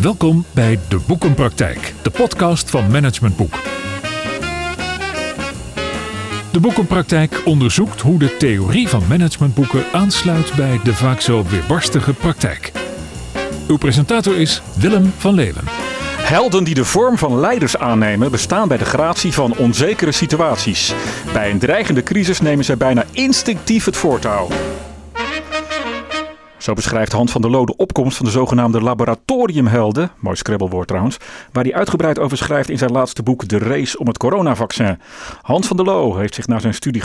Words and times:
Welkom 0.00 0.44
bij 0.54 0.78
De 0.88 1.00
Boekenpraktijk, 1.06 1.94
de 2.02 2.10
podcast 2.10 2.70
van 2.70 2.90
Management 2.90 3.36
Boek. 3.36 3.54
De 6.52 6.60
Boekenpraktijk 6.60 7.42
onderzoekt 7.44 8.00
hoe 8.00 8.18
de 8.18 8.36
theorie 8.36 8.88
van 8.88 9.02
managementboeken 9.08 9.84
aansluit 9.92 10.52
bij 10.56 10.80
de 10.84 10.94
vaak 10.94 11.20
zo 11.20 11.44
weerbarstige 11.44 12.12
praktijk. 12.12 12.72
Uw 13.68 13.76
presentator 13.76 14.36
is 14.36 14.62
Willem 14.76 15.12
van 15.16 15.34
Leeuwen. 15.34 15.64
Helden 16.18 16.64
die 16.64 16.74
de 16.74 16.84
vorm 16.84 17.18
van 17.18 17.40
leiders 17.40 17.76
aannemen 17.76 18.30
bestaan 18.30 18.68
bij 18.68 18.78
de 18.78 18.84
gratie 18.84 19.32
van 19.32 19.56
onzekere 19.56 20.12
situaties. 20.12 20.94
Bij 21.32 21.50
een 21.50 21.58
dreigende 21.58 22.02
crisis 22.02 22.40
nemen 22.40 22.64
zij 22.64 22.76
bijna 22.76 23.04
instinctief 23.12 23.84
het 23.84 23.96
voortouw. 23.96 24.48
Zo 26.58 26.72
beschrijft 26.72 27.12
Hans 27.12 27.32
van 27.32 27.40
der 27.40 27.50
Loo 27.50 27.64
de 27.64 27.76
opkomst 27.76 28.16
van 28.16 28.26
de 28.26 28.32
zogenaamde 28.32 28.80
laboratoriumhelden, 28.80 30.10
mooi 30.18 30.36
scrabblewoord 30.36 30.88
trouwens, 30.88 31.16
waar 31.52 31.64
hij 31.64 31.74
uitgebreid 31.74 32.18
over 32.18 32.36
schrijft 32.36 32.70
in 32.70 32.78
zijn 32.78 32.92
laatste 32.92 33.22
boek 33.22 33.48
De 33.48 33.58
Race 33.58 33.98
om 33.98 34.06
het 34.06 34.18
coronavaccin. 34.18 34.98
Hans 35.42 35.66
van 35.66 35.76
der 35.76 35.86
Loo 35.86 36.16
heeft 36.16 36.34
zich 36.34 36.46
na 36.46 36.58
zijn 36.58 36.74
studie 36.74 37.02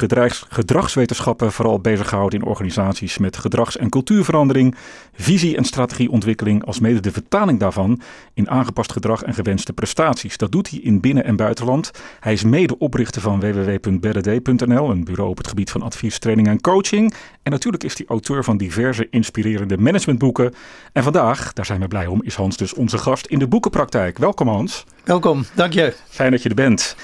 gedragswetenschappen 0.49 1.51
vooral 1.51 1.79
bezig 1.79 2.09
gehouden 2.09 2.39
in 2.39 2.45
organisaties 2.45 3.17
met 3.17 3.37
gedrags- 3.37 3.77
en 3.77 3.89
cultuurverandering, 3.89 4.75
visie- 5.13 5.57
en 5.57 5.63
strategieontwikkeling, 5.63 6.65
als 6.65 6.79
mede 6.79 6.99
de 6.99 7.11
vertaling 7.11 7.59
daarvan 7.59 8.01
in 8.33 8.49
aangepast 8.49 8.91
gedrag 8.91 9.23
en 9.23 9.33
gewenste 9.33 9.73
prestaties. 9.73 10.37
Dat 10.37 10.51
doet 10.51 10.69
hij 10.69 10.79
in 10.79 10.99
binnen- 10.99 11.25
en 11.25 11.35
buitenland. 11.35 11.91
Hij 12.19 12.33
is 12.33 12.43
medeoprichter 12.43 13.21
van 13.21 13.39
www.berd.nl, 13.39 14.89
een 14.89 15.03
bureau 15.03 15.29
op 15.29 15.37
het 15.37 15.47
gebied 15.47 15.71
van 15.71 15.81
advies, 15.81 16.19
training 16.19 16.47
en 16.47 16.61
coaching. 16.61 17.13
En 17.43 17.51
natuurlijk 17.51 17.83
is 17.83 17.97
hij 17.97 18.05
auteur 18.07 18.43
van 18.43 18.57
diverse 18.57 19.07
inspirerende 19.09 19.75
de 19.75 19.81
managementboeken. 19.81 20.53
En 20.93 21.03
vandaag, 21.03 21.53
daar 21.53 21.65
zijn 21.65 21.79
we 21.79 21.87
blij 21.87 22.07
om, 22.07 22.23
is 22.23 22.35
Hans 22.35 22.57
dus 22.57 22.73
onze 22.73 22.97
gast 22.97 23.25
in 23.25 23.39
de 23.39 23.47
boekenpraktijk. 23.47 24.17
Welkom 24.17 24.47
Hans. 24.47 24.85
Welkom, 25.03 25.45
dank 25.55 25.73
je. 25.73 25.93
Fijn 26.09 26.31
dat 26.31 26.43
je 26.43 26.49
er 26.49 26.55
bent. 26.55 26.95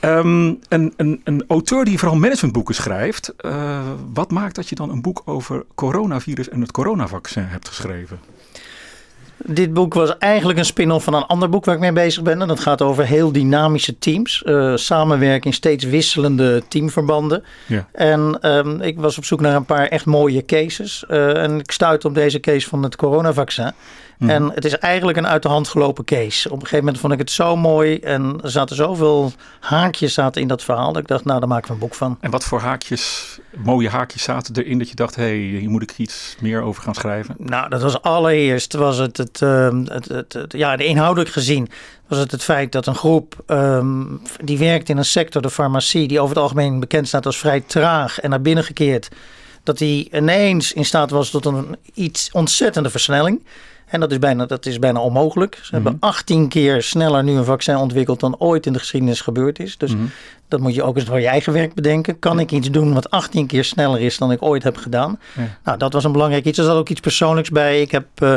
Um, 0.00 0.58
een, 0.68 0.92
een, 0.96 1.20
een, 1.24 1.44
auteur 1.48 1.84
die 1.84 1.98
vooral 1.98 2.18
managementboeken 2.18 2.74
schrijft. 2.74 3.34
Uh, 3.40 3.80
wat 4.12 4.30
maakt 4.30 4.54
dat 4.54 4.68
je 4.68 4.74
dan 4.74 4.90
een 4.90 5.02
boek 5.02 5.22
over 5.24 5.64
coronavirus 5.74 6.48
en 6.48 6.60
het 6.60 6.70
coronavaccin 6.70 7.44
hebt 7.44 7.68
geschreven? 7.68 8.20
Dit 9.44 9.72
boek 9.72 9.94
was 9.94 10.18
eigenlijk 10.18 10.58
een 10.58 10.64
spin-off 10.64 11.04
van 11.04 11.14
een 11.14 11.26
ander 11.26 11.48
boek 11.48 11.64
waar 11.64 11.74
ik 11.74 11.80
mee 11.80 11.92
bezig 11.92 12.22
ben. 12.22 12.42
En 12.42 12.48
dat 12.48 12.60
gaat 12.60 12.82
over 12.82 13.04
heel 13.04 13.32
dynamische 13.32 13.98
teams. 13.98 14.42
Uh, 14.46 14.76
samenwerking, 14.76 15.54
steeds 15.54 15.84
wisselende 15.84 16.62
teamverbanden. 16.68 17.44
Ja. 17.66 17.86
En 17.92 18.38
um, 18.42 18.80
ik 18.80 19.00
was 19.00 19.18
op 19.18 19.24
zoek 19.24 19.40
naar 19.40 19.54
een 19.54 19.64
paar 19.64 19.86
echt 19.86 20.06
mooie 20.06 20.44
cases. 20.44 21.04
Uh, 21.08 21.42
en 21.42 21.58
ik 21.58 21.70
stuitte 21.70 22.06
op 22.06 22.14
deze 22.14 22.40
case 22.40 22.68
van 22.68 22.82
het 22.82 22.96
coronavaccin. 22.96 23.72
Mm. 24.18 24.30
En 24.30 24.50
het 24.54 24.64
is 24.64 24.78
eigenlijk 24.78 25.18
een 25.18 25.26
uit 25.26 25.42
de 25.42 25.48
hand 25.48 25.68
gelopen 25.68 26.04
case. 26.04 26.48
Op 26.48 26.54
een 26.54 26.60
gegeven 26.60 26.78
moment 26.84 27.00
vond 27.00 27.12
ik 27.12 27.18
het 27.18 27.30
zo 27.30 27.56
mooi. 27.56 27.98
En 27.98 28.38
er 28.42 28.50
zaten 28.50 28.76
zoveel 28.76 29.32
haakjes 29.60 30.14
zaten 30.14 30.42
in 30.42 30.48
dat 30.48 30.62
verhaal. 30.62 30.92
Dat 30.92 31.02
ik 31.02 31.08
dacht, 31.08 31.24
nou, 31.24 31.40
daar 31.40 31.48
maken 31.48 31.66
we 31.66 31.72
een 31.72 31.78
boek 31.78 31.94
van. 31.94 32.18
En 32.20 32.30
wat 32.30 32.44
voor 32.44 32.60
haakjes, 32.60 33.31
mooie 33.56 33.88
haakjes 33.88 34.22
zaten 34.22 34.56
erin 34.56 34.78
dat 34.78 34.88
je 34.88 34.94
dacht, 34.94 35.16
hé, 35.16 35.22
hey, 35.22 35.58
hier 35.58 35.70
moet 35.70 35.82
ik 35.82 35.94
iets 35.96 36.36
meer 36.40 36.62
over 36.62 36.82
gaan 36.82 36.94
schrijven? 36.94 37.34
Nou, 37.38 37.68
dat 37.68 37.82
was 37.82 38.02
allereerst, 38.02 38.72
was 38.72 38.98
het, 38.98 39.16
het, 39.16 39.40
uh, 39.40 39.68
het, 39.84 40.08
het, 40.08 40.44
ja, 40.48 40.76
de 40.76 40.84
inhoudelijk 40.84 41.30
gezien, 41.30 41.68
was 42.08 42.18
het 42.18 42.30
het 42.30 42.42
feit 42.42 42.72
dat 42.72 42.86
een 42.86 42.94
groep 42.94 43.44
um, 43.46 44.22
die 44.44 44.58
werkt 44.58 44.88
in 44.88 44.96
een 44.96 45.04
sector, 45.04 45.42
de 45.42 45.50
farmacie, 45.50 46.08
die 46.08 46.20
over 46.20 46.34
het 46.34 46.42
algemeen 46.42 46.80
bekend 46.80 47.08
staat 47.08 47.26
als 47.26 47.38
vrij 47.38 47.60
traag 47.60 48.20
en 48.20 48.30
naar 48.30 48.42
binnen 48.42 48.64
gekeerd, 48.64 49.08
dat 49.62 49.78
die 49.78 50.08
ineens 50.12 50.72
in 50.72 50.84
staat 50.84 51.10
was 51.10 51.30
tot 51.30 51.44
een 51.44 51.76
iets 51.94 52.30
ontzettende 52.32 52.90
versnelling. 52.90 53.44
En 53.92 54.00
dat 54.00 54.10
is 54.10 54.18
bijna, 54.18 54.46
dat 54.46 54.66
is 54.66 54.78
bijna 54.78 55.00
onmogelijk. 55.00 55.54
Ze 55.54 55.60
mm 55.60 55.66
-hmm. 55.66 55.82
hebben 55.84 56.08
18 56.08 56.48
keer 56.48 56.82
sneller 56.82 57.24
nu 57.24 57.32
een 57.32 57.44
vaccin 57.44 57.76
ontwikkeld 57.76 58.20
dan 58.20 58.38
ooit 58.38 58.66
in 58.66 58.72
de 58.72 58.78
geschiedenis 58.78 59.20
gebeurd 59.20 59.58
is. 59.58 59.76
Dus 59.76 59.92
mm 59.92 59.98
-hmm. 59.98 60.10
dat 60.48 60.60
moet 60.60 60.74
je 60.74 60.82
ook 60.82 60.96
eens 60.96 61.04
voor 61.04 61.20
je 61.20 61.26
eigen 61.26 61.52
werk 61.52 61.74
bedenken. 61.74 62.18
Kan 62.18 62.38
ik 62.38 62.50
iets 62.50 62.70
doen 62.70 62.92
wat 62.92 63.10
18 63.10 63.46
keer 63.46 63.64
sneller 63.64 64.00
is 64.00 64.18
dan 64.18 64.32
ik 64.32 64.42
ooit 64.42 64.62
heb 64.62 64.76
gedaan? 64.76 65.18
Ja. 65.36 65.58
Nou, 65.64 65.78
dat 65.78 65.92
was 65.92 66.04
een 66.04 66.12
belangrijk 66.12 66.44
iets. 66.44 66.58
Er 66.58 66.64
zat 66.64 66.76
ook 66.76 66.88
iets 66.88 67.00
persoonlijks 67.00 67.50
bij. 67.50 67.80
Ik 67.80 67.90
heb, 67.90 68.06
uh, 68.22 68.28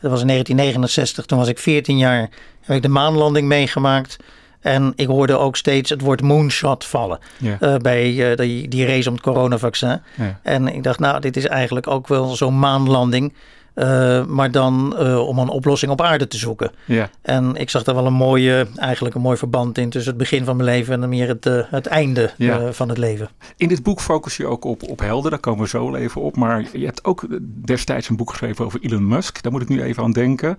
dat 0.00 0.10
was 0.10 0.20
in 0.20 0.26
1969, 0.26 1.26
toen 1.26 1.38
was 1.38 1.48
ik 1.48 1.58
14 1.58 1.98
jaar, 1.98 2.28
heb 2.60 2.76
ik 2.76 2.82
de 2.82 2.88
maanlanding 2.88 3.48
meegemaakt. 3.48 4.16
En 4.60 4.92
ik 4.96 5.06
hoorde 5.06 5.36
ook 5.38 5.56
steeds 5.56 5.90
het 5.90 6.00
woord 6.00 6.22
moonshot 6.22 6.84
vallen 6.84 7.18
uh, 7.40 7.76
bij 7.76 8.12
uh, 8.12 8.36
die, 8.36 8.68
die 8.68 8.86
race 8.86 9.08
om 9.08 9.14
het 9.14 9.24
coronavaccin. 9.24 10.00
En 10.42 10.68
ik 10.68 10.82
dacht, 10.82 10.98
nou, 10.98 11.20
dit 11.20 11.36
is 11.36 11.46
eigenlijk 11.46 11.86
ook 11.86 12.08
wel 12.08 12.36
zo'n 12.36 12.58
maanlanding. 12.58 13.32
Uh, 13.78 14.24
maar 14.24 14.50
dan 14.50 14.94
uh, 14.98 15.28
om 15.28 15.38
een 15.38 15.48
oplossing 15.48 15.92
op 15.92 16.00
aarde 16.00 16.26
te 16.26 16.36
zoeken. 16.36 16.70
Ja. 16.84 17.10
En 17.22 17.56
ik 17.56 17.70
zag 17.70 17.82
daar 17.82 17.94
wel 17.94 18.06
een 18.06 18.12
mooie, 18.12 18.66
eigenlijk 18.76 19.14
een 19.14 19.20
mooi 19.20 19.36
verband 19.36 19.78
in 19.78 19.90
tussen 19.90 20.10
het 20.10 20.20
begin 20.20 20.44
van 20.44 20.56
mijn 20.56 20.68
leven 20.68 21.02
en 21.02 21.08
meer 21.08 21.28
het, 21.28 21.46
uh, 21.46 21.60
het 21.70 21.86
einde 21.86 22.30
ja. 22.36 22.72
van 22.72 22.88
het 22.88 22.98
leven. 22.98 23.28
In 23.56 23.68
dit 23.68 23.82
boek 23.82 24.00
focus 24.00 24.36
je 24.36 24.46
ook 24.46 24.64
op, 24.64 24.82
op 24.82 25.00
helden, 25.00 25.30
daar 25.30 25.40
komen 25.40 25.62
we 25.62 25.68
zo 25.68 25.94
even 25.94 26.20
op. 26.20 26.36
Maar 26.36 26.64
je 26.72 26.84
hebt 26.84 27.04
ook 27.04 27.26
destijds 27.64 28.08
een 28.08 28.16
boek 28.16 28.30
geschreven 28.30 28.64
over 28.64 28.80
Elon 28.82 29.08
Musk. 29.08 29.42
Daar 29.42 29.52
moet 29.52 29.62
ik 29.62 29.68
nu 29.68 29.82
even 29.82 30.02
aan 30.02 30.12
denken. 30.12 30.58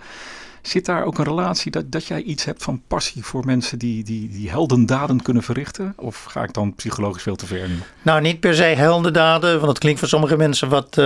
Zit 0.61 0.85
daar 0.85 1.03
ook 1.03 1.17
een 1.17 1.25
relatie 1.25 1.71
dat, 1.71 1.91
dat 1.91 2.05
jij 2.05 2.21
iets 2.21 2.45
hebt 2.45 2.63
van 2.63 2.81
passie 2.87 3.23
voor 3.23 3.45
mensen 3.45 3.79
die, 3.79 4.03
die, 4.03 4.29
die 4.29 4.49
heldendaden 4.49 5.21
kunnen 5.21 5.43
verrichten? 5.43 5.93
Of 5.95 6.23
ga 6.23 6.43
ik 6.43 6.53
dan 6.53 6.75
psychologisch 6.75 7.23
veel 7.23 7.35
te 7.35 7.45
ver? 7.45 7.69
Nou, 8.01 8.21
niet 8.21 8.39
per 8.39 8.55
se 8.55 8.63
heldendaden, 8.63 9.53
want 9.53 9.65
dat 9.65 9.79
klinkt 9.79 9.99
voor 9.99 10.07
sommige 10.07 10.37
mensen 10.37 10.69
wat. 10.69 10.97
Uh, 10.97 11.05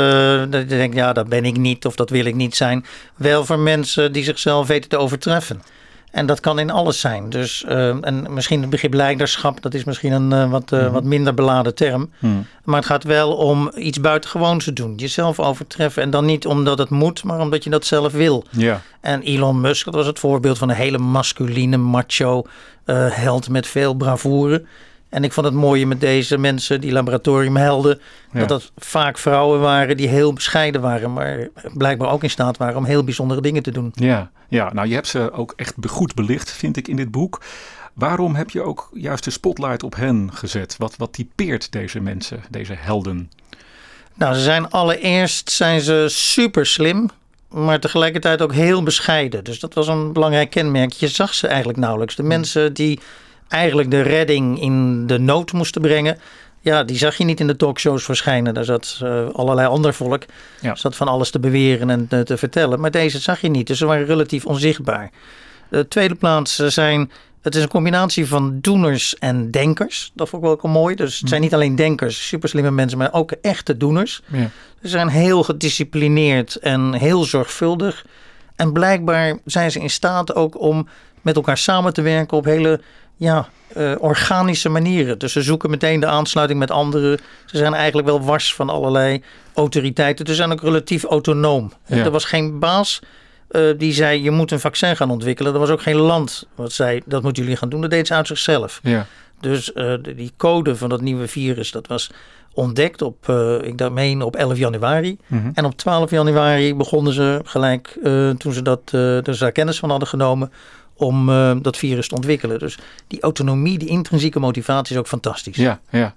dat 0.50 0.62
je 0.62 0.66
denkt, 0.66 0.96
ja, 0.96 1.14
dat 1.14 1.28
ben 1.28 1.46
ik 1.46 1.58
niet 1.58 1.86
of 1.86 1.96
dat 1.96 2.10
wil 2.10 2.26
ik 2.26 2.36
niet 2.36 2.56
zijn. 2.56 2.86
Wel 3.16 3.46
voor 3.46 3.60
mensen 3.60 4.12
die 4.12 4.24
zichzelf 4.24 4.68
weten 4.68 4.90
te 4.90 4.98
overtreffen. 4.98 5.62
En 6.14 6.26
dat 6.26 6.40
kan 6.40 6.60
in 6.60 6.72
alles 6.72 7.00
zijn. 7.00 7.30
Dus, 7.30 7.66
uh, 7.68 8.06
en 8.06 8.26
misschien 8.30 8.62
het 8.62 8.70
begrip 8.70 8.94
leiderschap, 8.94 9.62
dat 9.62 9.74
is 9.74 9.84
misschien 9.84 10.12
een 10.12 10.32
uh, 10.32 10.52
wat, 10.52 10.72
uh, 10.72 10.80
mm 10.80 10.86
-hmm. 10.86 10.94
wat 10.94 11.04
minder 11.04 11.34
beladen 11.34 11.76
term. 11.76 12.12
Mm. 12.20 12.46
Maar 12.64 12.76
het 12.76 12.86
gaat 12.86 13.04
wel 13.04 13.36
om 13.36 13.72
iets 13.76 14.00
buitengewoons 14.00 14.64
te 14.64 14.74
doen. 14.74 14.96
Jezelf 14.96 15.40
overtreffen. 15.40 16.04
En 16.04 16.10
dan 16.10 16.26
niet 16.26 16.46
omdat 16.46 16.78
het 16.78 16.90
moet, 16.90 17.24
maar 17.24 17.40
omdat 17.40 17.64
je 17.64 17.70
dat 17.70 17.86
zelf 17.86 18.12
wil. 18.12 18.44
Ja. 18.50 18.82
En 19.02 19.22
Elon 19.22 19.62
Musk, 19.62 19.86
dat 19.86 19.94
was 19.94 20.06
het 20.06 20.20
voorbeeld 20.20 20.58
van 20.58 20.70
een 20.70 20.76
hele 20.76 20.98
masculine, 20.98 21.78
macho 21.78 22.46
held 22.86 23.50
met 23.50 23.68
veel 23.68 23.94
bravoure. 23.94 24.66
En 25.14 25.24
ik 25.24 25.34
vond 25.34 25.46
het 25.46 25.56
mooie 25.56 25.86
met 25.86 26.00
deze 26.00 26.38
mensen, 26.38 26.82
die 26.82 26.92
laboratoriumhelden, 26.92 28.00
ja. 28.32 28.40
dat 28.40 28.50
dat 28.50 28.72
vaak 28.78 29.18
vrouwen 29.18 29.60
waren 29.60 29.98
die 29.98 30.08
heel 30.08 30.34
bescheiden 30.34 30.82
waren, 30.82 31.14
maar 31.14 31.48
blijkbaar 31.74 32.12
ook 32.12 32.24
in 32.24 32.30
staat 32.30 32.58
waren 32.58 32.78
om 32.78 32.86
heel 32.86 33.04
bijzondere 33.04 33.42
dingen 33.42 33.64
te 33.64 33.72
doen. 33.72 33.92
Ja, 33.96 34.32
ja 34.48 34.74
nou 34.74 34.88
je 34.88 34.94
hebt 34.94 35.08
ze 35.08 35.32
ook 35.32 35.54
echt 35.56 35.74
goed 35.88 36.14
belicht, 36.14 36.52
vind 36.52 36.78
ik, 36.78 36.88
in 36.88 36.96
dit 36.96 37.12
boek. 37.12 37.42
Waarom 37.94 38.36
heb 38.36 38.50
je 38.50 38.62
ook 38.62 38.90
juist 38.94 39.24
de 39.24 39.32
spotlight 39.32 39.84
op 39.84 39.96
hen 39.96 40.30
gezet? 40.34 40.76
Wat, 40.78 40.96
wat 40.98 41.14
typeert 41.14 41.72
deze 41.72 42.00
mensen, 42.00 42.44
deze 42.50 42.74
helden? 42.78 43.32
Nou, 44.14 44.34
ze 44.34 44.42
zijn 44.42 44.70
allereerst 44.70 45.52
zijn 45.52 45.82
ze 45.82 46.06
super 46.10 46.66
slim, 46.66 47.10
maar 47.50 47.80
tegelijkertijd 47.80 48.42
ook 48.42 48.54
heel 48.54 48.84
bescheiden. 48.84 49.44
Dus 49.44 49.60
dat 49.60 49.74
was 49.74 49.88
een 49.88 50.14
belangrijk 50.14 50.50
kenmerk. 50.50 50.92
Je 50.92 51.08
zag 51.08 51.34
ze 51.34 51.48
eigenlijk 51.48 51.80
nauwelijks. 51.80 52.16
De 52.16 52.24
mensen 52.24 52.74
die 52.74 53.00
eigenlijk 53.54 53.92
de 53.92 54.02
redding 54.02 54.62
in 54.62 55.08
de 55.08 55.20
nood 55.20 55.52
moesten 55.52 55.82
brengen. 55.82 56.18
Ja, 56.62 56.84
die 56.84 56.98
zag 56.98 57.18
je 57.18 57.24
niet 57.24 57.40
in 57.40 57.48
de 57.48 57.56
talkshows 57.56 58.04
verschijnen. 58.04 58.54
Daar 58.54 58.64
zat 58.64 59.00
uh, 59.04 59.30
allerlei 59.30 59.68
ander 59.68 59.94
volk. 59.94 60.24
Ja. 60.62 60.76
zat 60.76 60.96
van 60.96 61.08
alles 61.08 61.30
te 61.30 61.40
beweren 61.40 61.90
en 61.90 62.08
te, 62.08 62.24
te, 62.24 62.38
vertellen. 62.38 62.80
Maar 62.80 62.92
deze 62.92 63.20
zag 63.20 63.42
je 63.42 63.50
niet. 63.50 63.68
Dus 63.68 63.78
ze 63.78 63.86
waren 63.86 64.06
relatief 64.06 64.46
onzichtbaar. 64.46 65.12
De 65.70 65.88
tweede 65.88 66.16
plaats 66.16 66.56
zijn. 66.56 67.12
Het 67.42 67.56
is 67.56 67.62
een 67.62 67.70
combinatie 67.70 68.28
van 68.28 68.58
doeners 68.62 69.18
en 69.18 69.52
denkers. 69.52 70.12
Dat 70.14 70.30
vond 70.30 70.42
ik 70.44 70.48
wel 70.48 70.58
ook 70.58 70.74
mooi. 70.74 70.96
Dus 70.96 71.20
het 71.20 71.30
zijn 71.30 71.42
niet 71.42 71.54
alleen 71.54 71.76
denkers, 71.76 72.28
super 72.28 72.50
slimme 72.50 72.72
mensen, 72.72 72.98
maar 72.98 73.14
ook 73.14 73.32
echte 73.32 73.78
doeners. 73.78 74.22
Ja. 74.28 74.50
Ze 74.82 74.88
zijn 74.88 75.08
heel 75.08 75.44
gedisciplineerd 75.44 76.56
en 76.56 76.94
heel 76.94 77.24
zorgvuldig. 77.24 78.06
En 78.56 78.74
blijkbaar 78.74 79.38
zijn 79.46 79.72
ze 79.72 79.80
in 79.80 79.90
staat 79.90 80.36
ook 80.36 80.62
om 80.62 80.88
met 81.22 81.36
elkaar 81.36 81.58
samen 81.58 81.94
te 81.94 82.02
werken 82.02 82.38
op 82.38 82.46
hele 82.46 82.82
ja, 83.24 83.48
uh, 83.78 83.96
organische 84.00 84.70
manieren. 84.70 85.20
Dus 85.20 85.32
ze 85.32 85.42
zoeken 85.42 85.70
meteen 85.70 86.00
de 86.00 86.06
aansluiting 86.06 86.60
met 86.60 86.72
anderen. 86.72 87.20
Ze 87.46 87.58
zijn 87.58 87.74
eigenlijk 87.74 88.08
wel 88.08 88.22
wars 88.22 88.54
van 88.54 88.70
allerlei 88.70 89.24
autoriteiten. 89.54 90.26
Ze 90.28 90.36
zijn 90.36 90.52
ook 90.52 90.62
relatief 90.62 91.04
autonoom. 91.04 91.74
Ja. 91.86 92.04
Er 92.04 92.12
was 92.12 92.26
geen 92.26 92.60
baas 92.60 93.02
uh, 93.52 93.74
die 93.78 93.94
zei: 93.94 94.24
je 94.24 94.32
moet 94.32 94.52
een 94.52 94.60
vaccin 94.60 94.96
gaan 94.96 95.12
ontwikkelen. 95.12 95.54
Er 95.54 95.60
was 95.60 95.70
ook 95.70 95.82
geen 95.82 95.96
land 95.96 96.48
wat 96.56 96.72
zei: 96.72 97.02
dat 97.06 97.24
moeten 97.24 97.44
jullie 97.44 97.58
gaan 97.58 97.70
doen. 97.70 97.82
Dat 97.82 97.90
deed 97.90 98.08
ze 98.08 98.14
uit 98.14 98.28
zichzelf. 98.28 98.80
Ja. 98.84 99.06
Dus 99.40 99.72
uh, 99.76 99.94
die 100.16 100.32
code 100.38 100.76
van 100.76 100.90
dat 100.90 101.02
nieuwe 101.02 101.28
virus, 101.28 101.72
dat 101.72 101.88
was 101.88 102.12
ontdekt 102.54 103.02
op, 103.02 103.28
uh, 103.30 103.62
ik 103.62 103.90
meen, 103.90 104.22
op 104.22 104.36
11 104.36 104.58
januari. 104.58 105.18
Mhm. 105.26 105.36
Mm 105.36 105.44
-hmm. 105.44 105.52
En 105.54 105.66
op 105.66 105.78
12 105.78 106.12
januari 106.12 106.76
begonnen 106.76 107.14
ze 107.14 107.42
gelijk, 107.44 107.98
uh, 108.04 108.30
toen 108.30 108.54
ze 108.54 108.62
dat, 108.62 108.92
uh, 108.96 109.22
dus 109.22 109.38
daar 109.38 109.52
kennis 109.52 109.80
van 109.80 109.90
hadden 109.90 110.08
genomen, 110.08 110.52
om 110.94 111.30
uh, 111.30 111.56
dat 111.62 111.78
virus 111.78 112.08
te 112.08 112.16
ontwikkelen. 112.16 112.60
Dus 112.60 112.80
die 113.08 113.22
autonomie, 113.22 113.78
die 113.78 113.88
intrinsieke 113.88 114.40
motivatie 114.40 114.94
is 114.96 115.00
ook 115.00 115.08
fantastisch. 115.08 115.56
Ja, 115.56 115.80
ja. 115.90 116.16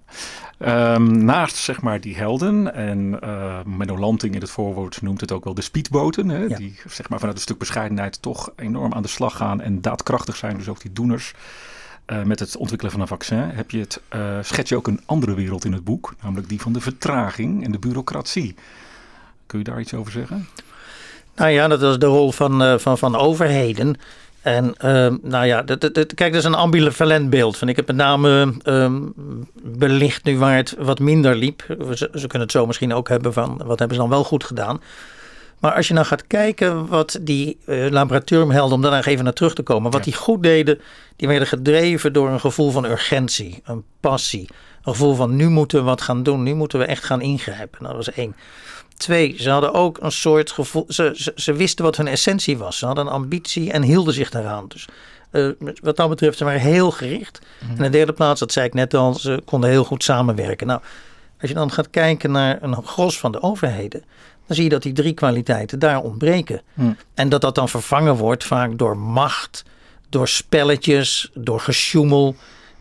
Um, 0.59 1.25
naast 1.25 1.57
zeg 1.57 1.81
maar 1.81 2.01
die 2.01 2.17
helden, 2.17 2.75
en 2.75 3.19
uh, 3.25 3.59
Menno 3.65 3.99
Lanting 3.99 4.35
in 4.35 4.41
het 4.41 4.51
voorwoord 4.51 5.03
noemt 5.03 5.21
het 5.21 5.33
ook 5.33 5.45
wel 5.45 5.55
de 5.55 5.63
speedboten, 5.63 6.29
hè, 6.29 6.45
ja. 6.45 6.57
die 6.57 6.79
zeg 6.87 7.09
maar 7.09 7.19
vanuit 7.19 7.37
een 7.37 7.43
stuk 7.43 7.59
bescheidenheid 7.59 8.23
toch 8.23 8.51
enorm 8.57 8.95
aan 8.95 9.03
de 9.03 9.09
slag 9.09 9.37
gaan 9.37 9.61
en 9.61 9.81
daadkrachtig 9.81 10.37
zijn, 10.37 10.57
dus 10.57 10.69
ook 10.69 10.81
die 10.81 10.93
doeners. 10.93 11.35
Uh, 12.07 12.23
met 12.23 12.41
het 12.41 12.57
ontwikkelen 12.57 12.93
van 12.93 13.01
een 13.01 13.07
vaccin 13.07 13.39
heb 13.39 13.71
je 13.71 13.79
het, 13.79 14.01
uh, 14.15 14.39
schets 14.43 14.69
je 14.69 14.77
ook 14.77 14.87
een 14.87 15.01
andere 15.07 15.35
wereld 15.35 15.65
in 15.65 15.73
het 15.73 15.85
boek, 15.85 16.15
namelijk 16.23 16.49
die 16.49 16.61
van 16.61 16.73
de 16.73 16.81
vertraging 16.81 17.65
en 17.65 17.73
de 17.73 17.79
bureaucratie. 17.79 18.55
Kun 19.47 19.59
je 19.59 19.65
daar 19.65 19.81
iets 19.81 19.95
over 19.95 20.13
zeggen? 20.13 20.49
Nou 21.35 21.51
ja, 21.51 21.69
dat 21.69 21.83
is 21.83 21.99
de 21.99 22.07
rol 22.07 22.33
van, 22.33 22.81
van, 22.81 22.99
van 22.99 23.17
overheden. 23.17 23.97
En 24.47 24.75
uh, 24.85 25.15
nou 25.23 25.47
ja, 25.47 25.63
dat, 25.63 25.81
dat, 25.81 26.15
kijk, 26.15 26.33
dat 26.33 26.35
is 26.35 26.45
een 26.45 26.55
ambivalent 26.55 27.31
beeld. 27.31 27.57
Van 27.57 27.69
ik 27.69 27.77
heb 27.77 27.87
met 27.87 27.97
name 27.97 28.55
uh, 28.65 28.97
belicht 29.63 30.25
nu 30.25 30.39
waar 30.39 30.57
het 30.57 30.77
wat 30.79 30.99
minder 30.99 31.37
liep. 31.37 31.65
Ze, 31.69 32.11
ze, 32.15 32.27
kunnen 32.27 32.41
het 32.41 32.51
zo 32.51 32.67
misschien 32.67 32.95
ook 32.95 33.09
hebben 33.09 33.33
van 33.33 33.61
wat 33.65 33.79
hebben 33.79 33.97
ze 33.97 34.03
dan 34.03 34.11
wel 34.11 34.25
goed 34.25 34.45
gedaan. 34.45 34.81
Maar 35.59 35.73
als 35.73 35.89
je 35.89 35.95
nou 35.95 36.07
gaat 36.07 36.27
kijken 36.27 36.87
wat 36.87 37.19
die 37.21 37.59
uh, 37.67 37.91
laboratoriumhelden, 37.91 38.75
om 38.77 38.83
daar 38.83 38.91
nog 38.91 39.07
even 39.07 39.25
naar 39.25 39.33
terug 39.33 39.55
te 39.55 39.63
komen, 39.63 39.91
wat 39.91 40.05
ja. 40.05 40.11
die 40.11 40.21
goed 40.21 40.43
deden, 40.43 40.81
die 41.17 41.29
werden 41.29 41.49
gedreven 41.49 42.13
door 42.13 42.29
een 42.29 42.41
gevoel 42.41 42.71
van 42.71 42.85
urgentie, 42.85 43.63
een 43.65 43.85
passie. 44.01 44.49
Een 44.83 44.93
gevoel 44.93 45.15
van 45.15 45.37
nu 45.37 45.49
moeten 45.49 45.79
we 45.79 45.85
wat 45.85 46.01
gaan 46.01 46.23
doen, 46.23 46.43
nu 46.43 46.55
moeten 46.55 46.79
we 46.79 46.85
echt 46.85 47.05
gaan 47.05 47.21
ingrijpen. 47.21 47.85
Dat 47.85 47.95
was 47.95 48.13
één. 48.13 48.37
Twee, 48.97 49.37
ze 49.39 49.51
hadden 49.51 49.73
ook 49.73 49.99
een 50.01 50.13
soort 50.13 50.51
gevoel. 50.51 50.85
Ze, 50.89 51.13
ze, 51.17 51.33
ze, 51.37 51.53
wisten 51.53 51.85
wat 51.85 51.97
hun 51.97 52.07
essentie 52.07 52.59
was. 52.59 52.79
Ze 52.79 52.87
hadden 52.87 53.07
een 53.07 53.13
ambitie 53.13 53.73
en 53.73 53.83
hielden 53.83 54.15
zich 54.15 54.31
daaraan. 54.31 54.69
Dus 54.69 54.89
uh, 55.33 55.51
wat 55.83 55.97
dat 55.97 56.09
betreft, 56.09 56.39
ze 56.39 56.45
waren 56.45 56.61
heel 56.61 56.91
gericht. 56.91 57.41
Mm. 57.61 57.71
En 57.71 57.77
in 57.77 57.83
de 57.83 57.89
derde 57.89 58.13
plaats, 58.13 58.41
dat 58.41 58.53
zei 58.53 58.67
ik 58.67 58.75
net 58.75 58.95
al, 58.95 59.15
ze 59.15 59.43
konden 59.45 59.71
heel 59.71 59.85
goed 59.85 60.05
samenwerken. 60.05 60.67
Nou, 60.67 60.81
als 61.41 61.49
je 61.49 61.57
dan 61.57 61.73
gaat 61.73 61.91
kijken 61.91 62.31
naar 62.31 62.63
een 62.63 62.83
gros 62.85 63.19
van 63.19 63.33
de 63.33 63.43
overheden, 63.43 64.05
dan 64.47 64.57
zie 64.57 64.65
je 64.65 64.71
dat 64.71 64.83
die 64.83 64.93
drie 64.93 65.15
kwaliteiten 65.15 65.79
daar 65.79 66.03
ontbreken. 66.03 66.61
Mm. 66.75 66.97
En 67.15 67.29
dat 67.29 67.41
dat 67.41 67.55
dan 67.55 67.69
vervangen 67.69 68.17
wordt 68.17 68.45
vaak 68.45 68.79
door 68.79 68.97
macht, 68.97 69.65
door 70.09 70.29
spelletjes, 70.29 71.31
door 71.35 71.61
gesjoemel. 71.61 72.37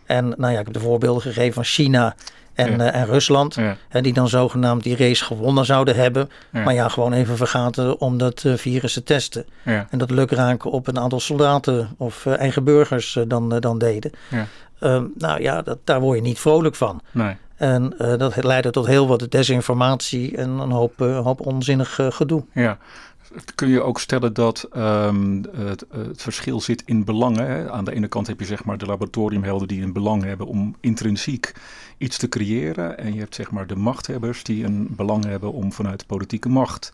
En 0.06 0.28
nou 0.28 0.52
ja, 0.52 0.58
ik 0.58 0.64
heb 0.64 0.74
de 0.74 0.80
voorbeelden 0.80 1.22
gegeven 1.22 1.54
van 1.54 1.64
China 1.64 2.16
en, 2.56 2.70
ja. 2.70 2.78
uh, 2.78 3.00
en 3.00 3.06
Rusland. 3.06 3.54
Ja. 3.54 3.76
Hè, 3.88 4.00
die 4.00 4.12
dan 4.12 4.28
zogenaamd 4.28 4.82
die 4.82 4.96
race 4.96 5.24
gewonnen 5.24 5.64
zouden 5.64 5.96
hebben. 5.96 6.30
Ja. 6.50 6.62
Maar 6.62 6.74
ja, 6.74 6.88
gewoon 6.88 7.12
even 7.12 7.36
vergaten 7.36 8.00
om 8.00 8.18
dat 8.18 8.44
uh, 8.44 8.54
virus 8.56 8.92
te 8.92 9.02
testen. 9.02 9.46
En 9.64 9.98
dat 9.98 10.10
lukraken 10.10 10.70
op 10.70 10.86
een 10.86 10.98
aantal 10.98 11.20
soldaten 11.20 11.88
of 11.96 12.24
uh, 12.24 12.38
eigen 12.38 12.64
burgers 12.64 13.18
dan, 13.28 13.48
dan 13.60 13.78
deden. 13.78 14.10
Um, 14.80 15.12
nou 15.18 15.42
ja, 15.42 15.62
dat, 15.62 15.78
daar 15.84 16.00
word 16.00 16.16
je 16.16 16.22
niet 16.22 16.38
vrolijk 16.38 16.74
van. 16.74 17.00
Nee. 17.10 17.36
En 17.56 17.94
dat 18.18 18.44
leidde 18.44 18.70
tot 18.70 18.86
heel 18.86 19.06
wat 19.06 19.26
desinformatie 19.30 20.36
en 20.36 20.50
een 20.50 20.70
hoop, 20.70 20.98
hoop 20.98 21.46
onzinnig 21.46 22.00
gedoe. 22.08 22.44
Ja, 22.52 22.78
kun 23.54 23.68
je 23.68 23.82
ook 23.82 24.00
stellen 24.00 24.32
dat 24.32 24.68
um, 24.76 25.44
het, 25.56 25.84
het, 25.90 26.22
verschil 26.22 26.60
zit 26.60 26.82
in 26.86 27.04
belangen. 27.04 27.46
Hè? 27.46 27.70
Aan 27.70 27.84
de 27.84 27.94
ene 27.94 28.08
kant 28.08 28.26
heb 28.26 28.40
je 28.40 28.46
zeg 28.46 28.64
maar 28.64 28.78
de 28.78 28.86
laboratoriumhelden 28.86 29.68
die 29.68 29.82
een 29.82 29.92
belang 29.92 30.22
hebben 30.22 30.46
om 30.46 30.76
intrinsiek 30.80 31.52
iets 31.98 32.18
te 32.18 32.28
creëren. 32.28 32.98
En 32.98 33.14
je 33.14 33.18
hebt 33.20 33.34
zeg 33.34 33.50
maar 33.50 33.66
de 33.66 33.76
machthebbers 33.76 34.42
die 34.42 34.64
een 34.64 34.88
belang 34.90 35.24
hebben 35.24 35.52
om 35.52 35.72
vanuit 35.72 36.06
politieke 36.06 36.48
macht 36.48 36.92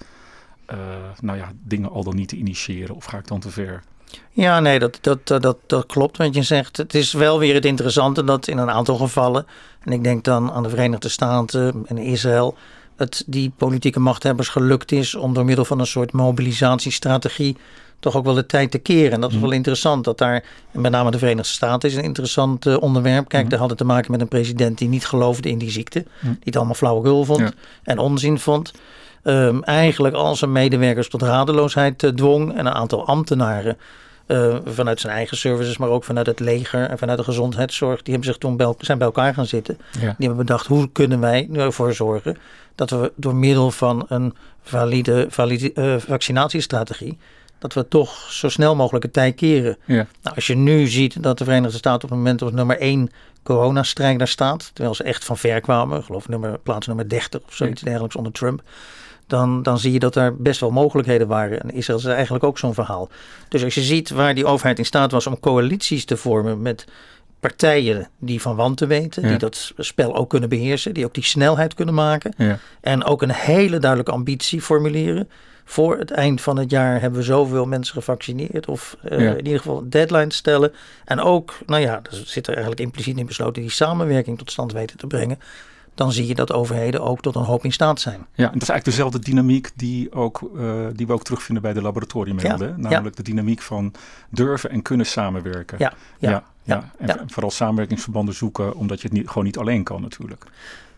uh, 0.72 0.78
nou 1.20 1.38
ja, 1.38 1.52
dingen 1.64 1.90
al 1.90 2.04
dan 2.04 2.14
niet 2.14 2.28
te 2.28 2.36
initiëren. 2.36 2.94
Of 2.94 3.04
ga 3.04 3.18
ik 3.18 3.26
dan 3.26 3.40
te 3.40 3.50
ver? 3.50 3.82
Ja, 4.30 4.60
nee, 4.60 4.78
dat, 4.78 4.98
dat, 5.00 5.26
dat, 5.26 5.56
dat 5.66 5.86
klopt 5.86 6.16
wat 6.16 6.34
je 6.34 6.42
zegt. 6.42 6.76
Het 6.76 6.94
is 6.94 7.12
wel 7.12 7.38
weer 7.38 7.54
het 7.54 7.64
interessante 7.64 8.24
dat 8.24 8.48
in 8.48 8.58
een 8.58 8.70
aantal 8.70 8.96
gevallen, 8.96 9.46
en 9.80 9.92
ik 9.92 10.04
denk 10.04 10.24
dan 10.24 10.50
aan 10.50 10.62
de 10.62 10.68
Verenigde 10.68 11.08
Staten 11.08 11.82
en 11.86 11.98
Israël, 11.98 12.56
het 12.96 13.24
die 13.26 13.52
politieke 13.56 14.00
machthebbers 14.00 14.48
gelukt 14.48 14.92
is 14.92 15.14
om 15.14 15.34
door 15.34 15.44
middel 15.44 15.64
van 15.64 15.78
een 15.78 15.86
soort 15.86 16.12
mobilisatiestrategie 16.12 17.56
toch 18.02 18.16
ook 18.16 18.24
wel 18.24 18.34
de 18.34 18.46
tijd 18.46 18.70
te 18.70 18.78
keren. 18.78 19.12
En 19.12 19.20
dat 19.20 19.32
is 19.32 19.38
wel 19.38 19.50
interessant 19.50 20.04
dat 20.04 20.18
daar, 20.18 20.44
met 20.70 20.92
name 20.92 21.10
de 21.10 21.18
Verenigde 21.18 21.52
Staten, 21.52 21.88
is 21.88 21.96
een 21.96 22.02
interessant 22.02 22.66
uh, 22.66 22.76
onderwerp. 22.80 23.28
Kijk, 23.28 23.44
mm. 23.44 23.48
daar 23.48 23.58
had 23.58 23.68
het 23.68 23.78
te 23.78 23.84
maken 23.84 24.10
met 24.10 24.20
een 24.20 24.28
president 24.28 24.78
die 24.78 24.88
niet 24.88 25.06
geloofde 25.06 25.48
in 25.48 25.58
die 25.58 25.70
ziekte, 25.70 25.98
mm. 25.98 26.30
die 26.30 26.38
het 26.44 26.56
allemaal 26.56 26.74
flauwekul 26.74 27.24
vond 27.24 27.40
ja. 27.40 27.52
en 27.82 27.98
onzin 27.98 28.38
vond. 28.38 28.72
Um, 29.24 29.62
eigenlijk 29.62 30.14
al 30.14 30.36
zijn 30.36 30.52
medewerkers 30.52 31.08
tot 31.08 31.22
radeloosheid 31.22 32.02
uh, 32.02 32.10
dwong 32.10 32.52
en 32.54 32.66
een 32.66 32.72
aantal 32.72 33.06
ambtenaren. 33.06 33.76
Uh, 34.32 34.56
vanuit 34.64 35.00
zijn 35.00 35.12
eigen 35.12 35.36
services, 35.36 35.76
maar 35.76 35.88
ook 35.88 36.04
vanuit 36.04 36.26
het 36.26 36.40
leger 36.40 36.88
en 36.88 36.98
vanuit 36.98 37.18
de 37.18 37.24
gezondheidszorg. 37.24 38.02
Die 38.02 38.12
hebben 38.12 38.32
zich 38.32 38.40
toen 38.40 38.56
bij, 38.56 38.74
zijn 38.78 38.98
bij 38.98 39.06
elkaar 39.06 39.34
gaan 39.34 39.46
zitten. 39.46 39.78
Ja. 39.92 39.98
Die 40.00 40.26
hebben 40.26 40.36
bedacht, 40.36 40.66
hoe 40.66 40.88
kunnen 40.92 41.20
wij 41.20 41.48
ervoor 41.52 41.94
zorgen 41.94 42.36
dat 42.74 42.90
we 42.90 43.12
door 43.16 43.34
middel 43.34 43.70
van 43.70 44.04
een 44.08 44.34
valide, 44.62 45.26
valide 45.28 45.72
uh, 45.74 45.94
vaccinatiestrategie 45.98 47.18
dat 47.62 47.74
we 47.74 47.88
toch 47.88 48.30
zo 48.30 48.48
snel 48.48 48.76
mogelijk 48.76 49.04
het 49.04 49.12
tij 49.12 49.32
keren. 49.32 49.76
Ja. 49.84 50.06
Nou, 50.22 50.36
als 50.36 50.46
je 50.46 50.56
nu 50.56 50.86
ziet 50.86 51.22
dat 51.22 51.38
de 51.38 51.44
Verenigde 51.44 51.76
Staten 51.76 52.02
op 52.02 52.10
het 52.10 52.18
moment 52.18 52.42
op 52.42 52.52
nummer 52.52 52.78
1 52.78 53.10
coronastrijder 53.42 54.28
staat, 54.28 54.70
terwijl 54.72 54.94
ze 54.94 55.02
echt 55.02 55.24
van 55.24 55.36
ver 55.36 55.60
kwamen, 55.60 56.04
geloof 56.04 56.28
nummer, 56.28 56.58
plaats 56.58 56.86
nummer 56.86 57.08
30 57.08 57.40
of 57.46 57.54
zoiets 57.54 57.80
ja. 57.80 57.86
dergelijks 57.86 58.16
onder 58.16 58.32
Trump, 58.32 58.62
dan, 59.26 59.62
dan 59.62 59.78
zie 59.78 59.92
je 59.92 59.98
dat 59.98 60.16
er 60.16 60.36
best 60.36 60.60
wel 60.60 60.70
mogelijkheden 60.70 61.26
waren. 61.26 61.60
En 61.60 61.70
Israël 61.70 61.98
is 61.98 62.04
eigenlijk 62.04 62.44
ook 62.44 62.58
zo'n 62.58 62.74
verhaal. 62.74 63.08
Dus 63.48 63.64
als 63.64 63.74
je 63.74 63.82
ziet 63.82 64.10
waar 64.10 64.34
die 64.34 64.46
overheid 64.46 64.78
in 64.78 64.84
staat 64.84 65.12
was 65.12 65.26
om 65.26 65.40
coalities 65.40 66.04
te 66.04 66.16
vormen 66.16 66.62
met 66.62 66.86
partijen 67.40 68.08
die 68.18 68.40
van 68.40 68.56
wanten 68.56 68.88
weten, 68.88 69.22
ja. 69.22 69.28
die 69.28 69.38
dat 69.38 69.72
spel 69.76 70.16
ook 70.16 70.30
kunnen 70.30 70.48
beheersen, 70.48 70.94
die 70.94 71.04
ook 71.04 71.14
die 71.14 71.24
snelheid 71.24 71.74
kunnen 71.74 71.94
maken 71.94 72.34
ja. 72.36 72.58
en 72.80 73.04
ook 73.04 73.22
een 73.22 73.32
hele 73.32 73.78
duidelijke 73.78 74.12
ambitie 74.12 74.60
formuleren 74.62 75.28
voor 75.64 75.98
het 75.98 76.10
eind 76.10 76.40
van 76.40 76.56
het 76.56 76.70
jaar 76.70 77.00
hebben 77.00 77.18
we 77.18 77.24
zoveel 77.24 77.66
mensen 77.66 77.94
gevaccineerd. 77.94 78.66
Of 78.66 78.96
uh, 79.04 79.20
ja. 79.20 79.30
in 79.30 79.44
ieder 79.44 79.58
geval 79.58 79.78
een 79.78 79.90
deadline 79.90 80.32
stellen. 80.32 80.72
En 81.04 81.20
ook, 81.20 81.58
nou 81.66 81.82
ja, 81.82 82.00
er 82.10 82.22
zit 82.24 82.46
er 82.46 82.52
eigenlijk 82.52 82.82
impliciet 82.82 83.18
in 83.18 83.26
besloten 83.26 83.62
die 83.62 83.70
samenwerking 83.70 84.38
tot 84.38 84.50
stand 84.50 84.72
weten 84.72 84.98
te 84.98 85.06
brengen. 85.06 85.38
Dan 85.94 86.12
zie 86.12 86.26
je 86.26 86.34
dat 86.34 86.52
overheden 86.52 87.00
ook 87.00 87.20
tot 87.20 87.34
een 87.34 87.42
hoop 87.42 87.64
in 87.64 87.72
staat 87.72 88.00
zijn. 88.00 88.26
Ja, 88.34 88.46
en 88.46 88.52
dat 88.52 88.62
is 88.62 88.68
eigenlijk 88.68 88.84
dezelfde 88.84 89.18
dynamiek 89.18 89.70
die, 89.74 90.12
ook, 90.12 90.50
uh, 90.54 90.86
die 90.94 91.06
we 91.06 91.12
ook 91.12 91.24
terugvinden 91.24 91.62
bij 91.62 91.72
de 91.72 91.82
laboratoriumhelden. 91.82 92.68
Ja, 92.68 92.76
namelijk 92.76 93.16
ja. 93.16 93.22
de 93.22 93.30
dynamiek 93.30 93.60
van 93.60 93.92
durven 94.28 94.70
en 94.70 94.82
kunnen 94.82 95.06
samenwerken. 95.06 95.78
Ja, 95.78 95.92
ja, 96.18 96.30
ja, 96.62 96.90
ja. 96.98 97.18
En 97.18 97.30
vooral 97.30 97.50
samenwerkingsverbanden 97.50 98.34
zoeken, 98.34 98.74
omdat 98.74 99.00
je 99.00 99.08
het 99.08 99.16
niet, 99.16 99.28
gewoon 99.28 99.44
niet 99.44 99.58
alleen 99.58 99.82
kan 99.82 100.02
natuurlijk. 100.02 100.46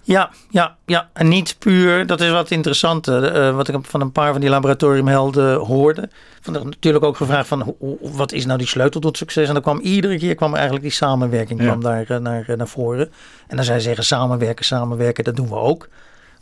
Ja, 0.06 0.30
ja, 0.50 0.76
ja. 0.86 1.08
En 1.12 1.28
niet 1.28 1.56
puur, 1.58 2.06
dat 2.06 2.20
is 2.20 2.30
wat 2.30 2.50
interessant, 2.50 3.08
uh, 3.08 3.54
wat 3.54 3.68
ik 3.68 3.76
van 3.82 4.00
een 4.00 4.12
paar 4.12 4.32
van 4.32 4.40
die 4.40 4.50
laboratoriumhelden 4.50 5.58
hoorde. 5.58 6.08
Van, 6.40 6.52
natuurlijk 6.52 7.04
ook 7.04 7.16
gevraagd 7.16 7.48
van, 7.48 7.76
wat 8.00 8.32
is 8.32 8.46
nou 8.46 8.58
die 8.58 8.66
sleutel 8.66 9.00
tot 9.00 9.16
succes? 9.16 9.46
En 9.46 9.52
dan 9.52 9.62
kwam 9.62 9.80
iedere 9.80 10.18
keer 10.18 10.34
kwam 10.34 10.54
eigenlijk 10.54 10.82
die 10.82 10.92
samenwerking 10.92 11.60
ja. 11.60 11.66
kwam 11.66 11.82
daar 11.82 12.10
uh, 12.10 12.16
naar, 12.16 12.44
naar 12.56 12.68
voren. 12.68 13.12
En 13.46 13.56
dan 13.56 13.64
zij 13.64 13.80
zeggen 13.80 14.04
samenwerken, 14.04 14.64
samenwerken, 14.64 15.24
dat 15.24 15.36
doen 15.36 15.48
we 15.48 15.56
ook. 15.56 15.88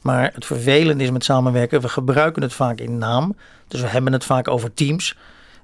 Maar 0.00 0.30
het 0.34 0.46
vervelende 0.46 1.04
is 1.04 1.10
met 1.10 1.24
samenwerken, 1.24 1.80
we 1.80 1.88
gebruiken 1.88 2.42
het 2.42 2.52
vaak 2.52 2.78
in 2.78 2.98
naam. 2.98 3.36
Dus 3.68 3.80
we 3.80 3.86
hebben 3.86 4.12
het 4.12 4.24
vaak 4.24 4.48
over 4.48 4.74
teams. 4.74 5.16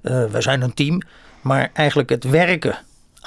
Uh, 0.03 0.25
wij 0.25 0.41
zijn 0.41 0.63
een 0.63 0.75
team. 0.75 1.01
Maar 1.41 1.71
eigenlijk 1.73 2.09
het 2.09 2.25
werken 2.25 2.79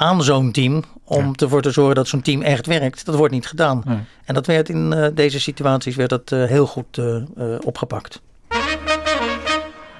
aan 0.02 0.24
zo'n 0.24 0.52
team 0.52 0.84
om 1.04 1.26
ja. 1.26 1.32
ervoor 1.36 1.62
te 1.62 1.72
zorgen 1.72 1.96
dat 1.96 2.08
zo'n 2.08 2.22
team 2.22 2.42
echt 2.42 2.66
werkt. 2.66 3.06
Dat 3.06 3.16
wordt 3.16 3.34
niet 3.34 3.48
gedaan. 3.48 3.82
Nee. 3.86 3.98
En 4.26 4.34
dat 4.34 4.46
werd 4.46 4.70
in 4.70 4.94
uh, 4.96 5.08
deze 5.14 5.40
situaties 5.40 5.96
werd 5.96 6.10
dat, 6.10 6.32
uh, 6.32 6.46
heel 6.46 6.68
goed 6.68 6.98
uh, 6.98 7.24
opgepakt. 7.64 8.22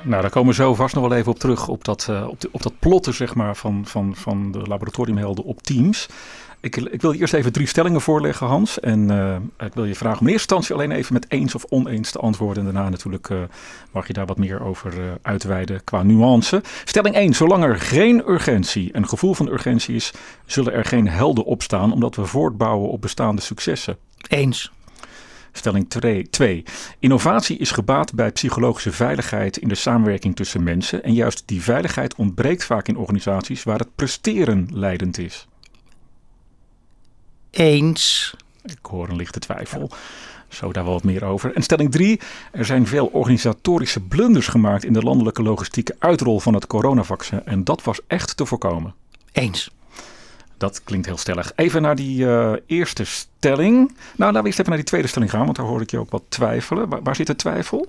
Nou, 0.04 0.22
daar 0.22 0.30
komen 0.30 0.50
we 0.50 0.56
zo 0.56 0.76
vast 0.76 0.96
nog 0.96 1.08
wel 1.08 1.18
even 1.18 1.32
op 1.32 1.40
terug. 1.40 1.68
Op 1.68 1.84
dat, 1.84 2.10
op, 2.28 2.42
de, 2.42 2.50
op 2.52 2.64
dat 2.64 2.74
plotten 2.80 3.14
zeg 3.14 3.36
maar, 3.36 3.56
van, 3.56 3.86
van, 3.86 4.16
van 4.16 4.52
de 4.52 4.60
laboratoriumhelden 4.60 5.44
op 5.44 5.62
teams. 5.62 6.08
Ik, 6.62 6.76
ik, 6.76 7.02
wil 7.02 7.12
je 7.12 7.20
eerst 7.20 7.34
even 7.34 7.52
drie 7.52 7.68
stellingen 7.68 8.02
voorleggen, 8.02 8.48
Hans. 8.48 8.80
En 8.80 9.12
uh, 9.12 9.36
ik 9.68 9.74
wil 9.74 9.86
je 9.86 9.96
vragen 9.96 10.20
om 10.20 10.28
in 10.28 10.34
eerste 10.34 10.56
instantie 10.56 10.76
alleen 10.76 10.98
even 10.98 11.14
met 11.14 11.26
eens 11.32 11.56
of 11.56 11.66
oneens 11.70 12.12
te 12.12 12.20
antwoorden. 12.20 12.68
En 12.68 12.74
daarna 12.74 12.90
natuurlijk 12.90 13.30
uh, 13.30 13.40
mag 13.92 14.08
je 14.08 14.14
daar 14.14 14.26
wat 14.26 14.38
meer 14.38 14.64
over 14.64 15.00
uh, 15.00 15.12
uitweiden 15.22 15.84
qua 15.84 16.04
nuance. 16.04 16.62
Stelling 16.86 17.16
1. 17.16 17.34
Zolang 17.34 17.64
er 17.64 17.80
geen 17.80 18.30
urgentie 18.30 18.92
en 18.92 19.08
gevoel 19.08 19.34
van 19.34 19.48
urgentie 19.48 19.96
is, 19.96 20.14
zullen 20.46 20.74
er 20.74 20.86
geen 20.86 21.08
helden 21.08 21.46
opstaan, 21.46 21.94
omdat 21.94 22.16
we 22.16 22.26
voortbouwen 22.26 22.90
op 22.90 23.02
bestaande 23.02 23.42
successen. 23.42 23.98
Eens. 24.28 24.72
Stelling 25.52 25.90
2. 26.30 26.64
Innovatie 27.00 27.58
is 27.58 27.72
gebaat 27.72 28.14
bij 28.14 28.32
psychologische 28.32 28.92
veiligheid 28.92 29.58
in 29.58 29.68
de 29.68 29.76
samenwerking 29.76 30.36
tussen 30.36 30.64
mensen. 30.64 31.04
En 31.04 31.14
juist 31.14 31.44
die 31.46 31.62
veiligheid 31.62 32.16
ontbreekt 32.16 32.64
vaak 32.64 32.88
in 32.88 32.98
organisaties 32.98 33.64
waar 33.64 33.80
het 33.80 33.96
presteren 33.96 34.68
leidend 34.72 35.18
is 35.18 35.48
eens. 37.52 38.34
Ik 38.64 38.78
hoor 38.82 39.10
een 39.10 39.16
lichte 39.16 39.40
twijfel. 39.40 39.90
Zo 40.48 40.72
daar 40.72 40.84
wel 40.84 40.94
wat 40.94 41.04
meer 41.04 41.24
over. 41.24 41.56
En 41.56 41.62
stelling 41.62 41.92
3. 41.92 42.20
Er 42.52 42.66
zijn 42.66 42.88
veel 42.88 43.06
organisatorische 43.06 44.00
blunders 44.00 44.48
gemaakt 44.48 44.84
in 44.84 44.94
de 44.94 45.02
landelijke 45.02 45.42
logistieke 45.42 45.96
uitrol 46.00 46.40
van 46.40 46.54
het 46.54 46.68
coronavaccin. 46.68 47.46
En 47.46 47.64
dat 47.64 47.84
was 47.84 48.00
echt 48.08 48.38
te 48.38 48.46
voorkomen. 48.46 48.94
Eens. 49.32 49.72
Dat 50.58 50.84
klinkt 50.84 51.06
heel 51.06 51.18
stellig. 51.18 51.52
Even 51.56 51.82
naar 51.82 51.96
die 51.96 52.24
uh, 52.24 52.54
eerste 52.66 53.06
stelling. 53.06 53.76
Nou, 53.88 53.94
laten 54.18 54.42
we 54.42 54.46
eerst 54.46 54.60
even 54.60 54.70
naar 54.70 54.80
die 54.80 54.90
tweede 54.90 55.08
stelling 55.08 55.32
gaan, 55.32 55.46
want 55.46 55.56
daar 55.56 55.66
hoor 55.66 55.82
ik 55.82 55.92
je 55.92 56.00
ook 56.00 56.12
wat 56.12 56.24
twijfelen. 56.30 56.90
Waar, 56.90 57.04
waar 57.04 57.16
zit 57.16 57.28
de 57.28 57.36
twijfel? 57.36 57.88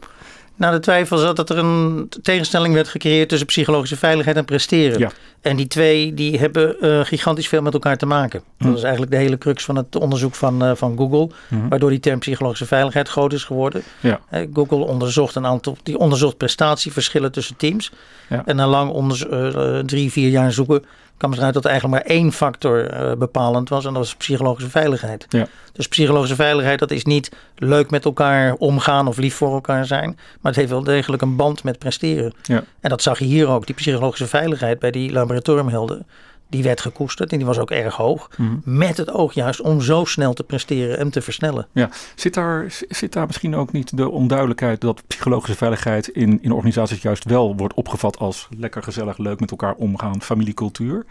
Nou, 0.57 0.75
de 0.75 0.81
twijfel 0.81 1.17
zat 1.19 1.37
dat 1.37 1.51
er 1.51 1.59
een 1.59 2.09
tegenstelling 2.23 2.75
werd 2.75 2.89
gecreëerd 2.89 3.29
tussen 3.29 3.47
psychologische 3.47 3.97
veiligheid 3.97 4.37
en 4.37 4.45
presteren. 4.45 4.99
Ja. 4.99 5.11
En 5.41 5.57
die 5.57 5.67
twee 5.67 6.15
die 6.15 6.39
hebben 6.39 6.77
uh, 6.81 7.01
gigantisch 7.05 7.49
veel 7.49 7.63
met 7.63 7.73
elkaar 7.73 7.97
te 7.97 8.07
maken. 8.07 8.43
Hm. 8.59 8.65
Dat 8.67 8.77
is 8.77 8.83
eigenlijk 8.83 9.13
de 9.13 9.19
hele 9.19 9.39
crux 9.39 9.65
van 9.65 9.77
het 9.77 9.97
onderzoek 9.97 10.35
van, 10.35 10.65
uh, 10.65 10.71
van 10.75 10.97
Google, 10.97 11.31
Mhm. 11.49 11.69
waardoor 11.69 11.91
die 11.91 12.01
term 12.01 12.19
psychologische 12.19 12.67
veiligheid 12.67 13.09
groot 13.09 13.33
is 13.33 13.45
geworden. 13.45 13.83
Ja. 14.01 14.21
Eh, 14.31 14.47
Google 14.53 14.77
onderzocht 14.85 15.35
een 15.35 15.47
aantal, 15.47 15.77
die 15.83 15.99
onderzocht 15.99 16.37
prestatieverschillen 16.37 17.33
tussen 17.33 17.57
teams. 17.57 17.93
Ja. 18.29 18.43
En 18.47 18.57
na 18.57 18.67
lang 18.67 18.91
onderzo- 18.91 19.29
eh, 19.29 19.79
drie, 19.79 20.11
vier 20.13 20.29
jaar 20.29 20.53
zoeken 20.53 20.85
kwam 21.17 21.33
eruit 21.33 21.55
dat 21.55 21.65
eigenlijk 21.65 22.05
maar 22.05 22.17
één 22.17 22.33
factor 22.33 22.87
eh, 22.91 23.17
bepalend 23.17 23.69
was. 23.69 23.85
En 23.85 23.93
dat 23.93 24.03
was 24.03 24.17
psychologische 24.17 24.71
veiligheid. 24.71 25.27
Ja. 25.29 25.47
Dus 25.73 25.89
psychologische 25.89 26.35
veiligheid, 26.35 26.79
dat 26.79 26.91
is 26.91 27.05
niet 27.05 27.31
leuk 27.57 27.91
met 27.91 28.05
elkaar 28.05 28.55
omgaan 28.55 29.07
of 29.07 29.17
lief 29.17 29.35
voor 29.35 29.53
elkaar 29.53 29.87
zijn. 29.87 30.19
Maar 30.41 30.53
het 30.53 30.57
heeft 30.57 30.71
wel 30.71 30.85
degelijk 30.85 31.23
een 31.23 31.37
band 31.37 31.65
met 31.65 31.79
presteren. 31.79 32.33
Ja. 32.43 32.65
En 32.81 32.91
dat 32.91 33.03
zag 33.03 33.19
je 33.19 33.25
hier 33.25 33.49
ook. 33.49 33.67
Die 33.67 33.75
psychologische 33.75 34.27
veiligheid 34.27 34.79
bij 34.79 34.91
die 34.91 35.13
laboratoriumhelden. 35.13 36.07
Die 36.53 36.63
werd 36.63 36.81
gekoesterd 36.81 37.33
en 37.33 37.39
die 37.39 37.47
was 37.47 37.59
ook 37.59 37.71
erg 37.71 37.95
hoog. 37.95 38.31
Mhm. 38.37 38.51
Met 38.65 38.97
het 38.97 39.11
oog 39.11 39.33
juist 39.33 39.61
om 39.61 39.81
zo 39.81 40.05
snel 40.05 40.33
te 40.33 40.45
presteren 40.45 40.99
en 40.99 41.11
te 41.11 41.23
versnellen. 41.23 41.67
Ja. 41.73 41.89
Zit, 42.15 42.35
daar, 42.35 42.67
zit 42.89 43.13
daar 43.13 43.27
misschien 43.27 43.57
ook 43.57 43.73
niet 43.73 43.97
de 43.97 44.09
onduidelijkheid 44.09 44.81
dat 44.81 45.03
psychologische 45.07 45.57
veiligheid 45.57 46.09
in, 46.09 46.39
in 46.43 46.53
organisaties 46.53 47.03
juist 47.03 47.25
wel 47.25 47.57
wordt 47.57 47.75
opgevat 47.75 48.19
als 48.19 48.49
lekker 48.59 48.83
gezellig, 48.83 49.19
leuk 49.19 49.41
met 49.41 49.51
elkaar 49.51 49.75
omgaan, 49.75 50.23
familiecultuur? 50.23 51.05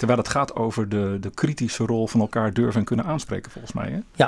Terwijl 0.00 0.20
het 0.20 0.28
gaat 0.28 0.56
over 0.56 0.88
de, 0.88 1.16
de 1.20 1.30
kritische 1.30 1.84
rol 1.84 2.06
van 2.06 2.20
elkaar 2.20 2.52
durven 2.52 2.80
en 2.80 2.86
kunnen 2.86 3.04
aanspreken, 3.04 3.50
volgens 3.50 3.72
mij. 3.72 3.90
Hè? 3.90 4.24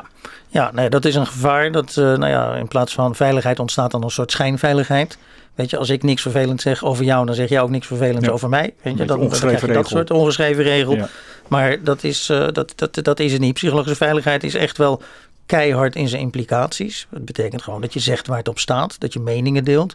Ja, 0.49 0.71
nee, 0.73 0.91
dat 0.91 1.05
is 1.05 1.15
een 1.15 1.27
gevaar. 1.27 1.73
Dat, 1.73 1.97
eh, 1.97 2.05
nou 2.05 2.27
ja, 2.27 2.55
in 2.55 2.69
plaats 2.69 2.95
van 2.95 3.15
veiligheid 3.15 3.59
ontstaat 3.59 3.91
dan 3.91 4.03
een 4.03 4.11
soort 4.11 4.31
schijnveiligheid. 4.31 5.19
Weet 5.55 5.71
je, 5.71 5.77
als 5.77 5.91
ik 5.91 6.03
niks 6.03 6.23
vervelend 6.23 6.61
zeg 6.61 6.85
over 6.85 7.05
jou, 7.05 7.27
dan 7.27 7.35
zeg 7.35 7.49
jij 7.49 7.61
ook 7.61 7.71
niks 7.71 7.87
vervelends 7.87 8.27
Ja. 8.27 8.33
over 8.33 8.49
mij. 8.49 8.75
Weet 8.83 8.99
je, 8.99 9.19
ongeschreven 9.19 9.69
dat 9.69 9.77
regel. 9.77 9.91
soort 9.91 10.11
ongeschreven 10.11 10.63
regel. 10.65 10.95
Ja. 10.95 11.09
Maar 11.49 11.83
dat 11.85 12.05
is, 12.05 12.29
eh, 12.29 12.47
dat, 12.53 12.73
dat, 12.77 12.99
dat 13.03 13.21
is 13.21 13.33
het 13.33 13.41
niet. 13.41 13.55
Psychologische 13.55 13.97
veiligheid 13.97 14.45
is 14.45 14.55
echt 14.55 14.79
wel 14.79 15.03
keihard 15.47 15.97
in 15.97 16.09
zijn 16.09 16.23
implicaties. 16.23 17.07
Dat 17.11 17.25
betekent 17.25 17.63
gewoon 17.63 17.81
dat 17.81 17.93
je 17.93 18.01
zegt 18.01 18.27
waar 18.27 18.39
het 18.39 18.49
op 18.49 18.59
staat, 18.59 19.01
dat 19.01 19.13
je 19.13 19.21
meningen 19.21 19.65
deelt. 19.65 19.95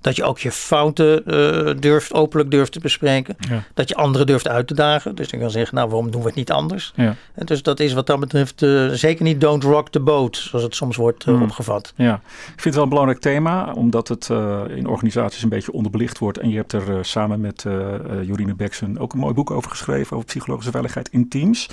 Dat 0.00 0.16
je 0.16 0.24
ook 0.24 0.38
je 0.38 0.50
fouten 0.50 1.26
eh, 1.26 1.74
durft, 1.80 2.12
openlijk 2.12 2.50
durft 2.50 2.72
te 2.72 2.80
bespreken. 2.80 3.36
Ja. 3.48 3.62
Dat 3.74 3.88
je 3.88 3.94
anderen 3.94 4.26
durft 4.26 4.48
uit 4.48 4.66
te 4.66 4.74
dagen. 4.74 5.14
Dus 5.14 5.30
je 5.30 5.38
kan 5.38 5.50
zeggen, 5.50 5.74
nou 5.74 5.88
waarom 5.88 6.10
doen 6.10 6.20
we 6.20 6.26
het 6.26 6.36
niet 6.36 6.52
anders? 6.52 6.92
Ja. 6.94 7.14
En 7.34 7.46
dus 7.46 7.62
dat 7.62 7.80
is 7.80 7.92
wat 7.92 8.06
dat 8.06 8.20
betreft 8.20 8.62
eh, 8.62 8.88
zeker 8.88 9.24
niet 9.24 9.40
don't 9.40 9.62
rock 9.62 9.88
the 9.88 10.00
boat, 10.00 10.36
zoals 10.36 10.64
het 10.64 10.74
soms 10.74 10.96
wordt 10.96 11.24
eh, 11.24 11.34
Hmm. 11.34 11.42
opgevat. 11.42 11.92
Ja, 11.96 12.14
ik 12.14 12.46
vind 12.46 12.64
het 12.64 12.74
wel 12.74 12.82
een 12.82 12.88
belangrijk 12.88 13.20
thema, 13.20 13.72
omdat 13.72 14.08
het 14.08 14.28
in 14.68 14.86
organisaties 14.86 15.42
een 15.42 15.48
beetje 15.48 15.72
onderbelicht 15.72 16.18
wordt. 16.18 16.38
En 16.38 16.48
je 16.48 16.56
hebt 16.56 16.72
er 16.72 17.04
samen 17.04 17.40
met 17.40 17.64
Jorine 18.22 18.54
Beksen 18.54 18.98
ook 18.98 19.12
een 19.12 19.18
mooi 19.18 19.34
boek 19.34 19.50
over 19.50 19.70
geschreven, 19.70 20.16
over 20.16 20.28
psychologische 20.28 20.70
veiligheid 20.70 21.08
in 21.08 21.28
teams. 21.28 21.68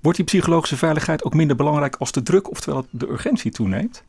Wordt 0.00 0.16
die 0.16 0.26
psychologische 0.26 0.76
veiligheid 0.76 1.24
ook 1.24 1.34
minder 1.34 1.56
belangrijk 1.56 1.96
als 1.96 2.12
de 2.12 2.22
druk, 2.22 2.50
oftewel 2.50 2.86
de 2.90 3.10
urgentie 3.10 3.50
toeneemt? 3.50 4.02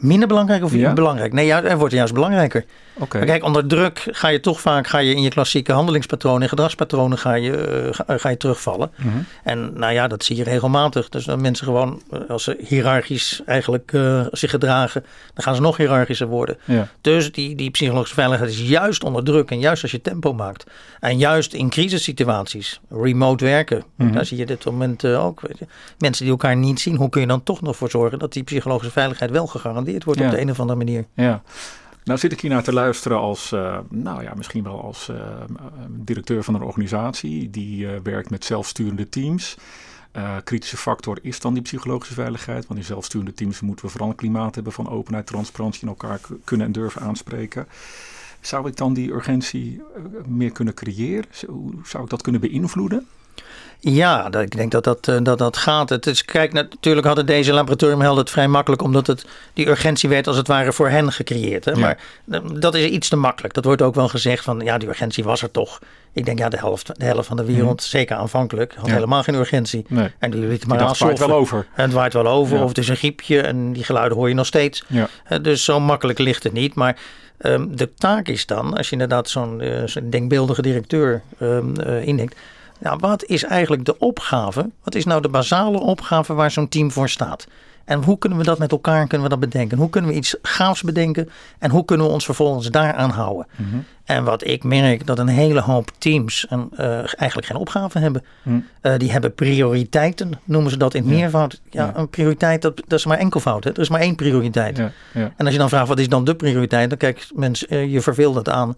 Minder 0.00 0.28
belangrijk 0.28 0.64
of 0.64 0.74
Ja. 0.74 0.92
belangrijk? 0.92 1.32
Nee, 1.32 1.46
ja, 1.46 1.62
het 1.62 1.78
wordt 1.78 1.94
juist 1.94 2.14
belangrijker. 2.14 2.64
Oké. 2.94 3.18
Kijk, 3.24 3.44
onder 3.44 3.66
druk 3.66 4.06
ga 4.10 4.28
je 4.28 4.40
toch 4.40 4.60
vaak 4.60 4.86
ga 4.86 4.98
je 4.98 5.14
in 5.14 5.22
je 5.22 5.28
klassieke 5.30 5.72
handelingspatronen 5.72 6.42
en 6.42 6.48
gedragspatronen 6.48 7.18
ga 7.18 7.34
je, 7.34 7.56
eh, 7.56 7.88
ga, 8.06 8.18
ga 8.18 8.28
je 8.28 8.36
terugvallen. 8.36 8.90
Mhm. 8.96 9.08
En 9.44 9.72
nou 9.74 9.92
ja, 9.92 10.08
dat 10.08 10.24
zie 10.24 10.36
je 10.36 10.42
regelmatig. 10.44 11.08
Dus 11.08 11.24
dat 11.24 11.38
mensen 11.38 11.64
gewoon, 11.66 12.02
eh, 12.10 12.20
als 12.28 12.44
ze 12.44 12.56
hiërarchisch 12.66 13.40
eigenlijk 13.46 13.92
eh, 13.92 14.26
zich 14.30 14.50
gedragen, 14.50 15.04
dan 15.34 15.44
gaan 15.44 15.54
ze 15.54 15.60
nog 15.60 15.76
hiërarchischer 15.76 16.26
worden. 16.26 16.56
Ja. 16.64 16.88
Dus 17.00 17.32
die, 17.32 17.54
die 17.54 17.70
psychologische 17.70 18.14
veiligheid 18.14 18.50
is 18.50 18.60
juist 18.68 19.04
onder 19.04 19.24
druk 19.24 19.50
en 19.50 19.58
juist 19.58 19.82
als 19.82 19.90
je 19.92 20.00
tempo 20.00 20.32
maakt. 20.32 20.64
En 21.00 21.18
juist 21.18 21.52
in 21.54 21.68
crisissituaties, 21.70 22.80
remote 22.90 23.44
werken, 23.44 23.84
Mhm. 23.96 24.12
daar 24.12 24.24
zie 24.24 24.36
je 24.38 24.46
dit 24.46 24.64
moment 24.64 25.04
eh, 25.04 25.24
ook. 25.24 25.40
Weet 25.40 25.58
je. 25.58 25.66
Mensen 25.98 26.22
die 26.24 26.32
elkaar 26.32 26.56
niet 26.56 26.80
zien, 26.80 26.96
hoe 26.96 27.08
kun 27.08 27.20
je 27.20 27.26
dan 27.26 27.42
toch 27.42 27.60
nog 27.62 27.76
voor 27.76 27.90
zorgen 27.90 28.18
dat 28.18 28.32
die 28.32 28.42
psychologische 28.42 28.92
veiligheid 28.92 29.30
wel 29.30 29.46
gegarandeerd 29.46 29.88
wordt 30.04 30.20
Ja. 30.20 30.26
op 30.26 30.32
de 30.32 30.40
een 30.40 30.50
of 30.50 30.60
andere 30.60 30.78
manier? 30.78 31.04
Ja. 31.14 31.42
Nou 32.04 32.18
zit 32.18 32.32
ik 32.32 32.40
hier 32.40 32.50
naar 32.50 32.62
te 32.62 32.72
luisteren 32.72 33.18
als, 33.18 33.52
eh, 33.52 33.78
nou 33.88 34.22
ja, 34.22 34.34
misschien 34.34 34.62
wel 34.62 34.82
als 34.82 35.08
eh, 35.08 35.16
eh, 35.16 35.66
directeur 35.88 36.44
van 36.44 36.54
een 36.54 36.62
organisatie 36.62 37.50
die 37.50 37.86
werkt 37.86 38.30
met 38.30 38.44
zelfsturende 38.44 39.08
teams. 39.08 39.56
Kritische 40.44 40.76
factor 40.76 41.18
is 41.22 41.40
dan 41.40 41.54
die 41.54 41.62
psychologische 41.62 42.14
veiligheid. 42.14 42.66
Want 42.66 42.80
in 42.80 42.86
zelfsturende 42.86 43.34
teams 43.34 43.60
moeten 43.60 43.84
we 43.84 43.90
vooral 43.90 44.08
een 44.08 44.14
klimaat 44.16 44.54
hebben 44.54 44.72
van 44.72 44.88
openheid, 44.88 45.26
transparantie 45.26 45.82
en 45.82 45.88
elkaar 45.88 46.20
kunnen 46.44 46.66
en 46.66 46.72
durven 46.72 47.02
aanspreken. 47.02 47.66
Zou 48.40 48.68
ik 48.68 48.76
dan 48.76 48.94
die 48.94 49.12
urgentie 49.12 49.82
meer 50.26 50.52
kunnen 50.52 50.74
creëren? 50.74 51.30
Zou 51.84 52.04
ik 52.04 52.10
dat 52.10 52.22
kunnen 52.22 52.40
beïnvloeden? 52.40 53.06
Ja, 53.82 54.28
dat, 54.28 54.42
ik 54.42 54.56
denk 54.56 54.70
dat 54.70 54.84
dat, 54.84 55.08
eh, 55.08 55.16
dat 55.22 55.38
dat 55.38 55.56
gaat. 55.56 55.88
Het 55.88 56.06
is, 56.06 56.24
kijk, 56.24 56.52
natuurlijk 56.52 57.06
hadden 57.06 57.26
deze 57.26 57.52
laboratoriumhelden 57.52 58.18
het 58.22 58.30
vrij 58.30 58.48
makkelijk, 58.48 58.82
omdat 58.82 59.06
het, 59.06 59.24
die 59.52 59.68
urgentie 59.68 60.08
werd 60.08 60.26
als 60.26 60.36
het 60.36 60.46
ware 60.46 60.72
voor 60.72 60.88
hen 60.88 61.12
gecreëerd. 61.12 61.64
Hè? 61.64 61.70
Ja. 61.72 61.78
Maar 61.78 61.98
eh, 62.30 62.40
dat 62.52 62.74
is 62.74 62.88
iets 62.90 63.08
te 63.08 63.16
makkelijk. 63.16 63.54
Dat 63.54 63.64
wordt 63.64 63.82
ook 63.82 63.94
wel 63.94 64.08
gezegd 64.08 64.44
van, 64.44 64.60
ja, 64.64 64.78
die 64.78 64.88
urgentie 64.88 65.24
was 65.24 65.42
er 65.42 65.50
toch. 65.50 65.78
Ik 66.12 66.24
denk, 66.24 66.38
ja, 66.38 66.48
de 66.48 66.56
helft, 66.56 66.90
de 66.98 67.04
helft 67.04 67.26
van 67.26 67.36
de 67.36 67.44
wereld, 67.44 67.82
zeker 67.82 68.16
aanvankelijk, 68.16 68.70
had 68.70 68.78
Mhm. 68.80 68.88
Ja. 68.88 68.94
helemaal 68.94 69.22
geen 69.22 69.34
urgentie. 69.34 69.84
Nee. 69.88 70.08
En 70.18 70.30
die 70.30 70.40
liet 70.40 70.66
maar 70.66 70.78
dacht, 70.78 70.90
het 70.90 71.00
waait 71.00 71.18
wel 71.18 71.32
over. 71.32 71.66
En 71.74 71.82
het 71.84 71.92
waait 71.92 72.12
wel 72.12 72.26
over, 72.26 72.56
Ja. 72.56 72.62
of 72.62 72.68
het 72.68 72.78
is 72.78 72.88
een 72.88 72.96
griepje 72.96 73.40
en 73.40 73.72
die 73.72 73.84
geluiden 73.84 74.16
hoor 74.18 74.28
je 74.28 74.34
nog 74.34 74.46
steeds. 74.46 74.84
Eh, 75.24 75.38
Dus 75.42 75.64
zo 75.64 75.80
makkelijk 75.80 76.18
ligt 76.18 76.42
het 76.42 76.52
niet. 76.52 76.74
Maar 76.74 76.96
ehm, 77.38 77.66
de 77.70 77.94
taak 77.94 78.28
is 78.28 78.46
dan, 78.46 78.76
als 78.76 78.86
je 78.86 78.92
inderdaad 78.92 79.28
zo'n 79.28 79.60
eh, 79.60 79.82
denkbeeldige 80.10 80.62
directeur 80.62 81.22
ehm, 81.38 81.76
eh, 81.80 82.06
indenkt. 82.06 82.36
Nou, 82.80 82.98
wat 83.00 83.24
is 83.24 83.44
eigenlijk 83.44 83.84
de 83.84 83.98
opgave? 83.98 84.70
Wat 84.84 84.94
is 84.94 85.04
nou 85.04 85.22
de 85.22 85.28
basale 85.28 85.80
opgave 85.80 86.34
waar 86.34 86.50
zo'n 86.50 86.68
team 86.68 86.90
voor 86.90 87.08
staat? 87.08 87.46
En 87.84 88.02
hoe 88.04 88.18
kunnen 88.18 88.38
we 88.38 88.44
dat 88.44 88.58
met 88.58 88.70
elkaar 88.72 89.06
kunnen 89.06 89.22
we 89.22 89.28
dat 89.36 89.40
bedenken? 89.50 89.78
Hoe 89.78 89.90
kunnen 89.90 90.10
we 90.10 90.16
iets 90.16 90.36
gaafs 90.42 90.82
bedenken? 90.82 91.28
En 91.58 91.70
hoe 91.70 91.84
kunnen 91.84 92.06
we 92.06 92.12
ons 92.12 92.24
vervolgens 92.24 92.70
daaraan 92.70 93.10
houden? 93.10 93.46
Mhm. 93.56 93.76
En 94.04 94.24
wat 94.24 94.46
ik 94.46 94.64
merk, 94.64 95.06
dat 95.06 95.18
een 95.18 95.28
hele 95.28 95.60
hoop 95.60 95.90
teams 95.98 96.46
een, 96.48 96.68
eh, 96.76 96.88
eigenlijk 96.96 97.46
geen 97.46 97.56
opgave 97.56 97.98
hebben. 97.98 98.24
Hm. 98.42 98.50
Eh, 98.80 98.92
die 98.98 99.12
hebben 99.12 99.34
prioriteiten, 99.34 100.30
noemen 100.44 100.70
ze 100.70 100.76
dat 100.76 100.94
in 100.94 101.02
het 101.02 101.10
Ja. 101.10 101.16
meervoud. 101.16 101.60
Ja, 101.70 101.84
Ja. 101.84 101.92
een 101.96 102.08
prioriteit, 102.08 102.62
dat, 102.62 102.76
dat 102.88 102.98
is 102.98 103.04
maar 103.06 103.18
enkelvoud. 103.18 103.64
Hè? 103.64 103.70
Er 103.70 103.78
is 103.78 103.88
maar 103.88 104.00
één 104.00 104.14
prioriteit. 104.14 104.76
Ja. 104.76 104.90
Ja. 105.14 105.32
En 105.36 105.44
als 105.44 105.52
je 105.52 105.58
dan 105.60 105.68
vraagt, 105.68 105.88
wat 105.88 105.98
is 105.98 106.08
dan 106.08 106.24
de 106.24 106.34
prioriteit? 106.34 106.88
Dan 106.88 106.98
kijkt 106.98 107.30
mensen 107.34 107.68
eh, 107.68 107.92
je 107.92 108.00
verveelt 108.00 108.34
het 108.34 108.48
aan. 108.48 108.76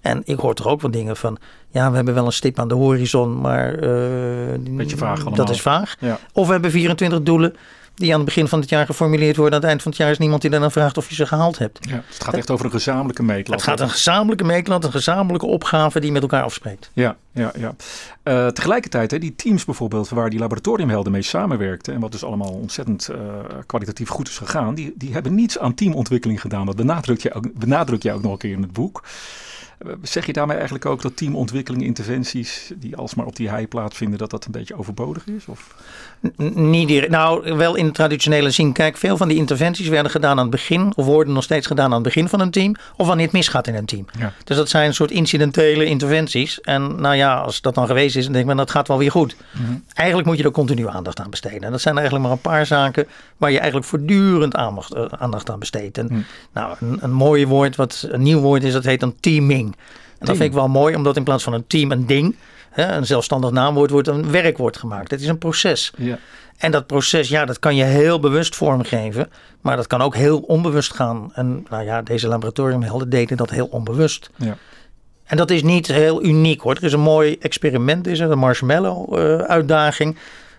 En 0.00 0.22
ik 0.24 0.38
hoor 0.38 0.54
toch 0.54 0.66
ook 0.66 0.80
wel 0.80 0.90
dingen 0.90 1.16
van, 1.16 1.38
ja, 1.68 1.90
we 1.90 1.96
hebben 1.96 2.14
wel 2.14 2.26
een 2.26 2.32
stip 2.32 2.58
aan 2.58 2.68
de 2.68 2.74
horizon, 2.74 3.40
maar... 3.40 3.74
eh, 3.74 4.58
Beetje 4.70 4.96
vaag. 4.96 5.24
Dat 5.24 5.50
is 5.50 5.60
vaag. 5.60 5.96
Ja. 6.00 6.18
Of 6.32 6.46
we 6.46 6.52
hebben 6.52 6.70
24 6.70 7.22
doelen 7.22 7.54
die 7.94 8.10
aan 8.10 8.16
het 8.16 8.24
begin 8.24 8.48
van 8.48 8.60
het 8.60 8.68
jaar 8.68 8.86
geformuleerd 8.86 9.36
worden. 9.36 9.54
Aan 9.54 9.60
het 9.60 9.68
eind 9.68 9.82
van 9.82 9.90
het 9.90 10.00
jaar 10.00 10.10
is 10.10 10.18
niemand 10.18 10.42
die 10.42 10.50
dan 10.50 10.70
vraagt 10.70 10.96
of 10.96 11.08
je 11.08 11.14
ze 11.14 11.26
gehaald 11.26 11.58
hebt. 11.58 11.78
Ja. 11.88 12.02
Het 12.08 12.24
gaat 12.24 12.34
echt 12.34 12.50
over 12.50 12.64
een 12.64 12.70
gezamenlijke 12.70 13.22
meetlat. 13.22 13.60
Het 13.60 13.68
gaat 13.68 13.80
een 13.80 13.90
gezamenlijke 13.90 14.44
meetlat, 14.44 14.84
een 14.84 14.90
gezamenlijke 14.90 15.46
opgave 15.46 16.00
die 16.00 16.12
met 16.12 16.22
elkaar 16.22 16.42
afspreekt. 16.42 16.90
Ja, 16.92 17.16
ja, 17.32 17.52
ja. 17.58 17.74
Eh, 18.22 18.46
tegelijkertijd, 18.46 19.10
hè, 19.10 19.18
die 19.18 19.34
teams 19.36 19.64
bijvoorbeeld 19.64 20.08
waar 20.08 20.30
die 20.30 20.38
laboratoriumhelden 20.38 21.12
mee 21.12 21.22
samenwerkten 21.22 21.94
en 21.94 22.00
wat 22.00 22.12
dus 22.12 22.24
allemaal 22.24 22.52
ontzettend 22.52 23.08
eh, 23.08 23.18
kwalitatief 23.66 24.08
goed 24.08 24.28
is 24.28 24.38
gegaan, 24.38 24.74
die, 24.74 24.94
die 24.96 25.12
hebben 25.12 25.34
niets 25.34 25.58
aan 25.58 25.74
teamontwikkeling 25.74 26.40
gedaan. 26.40 26.66
Dat 26.66 26.76
benadruk 26.76 27.20
je 27.20 27.32
ook, 27.32 27.52
benadruk 27.58 28.02
je 28.02 28.12
ook 28.12 28.22
nog 28.22 28.32
een 28.32 28.38
keer 28.38 28.52
in 28.52 28.62
het 28.62 28.72
boek. 28.72 29.02
Zeg 30.02 30.26
je 30.26 30.32
daarmee 30.32 30.54
eigenlijk 30.56 30.86
ook 30.86 31.02
dat 31.02 31.16
teamontwikkeling, 31.16 31.82
interventies 31.84 32.72
die 32.76 32.96
alsmaar 32.96 33.26
op 33.26 33.36
die 33.36 33.48
hei 33.48 33.68
plaatsvinden, 33.68 34.18
dat 34.18 34.30
dat 34.30 34.44
een 34.44 34.50
beetje 34.52 34.78
overbodig 34.78 35.26
is? 35.26 35.46
Of? 35.46 35.74
N- 36.42 36.70
Niet 36.70 36.88
direct. 36.88 37.10
Nou, 37.10 37.54
wel 37.56 37.74
in 37.74 37.86
de 37.86 37.92
traditionele 37.92 38.50
zin. 38.50 38.72
Kijk, 38.72 38.96
veel 38.96 39.16
van 39.16 39.28
die 39.28 39.36
interventies 39.36 39.88
werden 39.88 40.10
gedaan 40.10 40.30
aan 40.36 40.42
het 40.42 40.50
begin. 40.50 40.92
Of 40.96 41.04
worden 41.06 41.34
nog 41.34 41.42
steeds 41.42 41.66
gedaan 41.66 41.86
aan 41.86 41.92
het 41.92 42.02
begin 42.02 42.28
van 42.28 42.40
een 42.40 42.50
team. 42.50 42.74
Of 42.96 43.06
wanneer 43.06 43.24
het 43.24 43.34
misgaat 43.34 43.66
in 43.66 43.74
een 43.74 43.84
team. 43.84 44.06
Ja. 44.18 44.32
Dus 44.44 44.56
dat 44.56 44.68
zijn 44.68 44.86
een 44.86 44.94
soort 44.94 45.10
incidentele 45.10 45.84
interventies. 45.84 46.60
En 46.60 47.00
nou 47.00 47.14
ja, 47.14 47.36
als 47.40 47.60
dat 47.60 47.74
dan 47.74 47.86
geweest 47.86 48.16
is, 48.16 48.22
dan 48.24 48.32
denk 48.32 48.44
ik, 48.48 48.54
maar 48.54 48.64
dat 48.64 48.70
gaat 48.74 48.88
wel 48.88 48.98
weer 48.98 49.10
goed. 49.10 49.36
Eigenlijk 49.94 50.28
moet 50.28 50.38
je 50.38 50.44
er 50.44 50.50
continu 50.50 50.88
aandacht 50.88 51.20
aan 51.20 51.30
besteden. 51.30 51.62
En 51.62 51.70
dat 51.70 51.80
zijn 51.80 51.94
eigenlijk 51.94 52.26
maar 52.26 52.34
een 52.36 52.42
paar 52.42 52.66
zaken 52.66 53.06
waar 53.36 53.50
je 53.50 53.56
eigenlijk 53.58 53.86
voortdurend 53.88 54.54
aandacht, 54.54 54.94
eh, 54.94 55.04
aandacht 55.18 55.50
aan 55.50 55.58
besteedt. 55.58 55.98
En 55.98 56.06
Hm. 56.08 56.14
nou, 56.52 56.74
een, 56.80 56.98
een 57.00 57.12
mooi 57.12 57.46
woord, 57.46 57.76
wat 57.76 58.06
een 58.10 58.22
nieuw 58.22 58.40
woord 58.40 58.64
is, 58.64 58.72
dat 58.72 58.84
heet 58.84 59.00
dan 59.00 59.14
teaming. 59.20 59.67
En 60.18 60.26
dat 60.26 60.36
vind 60.36 60.48
ik 60.48 60.56
wel 60.56 60.68
mooi, 60.68 60.94
omdat 60.94 61.16
in 61.16 61.24
plaats 61.24 61.44
van 61.44 61.52
een 61.52 61.66
team 61.66 61.92
een 61.92 62.06
ding, 62.06 62.36
hè, 62.70 62.96
een 62.96 63.06
zelfstandig 63.06 63.50
naamwoord 63.50 63.90
wordt 63.90 64.08
een 64.08 64.30
werkwoord 64.30 64.76
gemaakt. 64.76 65.10
Het 65.10 65.20
is 65.20 65.28
een 65.28 65.38
proces. 65.38 65.92
Ja. 65.96 66.18
En 66.56 66.70
dat 66.70 66.86
proces, 66.86 67.28
ja, 67.28 67.44
dat 67.44 67.58
kan 67.58 67.76
je 67.76 67.84
heel 67.84 68.20
bewust 68.20 68.56
vormgeven. 68.56 69.30
Maar 69.60 69.76
dat 69.76 69.86
kan 69.86 70.02
ook 70.02 70.14
heel 70.14 70.38
onbewust 70.38 70.94
gaan. 70.94 71.30
En 71.34 71.66
nou 71.70 71.84
ja, 71.84 72.02
deze 72.02 72.28
laboratoriumhelden 72.28 73.08
deden 73.08 73.36
dat 73.36 73.50
heel 73.50 73.66
onbewust. 73.66 74.30
Ja. 74.36 74.56
En 75.24 75.36
dat 75.36 75.50
is 75.50 75.62
niet 75.62 75.86
heel 75.86 76.24
uniek 76.24 76.60
hoor. 76.60 76.74
Er 76.74 76.84
is 76.84 76.92
een 76.92 77.00
mooi 77.00 77.36
experiment, 77.40 78.06
is 78.06 78.20
er, 78.20 78.30
een 78.30 78.38
marshmallow-uitdaging. 78.38 80.16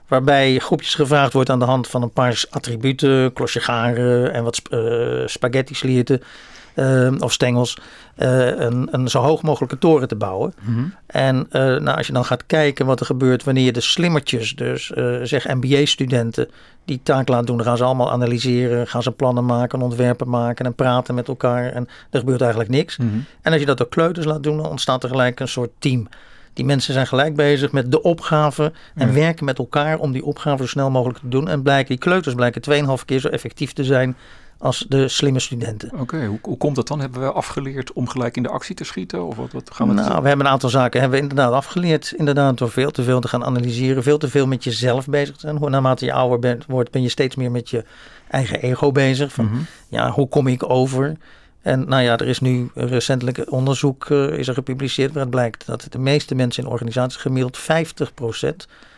waarbij 0.07 0.59
groepjes 0.59 0.95
gevraagd 0.95 1.33
wordt 1.33 1.49
aan 1.49 1.59
de 1.59 1.65
hand 1.65 1.87
van 1.87 2.01
een 2.01 2.11
paar 2.11 2.43
attributen, 2.49 3.33
klosje 3.33 3.59
garen 3.59 4.33
en 4.33 4.43
wat 4.43 4.61
uh, 4.69 5.27
spaghetti 5.27 5.75
slierten 5.75 6.21
uh, 6.79 7.11
of 7.19 7.31
stengels, 7.31 7.77
uh, 8.17 8.59
een, 8.59 8.87
een, 8.91 9.07
zo 9.07 9.21
hoog 9.21 9.41
mogelijke 9.41 9.77
toren 9.77 10.07
te 10.07 10.15
bouwen. 10.15 10.53
Mm 10.61 10.75
-hmm. 10.75 10.93
En 11.05 11.47
nou, 11.51 11.97
als 11.97 12.07
je 12.07 12.13
dan 12.13 12.25
gaat 12.25 12.45
kijken 12.45 12.85
wat 12.85 12.99
er 12.99 13.05
gebeurt 13.05 13.43
wanneer 13.43 13.63
je 13.63 13.71
de 13.71 13.81
slimmertjes, 13.81 14.55
dus 14.55 14.91
zeg 15.23 15.47
MBA-studenten, 15.47 16.49
die 16.85 16.99
taak 17.03 17.27
laat 17.27 17.47
doen, 17.47 17.57
dan 17.57 17.65
gaan 17.65 17.77
ze 17.77 17.83
allemaal 17.83 18.11
analyseren, 18.11 18.87
gaan 18.87 19.03
ze 19.03 19.11
plannen 19.11 19.45
maken, 19.45 19.81
ontwerpen 19.81 20.29
maken 20.29 20.65
en 20.65 20.73
praten 20.73 21.15
met 21.15 21.27
elkaar. 21.27 21.71
En 21.71 21.87
er 22.09 22.19
gebeurt 22.19 22.41
eigenlijk 22.41 22.71
niks. 22.71 22.97
Mm 22.97 23.09
-hmm. 23.09 23.25
En 23.41 23.51
als 23.51 23.61
je 23.61 23.67
dat 23.67 23.81
ook 23.81 23.89
kleuters 23.89 24.25
laat 24.25 24.43
doen, 24.43 24.57
dan 24.57 24.69
ontstaat 24.69 25.03
er 25.03 25.09
gelijk 25.09 25.39
een 25.39 25.47
soort 25.47 25.71
team. 25.79 26.07
Die 26.53 26.65
mensen 26.65 26.93
zijn 26.93 27.07
gelijk 27.07 27.35
bezig 27.35 27.71
met 27.71 27.91
de 27.91 28.01
opgave 28.01 28.71
en 28.95 29.07
ja. 29.07 29.13
werken 29.13 29.45
met 29.45 29.57
elkaar 29.57 29.99
om 29.99 30.11
die 30.11 30.25
opgave 30.25 30.63
zo 30.63 30.67
snel 30.67 30.89
mogelijk 30.89 31.19
te 31.19 31.27
doen. 31.27 31.47
En 31.47 31.61
blijken, 31.61 31.87
die 31.87 31.97
kleuters 31.97 32.35
blijken 32.35 32.97
2,5 32.99 33.05
keer 33.05 33.19
zo 33.19 33.27
effectief 33.27 33.73
te 33.73 33.83
zijn 33.83 34.15
als 34.59 34.85
de 34.89 35.07
slimme 35.07 35.39
studenten. 35.39 35.91
Oké, 35.91 36.01
okay, 36.01 36.25
hoe, 36.25 36.39
hoe, 36.41 36.57
komt 36.57 36.75
dat 36.75 36.87
dan? 36.87 36.99
Hebben 36.99 37.21
we 37.21 37.31
afgeleerd 37.31 37.93
om 37.93 38.07
gelijk 38.07 38.37
in 38.37 38.43
de 38.43 38.49
actie 38.49 38.75
te 38.75 38.83
schieten? 38.83 39.25
Of 39.25 39.35
wat, 39.35 39.51
wat 39.51 39.71
gaan 39.73 39.87
we 39.87 39.93
nou, 39.93 40.21
we 40.21 40.27
hebben 40.27 40.45
een 40.45 40.51
aantal 40.51 40.69
zaken 40.69 40.99
hebben 40.99 41.19
we 41.19 41.27
inderdaad 41.27 41.53
afgeleerd. 41.53 42.13
Inderdaad, 42.17 42.57
door 42.57 42.69
veel 42.69 42.91
te 42.91 43.03
veel 43.03 43.19
te 43.19 43.27
gaan 43.27 43.45
analyseren, 43.45 44.03
veel 44.03 44.17
te 44.17 44.29
veel 44.29 44.47
met 44.47 44.63
jezelf 44.63 45.07
bezig 45.07 45.35
te 45.35 45.39
zijn. 45.39 45.57
Hoe 45.57 45.69
naarmate 45.69 46.05
je 46.05 46.13
ouder 46.13 46.39
bent, 46.39 46.65
wordt, 46.65 46.91
ben 46.91 47.01
je 47.01 47.09
steeds 47.09 47.35
meer 47.35 47.51
met 47.51 47.69
je 47.69 47.83
eigen 48.29 48.61
ego 48.61 48.91
bezig. 48.91 49.33
Van, 49.33 49.45
mm 49.45 49.51
-hmm. 49.51 49.65
ja, 49.87 50.11
hoe 50.11 50.27
kom 50.27 50.47
ik 50.47 50.69
over? 50.69 51.17
En 51.61 51.87
nou 51.87 52.03
ja, 52.03 52.17
er 52.17 52.27
is 52.27 52.39
nu 52.39 52.69
recentelijk 52.73 53.51
onderzoek 53.51 54.09
uh, 54.09 54.37
is 54.37 54.47
er 54.47 54.53
gepubliceerd 54.53 55.09
waaruit 55.09 55.29
blijkt 55.29 55.65
dat 55.65 55.87
de 55.89 55.99
meeste 55.99 56.35
mensen 56.35 56.63
in 56.63 56.69
organisaties 56.69 57.21
gemiddeld 57.21 57.59
50% 57.59 57.63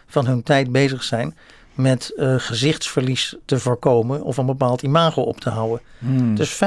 van 0.07 0.25
hun 0.25 0.43
tijd 0.43 0.71
bezig 0.71 1.03
zijn 1.03 1.35
met 1.73 2.13
uh, 2.15 2.35
gezichtsverlies 2.37 3.35
te 3.45 3.59
voorkomen 3.59 4.23
of 4.23 4.37
een 4.37 4.45
bepaald 4.45 4.81
imago 4.81 5.21
op 5.21 5.39
te 5.39 5.49
houden. 5.49 5.81
Hmm. 5.99 6.35
Dus 6.35 6.53
50% 6.53 6.57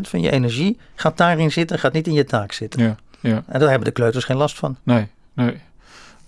van 0.00 0.20
je 0.20 0.30
energie 0.30 0.78
gaat 0.94 1.16
daarin 1.16 1.52
zitten, 1.52 1.78
gaat 1.78 1.92
niet 1.92 2.06
in 2.06 2.12
je 2.12 2.24
taak 2.24 2.52
zitten. 2.52 2.82
Ja, 2.82 2.96
ja. 3.20 3.42
En 3.46 3.60
daar 3.60 3.68
hebben 3.68 3.88
de 3.88 3.94
kleuters 3.94 4.24
geen 4.24 4.36
last 4.36 4.58
van. 4.58 4.76
Nee, 4.82 5.08
nee. 5.32 5.60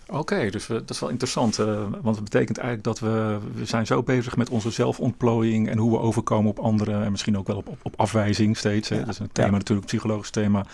Oké, 0.07 0.21
okay, 0.21 0.50
dus 0.50 0.67
we, 0.67 0.75
dat 0.75 0.91
is 0.91 1.00
wel 1.00 1.09
interessant. 1.09 1.59
Uh, 1.59 1.67
want 2.02 2.17
het 2.17 2.25
betekent 2.25 2.59
eigenlijk 2.59 2.87
dat 2.87 2.99
we, 2.99 3.38
we 3.55 3.64
zijn 3.64 3.87
zo 3.87 4.02
bezig 4.02 4.37
met 4.37 4.50
onze 4.50 4.71
zelfontplooiing 4.71 5.69
en 5.69 5.79
hoe 5.79 5.91
we 5.91 5.99
overkomen 5.99 6.50
op 6.50 6.59
anderen. 6.59 7.05
En 7.05 7.11
misschien 7.11 7.38
ook 7.38 7.47
wel 7.47 7.57
op, 7.57 7.69
op, 7.69 7.79
op 7.83 7.95
afwijzing 7.97 8.57
steeds. 8.57 8.88
Hè. 8.88 8.97
Ja, 8.97 9.00
dat 9.00 9.11
is 9.11 9.19
een 9.19 9.33
thema 9.33 9.47
ja. 9.49 9.52
natuurlijk, 9.52 9.91
een 9.91 9.97
psychologisch 9.97 10.31
thema. 10.31 10.67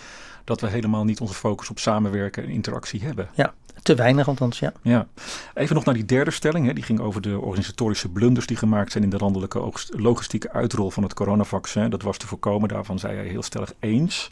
Dat 0.49 0.61
we 0.61 0.67
helemaal 0.67 1.03
niet 1.03 1.19
onze 1.19 1.33
focus 1.33 1.69
op 1.69 1.79
samenwerken 1.79 2.43
en 2.43 2.49
interactie 2.49 3.03
hebben. 3.03 3.29
Ja, 3.33 3.53
te 3.81 3.95
weinig 3.95 4.27
althans, 4.27 4.59
ja. 4.59 4.73
ja. 4.81 5.07
Even 5.53 5.75
nog 5.75 5.85
naar 5.85 5.93
die 5.93 6.05
derde 6.05 6.31
stelling. 6.31 6.65
Hè. 6.65 6.73
Die 6.73 6.83
ging 6.83 6.99
over 6.99 7.21
de 7.21 7.39
organisatorische 7.39 8.09
blunders 8.09 8.45
die 8.45 8.57
gemaakt 8.57 8.91
zijn 8.91 9.03
in 9.03 9.09
de 9.09 9.17
landelijke 9.17 9.71
logistieke 9.89 10.51
uitrol 10.51 10.89
van 10.89 11.03
het 11.03 11.13
coronavaccin. 11.13 11.89
Dat 11.89 12.01
was 12.01 12.17
te 12.17 12.27
voorkomen, 12.27 12.69
daarvan 12.69 12.99
zei 12.99 13.15
hij 13.15 13.27
heel 13.27 13.43
stellig 13.43 13.73
eens. 13.79 14.31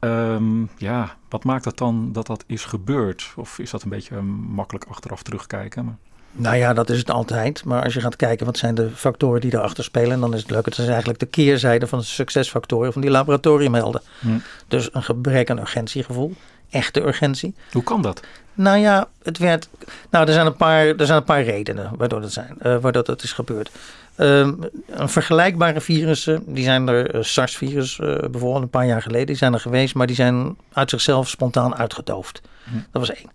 Um, 0.00 0.70
ja, 0.76 1.16
wat 1.28 1.44
maakt 1.44 1.64
het 1.64 1.78
dan 1.78 2.12
dat 2.12 2.26
dat 2.26 2.44
is 2.46 2.64
gebeurd? 2.64 3.32
Of 3.36 3.58
is 3.58 3.70
dat 3.70 3.82
een 3.82 3.88
beetje 3.88 4.22
makkelijk 4.22 4.84
achteraf 4.84 5.22
terugkijken? 5.22 5.84
Maar... 5.84 5.96
Nou 6.36 6.56
ja, 6.56 6.72
dat 6.72 6.90
is 6.90 6.98
het 6.98 7.10
altijd. 7.10 7.64
Maar 7.64 7.82
als 7.82 7.94
je 7.94 8.00
gaat 8.00 8.16
kijken 8.16 8.46
wat 8.46 8.58
zijn 8.58 8.74
de 8.74 8.90
factoren 8.90 9.40
die 9.40 9.54
erachter 9.54 9.84
spelen, 9.84 10.20
dan 10.20 10.34
is 10.34 10.40
het 10.40 10.50
leuk. 10.50 10.64
Het 10.64 10.78
is 10.78 10.86
eigenlijk 10.86 11.18
de 11.18 11.26
keerzijde 11.26 11.86
van 11.86 11.98
de 11.98 12.04
succesfactoren 12.04 12.92
van 12.92 13.02
die 13.02 13.10
laboratoriumhelden. 13.10 14.02
Hm. 14.20 14.28
Dus 14.68 14.88
een 14.92 15.02
gebrek 15.02 15.50
aan 15.50 15.58
urgentiegevoel, 15.58 16.34
echte 16.70 17.06
urgentie. 17.06 17.54
Hoe 17.72 17.82
kan 17.82 18.02
dat? 18.02 18.22
Nou 18.54 18.78
ja, 18.78 19.08
het 19.22 19.38
werd. 19.38 19.68
Nou, 20.10 20.26
er 20.26 20.32
zijn 20.32 20.46
een 20.46 20.56
paar, 20.56 20.86
er 20.86 21.06
zijn 21.06 21.18
een 21.18 21.24
paar 21.24 21.42
redenen 21.42 21.90
waardoor 21.96 22.20
dat, 22.20 22.32
zijn, 22.32 22.56
uh, 22.62 22.76
waardoor 22.76 23.04
dat 23.04 23.22
is 23.22 23.32
gebeurd. 23.32 23.70
Um, 24.18 24.58
een 24.86 25.08
vergelijkbare 25.08 25.80
virussen, 25.80 26.42
die 26.46 26.64
zijn 26.64 26.88
er, 26.88 27.14
uh, 27.14 27.22
SARS-virus 27.22 27.98
uh, 27.98 28.18
bijvoorbeeld 28.18 28.62
een 28.62 28.68
paar 28.68 28.86
jaar 28.86 29.02
geleden, 29.02 29.26
die 29.26 29.36
zijn 29.36 29.52
er 29.52 29.60
geweest, 29.60 29.94
maar 29.94 30.06
die 30.06 30.16
zijn 30.16 30.56
uit 30.72 30.90
zichzelf 30.90 31.28
spontaan 31.28 31.76
uitgedoofd. 31.76 32.40
Hm. 32.64 32.74
Dat 32.74 33.06
was 33.06 33.10
één. 33.10 33.30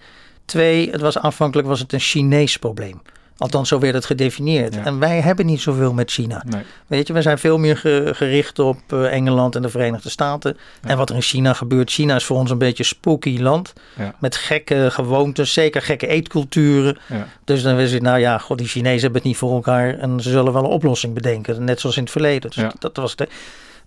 Twee, 0.45 0.89
het 0.91 1.01
was 1.01 1.17
aanvankelijk 1.17 1.67
was 1.67 1.79
het 1.79 1.93
een 1.93 1.99
Chinees 1.99 2.57
probleem. 2.57 3.01
Althans, 3.41 3.69
zo 3.69 3.79
werd 3.79 3.93
het 3.93 4.05
gedefinieerd. 4.05 4.75
Ja. 4.75 4.85
En 4.85 4.99
wij 4.99 5.21
hebben 5.21 5.45
niet 5.45 5.61
zoveel 5.61 5.93
met 5.93 6.11
China. 6.11 6.43
Nee. 6.47 6.61
Weet 6.87 7.07
je, 7.07 7.13
we 7.13 7.21
zijn 7.21 7.37
veel 7.37 7.57
meer 7.57 7.77
ge 7.77 8.11
gericht 8.15 8.59
op 8.59 8.77
uh, 8.93 9.13
Engeland 9.13 9.55
en 9.55 9.61
de 9.61 9.69
Verenigde 9.69 10.09
Staten. 10.09 10.57
Ja. 10.81 10.89
En 10.89 10.97
wat 10.97 11.09
er 11.09 11.15
in 11.15 11.21
China 11.21 11.53
gebeurt. 11.53 11.91
China 11.91 12.15
is 12.15 12.23
voor 12.23 12.37
ons 12.37 12.51
een 12.51 12.57
beetje 12.57 12.83
spooky 12.83 13.39
land. 13.39 13.73
Ja. 13.97 14.15
Met 14.19 14.35
gekke 14.35 14.87
gewoontes, 14.91 15.53
zeker 15.53 15.81
gekke 15.81 16.07
eetculturen. 16.07 16.97
Dus 17.43 17.61
dan 17.61 17.75
wist 17.75 17.93
je, 17.93 18.01
nou 18.01 18.19
ja, 18.19 18.37
god, 18.37 18.57
die 18.57 18.67
Chinezen 18.67 19.01
hebben 19.01 19.19
het 19.19 19.29
niet 19.29 19.37
voor 19.37 19.53
elkaar. 19.53 19.97
En 19.97 20.19
ze 20.19 20.29
zullen 20.29 20.53
wel 20.53 20.63
een 20.63 20.69
oplossing 20.69 21.13
bedenken. 21.13 21.63
Net 21.63 21.79
zoals 21.79 21.97
in 21.97 22.03
het 22.03 22.11
verleden. 22.11 22.51
Dus 22.55 22.63
dat 22.79 22.97
was 22.97 23.13
het. 23.15 23.29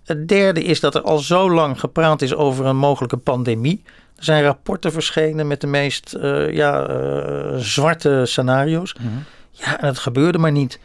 Het 0.05 0.27
derde 0.27 0.63
is 0.63 0.79
dat 0.79 0.95
er 0.95 1.01
al 1.01 1.17
zo 1.17 1.51
lang 1.51 1.79
gepraat 1.79 2.21
is 2.21 2.35
over 2.35 2.65
een 2.65 2.77
mogelijke 2.77 3.17
pandemie. 3.17 3.83
Er 4.15 4.23
zijn 4.23 4.43
rapporten 4.43 4.91
verschenen 4.91 5.47
met 5.47 5.61
de 5.61 5.67
meest 5.67 6.15
uh, 6.17 6.53
ja, 6.53 6.89
uh, 6.89 7.55
zwarte 7.57 8.21
scenario's. 8.25 8.93
Mm 8.93 9.07
-hmm. 9.07 9.23
Ja, 9.51 9.79
en 9.79 9.87
het 9.87 9.99
gebeurde 9.99 10.37
maar 10.37 10.51
niet. 10.51 10.79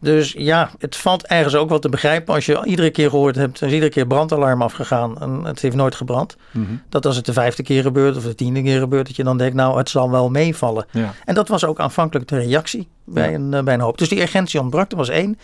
Dus 0.00 0.32
ja, 0.32 0.70
het 0.78 0.96
valt 0.96 1.26
ergens 1.26 1.54
ook 1.54 1.68
wel 1.68 1.78
te 1.78 1.88
begrijpen 1.88 2.34
als 2.34 2.46
je 2.46 2.64
iedere 2.64 2.90
keer 2.90 3.10
gehoord 3.10 3.36
hebt, 3.36 3.60
er 3.60 3.66
is 3.66 3.72
iedere 3.72 3.92
keer 3.92 4.06
brandalarm 4.06 4.62
afgegaan 4.62 5.20
en 5.20 5.44
het 5.44 5.60
heeft 5.60 5.76
nooit 5.76 5.94
gebrand. 5.94 6.36
Mm 6.50 6.66
-hmm. 6.66 6.82
Dat 6.88 7.06
als 7.06 7.16
het 7.16 7.26
de 7.26 7.32
vijfde 7.32 7.62
keer 7.62 7.82
gebeurt 7.82 8.16
of 8.16 8.22
de 8.22 8.34
tiende 8.34 8.62
keer 8.62 8.78
gebeurt, 8.78 9.06
dat 9.06 9.16
je 9.16 9.24
dan 9.24 9.38
denkt, 9.38 9.54
nou, 9.54 9.78
het 9.78 9.88
zal 9.90 10.10
wel 10.10 10.30
meevallen. 10.30 10.86
Ja. 10.90 11.14
En 11.24 11.34
dat 11.34 11.48
was 11.48 11.64
ook 11.64 11.80
aanvankelijk 11.80 12.28
de 12.28 12.38
reactie 12.38 12.88
bij, 13.04 13.30
Ja. 13.30 13.34
een, 13.34 13.52
uh, 13.52 13.62
bij 13.62 13.74
een 13.74 13.80
hoop. 13.80 13.98
Dus 13.98 14.08
die 14.08 14.20
urgentie 14.20 14.60
ontbrak, 14.60 14.90
dat 14.90 14.98
was 14.98 15.08
één. 15.08 15.38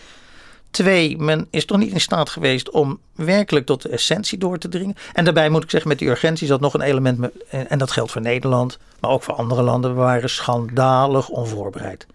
Twee, 0.75 1.17
men 1.17 1.47
is 1.49 1.65
toch 1.65 1.77
niet 1.77 1.93
in 1.93 2.01
staat 2.01 2.29
geweest 2.29 2.69
om 2.69 2.99
werkelijk 3.13 3.65
tot 3.65 3.81
de 3.81 3.89
essentie 3.89 4.37
door 4.37 4.57
te 4.57 4.67
dringen. 4.67 4.95
En 5.13 5.23
daarbij 5.23 5.49
moet 5.49 5.63
ik 5.63 5.69
zeggen, 5.69 5.89
met 5.89 5.99
die 5.99 6.09
urgentie 6.09 6.47
zat 6.47 6.59
nog 6.59 6.73
een 6.73 6.81
element, 6.81 7.17
met, 7.17 7.31
en 7.49 7.77
dat 7.77 7.91
geldt 7.91 8.11
voor 8.11 8.21
Nederland, 8.21 8.79
maar 8.99 9.11
ook 9.11 9.23
voor 9.23 9.33
andere 9.33 9.61
landen, 9.61 9.95
we 9.95 9.99
waren 9.99 10.29
schandalig 10.29 11.29
onvoorbereid. 11.29 12.07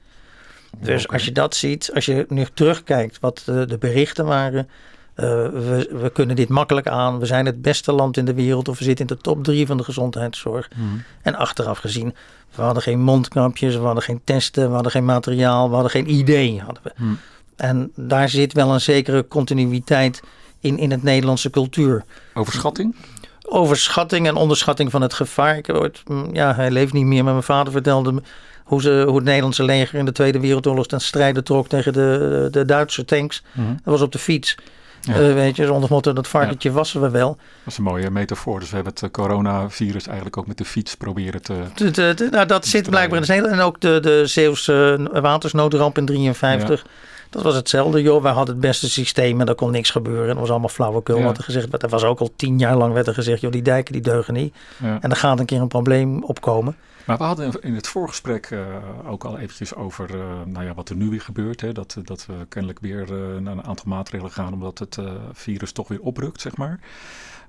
Dus 0.79 1.09
als 1.09 1.25
je 1.25 1.33
dat 1.33 1.55
ziet, 1.55 1.91
als 1.95 2.05
je 2.05 2.27
nu 2.29 2.47
terugkijkt 2.55 3.19
wat 3.21 3.43
de, 3.45 3.67
de 3.67 3.79
berichten 3.79 4.25
waren. 4.25 4.69
Uh, 5.17 5.27
we, 5.27 5.89
we, 6.01 6.11
kunnen 6.13 6.37
dit 6.37 6.49
makkelijk 6.49 6.87
aan. 6.87 7.19
We 7.19 7.27
zijn 7.27 7.47
het 7.47 7.63
beste 7.63 7.93
land 7.93 8.17
in 8.17 8.25
de 8.25 8.35
wereld. 8.35 8.69
Of 8.69 8.79
we 8.79 8.85
zitten 8.85 9.07
in 9.07 9.15
de 9.15 9.23
top 9.23 9.45
drie 9.45 9.67
van 9.67 9.77
de 9.77 9.85
gezondheidszorg. 9.85 10.69
Mm. 10.77 11.03
En 11.23 11.35
achteraf 11.35 11.79
gezien, 11.79 12.15
we 12.55 12.63
hadden 12.63 12.83
geen 12.83 13.01
mondkapjes, 13.01 13.75
we 13.75 13.83
hadden 13.83 14.03
geen 14.03 14.21
testen, 14.25 14.69
we 14.69 14.75
hadden 14.75 14.93
geen 14.93 15.05
materiaal, 15.05 15.69
we 15.69 15.75
hadden 15.75 15.91
geen 15.91 16.11
idee. 16.11 16.61
Hadden 16.61 16.83
we. 16.83 16.93
Mm. 16.97 17.19
En 17.61 17.93
daar 17.95 18.29
zit 18.29 18.53
wel 18.53 18.73
een 18.73 18.81
zekere 18.81 19.29
continuïteit 19.29 20.23
in, 20.61 20.79
in 20.79 20.91
het 20.91 21.03
Nederlandse 21.03 21.51
cultuur. 21.51 22.05
Overschatting? 22.35 22.97
Overschatting 23.43 24.27
en 24.27 24.35
onderschatting 24.35 24.91
van 24.91 25.03
het 25.03 25.15
gevaar. 25.15 25.57
Ik 25.57 25.69
ooit, 25.69 26.03
ja, 26.33 26.55
hij 26.55 26.71
leeft 26.71 26.93
niet 26.93 27.05
meer, 27.05 27.25
maar 27.25 27.33
mijn 27.33 27.45
vader 27.45 27.73
vertelde 27.73 28.13
me 28.13 28.23
hoe, 28.65 28.83
ze, 28.83 29.05
hoe 29.07 29.17
het 29.17 29.25
Nederlandse 29.25 29.65
leger 29.65 29.99
in 29.99 30.05
de 30.05 30.13
Tweede 30.13 30.41
Wereldoorlog 30.41 30.87
ten 30.87 31.01
strijde 31.01 31.43
trok 31.43 31.69
tegen 31.69 31.93
de, 31.93 32.49
de 32.51 32.65
Duitse 32.65 33.05
tanks. 33.05 33.43
Mm. 33.53 33.67
Dat 33.67 33.93
was 33.93 34.01
op 34.01 34.13
de 34.13 34.19
fiets. 34.19 34.57
Ja. 35.01 35.21
Uh, 35.21 35.35
weet 35.35 35.57
je, 35.57 35.67
zonder 35.67 35.91
motto, 35.91 36.13
dat 36.13 36.29
varkentje 36.29 36.69
ja. 36.69 36.75
wassen 36.75 37.01
we 37.01 37.11
wel. 37.11 37.29
Dat 37.29 37.73
is 37.73 37.79
een 37.79 37.85
mooie 37.85 38.11
metafoor. 38.11 38.61
Dus 38.61 38.69
we 38.69 38.75
hebben 38.75 38.93
het 39.01 39.11
coronavirus 39.11 40.07
eigenlijk 40.07 40.37
ook 40.37 40.47
met 40.47 40.59
de 40.59 40.65
fiets 40.65 40.95
proberen 40.95 41.43
te... 41.43 41.55
De, 41.75 41.91
de, 41.91 42.15
de, 42.15 42.29
nou, 42.31 42.47
dat 42.47 42.67
zit 42.67 42.91
blijkbaar 42.91 43.19
in 43.19 43.25
de 43.27 43.33
Nederland. 43.33 43.61
En 43.61 43.67
ook 43.67 43.81
de, 43.81 44.01
de 44.01 44.27
Zeeuwse 44.27 45.09
watersnoodramp 45.13 45.99
in 45.99 46.07
53. 46.07 46.83
Ja. 46.85 46.91
Dat 47.31 47.43
was 47.43 47.55
hetzelfde, 47.55 48.03
joh. 48.03 48.23
Wij 48.23 48.33
hadden 48.33 48.55
het 48.55 48.65
beste 48.65 48.91
systeem 48.91 49.41
en 49.41 49.49
er 49.49 49.55
kon 49.55 49.71
niks 49.71 49.91
gebeuren. 49.91 50.27
Dat 50.29 50.39
was 50.39 50.51
allemaal 50.51 50.69
flauwekul 50.69 51.19
Ja. 51.19 51.25
wat 51.25 51.39
er 51.39 51.45
gezegd 51.45 51.71
werd. 51.71 51.83
Er 51.83 51.89
was 51.89 52.05
ook 52.05 52.21
al 52.21 52.33
tien 52.37 52.59
jaar 52.59 52.77
lang 52.77 52.93
werd 52.93 53.07
er 53.07 53.15
gezegd, 53.15 53.41
joh, 53.41 53.53
die 53.53 53.63
dijken 53.63 53.93
die 53.93 54.03
deugen 54.03 54.35
niet. 54.35 54.55
Ja. 54.83 54.99
En 55.01 55.11
er 55.11 55.17
gaat 55.17 55.39
een 55.39 55.47
keer 55.47 55.61
een 55.61 55.69
probleem 55.69 56.25
opkomen. 56.25 56.77
Maar 57.05 57.19
we 57.19 57.25
hadden 57.25 57.61
in 57.61 57.75
het 57.75 57.89
voorgesprek 57.89 58.51
uh, 58.51 58.61
ook 59.07 59.25
al 59.25 59.39
eventjes 59.39 59.75
over 59.75 60.15
uh, 60.15 60.23
nou 60.45 60.65
ja, 60.65 60.75
wat 60.75 60.89
er 60.89 60.97
nu 60.97 61.11
weer 61.11 61.21
gebeurt. 61.21 61.61
Hè? 61.61 61.73
Dat, 61.73 61.97
dat 62.05 62.27
we 62.27 62.33
kennelijk 62.49 62.81
weer 62.81 63.11
uh, 63.11 63.41
naar 63.41 63.53
een 63.53 63.65
aantal 63.65 63.85
maatregelen 63.89 64.33
gaan 64.33 64.53
omdat 64.53 64.79
het 64.79 64.99
eh, 64.99 65.05
virus 65.33 65.73
toch 65.73 65.89
weer 65.89 66.01
oprukt, 66.01 66.41
zeg 66.41 66.57
maar. 66.57 66.81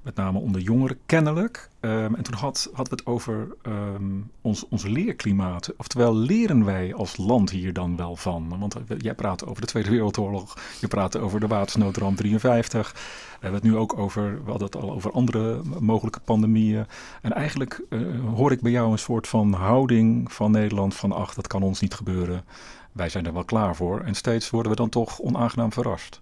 Met 0.02 0.16
name 0.16 0.40
onder 0.40 0.62
jongeren, 0.62 0.98
kennelijk. 1.06 1.70
Um, 1.80 2.16
en 2.16 2.24
toen 2.24 2.34
had, 2.34 2.70
hadden 2.74 2.96
we 2.96 3.02
het 3.04 3.06
over 3.06 3.48
um, 3.68 4.32
ons, 4.42 4.68
ons 4.68 4.84
leerklimaat. 4.84 5.74
Oftewel, 5.78 6.16
leren 6.16 6.66
wij 6.66 6.94
als 6.94 7.18
land 7.18 7.50
hier 7.50 7.74
dan 7.74 7.96
wel 7.96 8.16
van? 8.16 8.60
Want 8.60 8.76
jij 8.98 9.14
praat 9.14 9.46
over 9.46 9.62
de 9.62 9.68
Tweede 9.68 9.90
Wereldoorlog. 9.90 10.58
Je 10.80 10.88
praat 10.88 11.18
over 11.18 11.40
de 11.40 11.48
watersnoodramp 11.48 12.18
53. 12.18 12.92
We 12.94 13.00
hebben 13.40 13.62
het 13.62 13.70
nu 13.70 13.78
ook 13.78 13.98
over, 13.98 14.46
we 14.46 14.52
het 14.52 14.76
al 14.76 14.92
over 14.92 15.12
andere 15.12 15.62
mogelijke 15.80 16.20
pandemieën. 16.20 16.86
En 17.22 17.34
eigenlijk 17.34 17.82
uh, 17.90 18.02
hoor 18.36 18.52
ik 18.52 18.62
bij 18.62 18.72
jou 18.72 18.92
een 18.92 19.00
soort 19.00 19.28
van 19.28 19.54
houding 19.54 20.34
van 20.34 20.52
Nederland 20.52 20.96
van 20.96 21.12
ach, 21.12 21.34
dat 21.34 21.48
kan 21.48 21.64
ons 21.64 21.80
niet 21.80 21.94
gebeuren. 21.94 22.44
Wij 22.92 23.10
zijn 23.10 23.26
er 23.26 23.34
wel 23.34 23.46
klaar 23.46 23.76
voor. 23.76 24.00
En 24.00 24.16
steeds 24.16 24.50
worden 24.50 24.72
we 24.72 24.78
dan 24.78 24.90
toch 24.90 25.20
onaangenaam 25.20 25.74
verrast. 25.74 26.22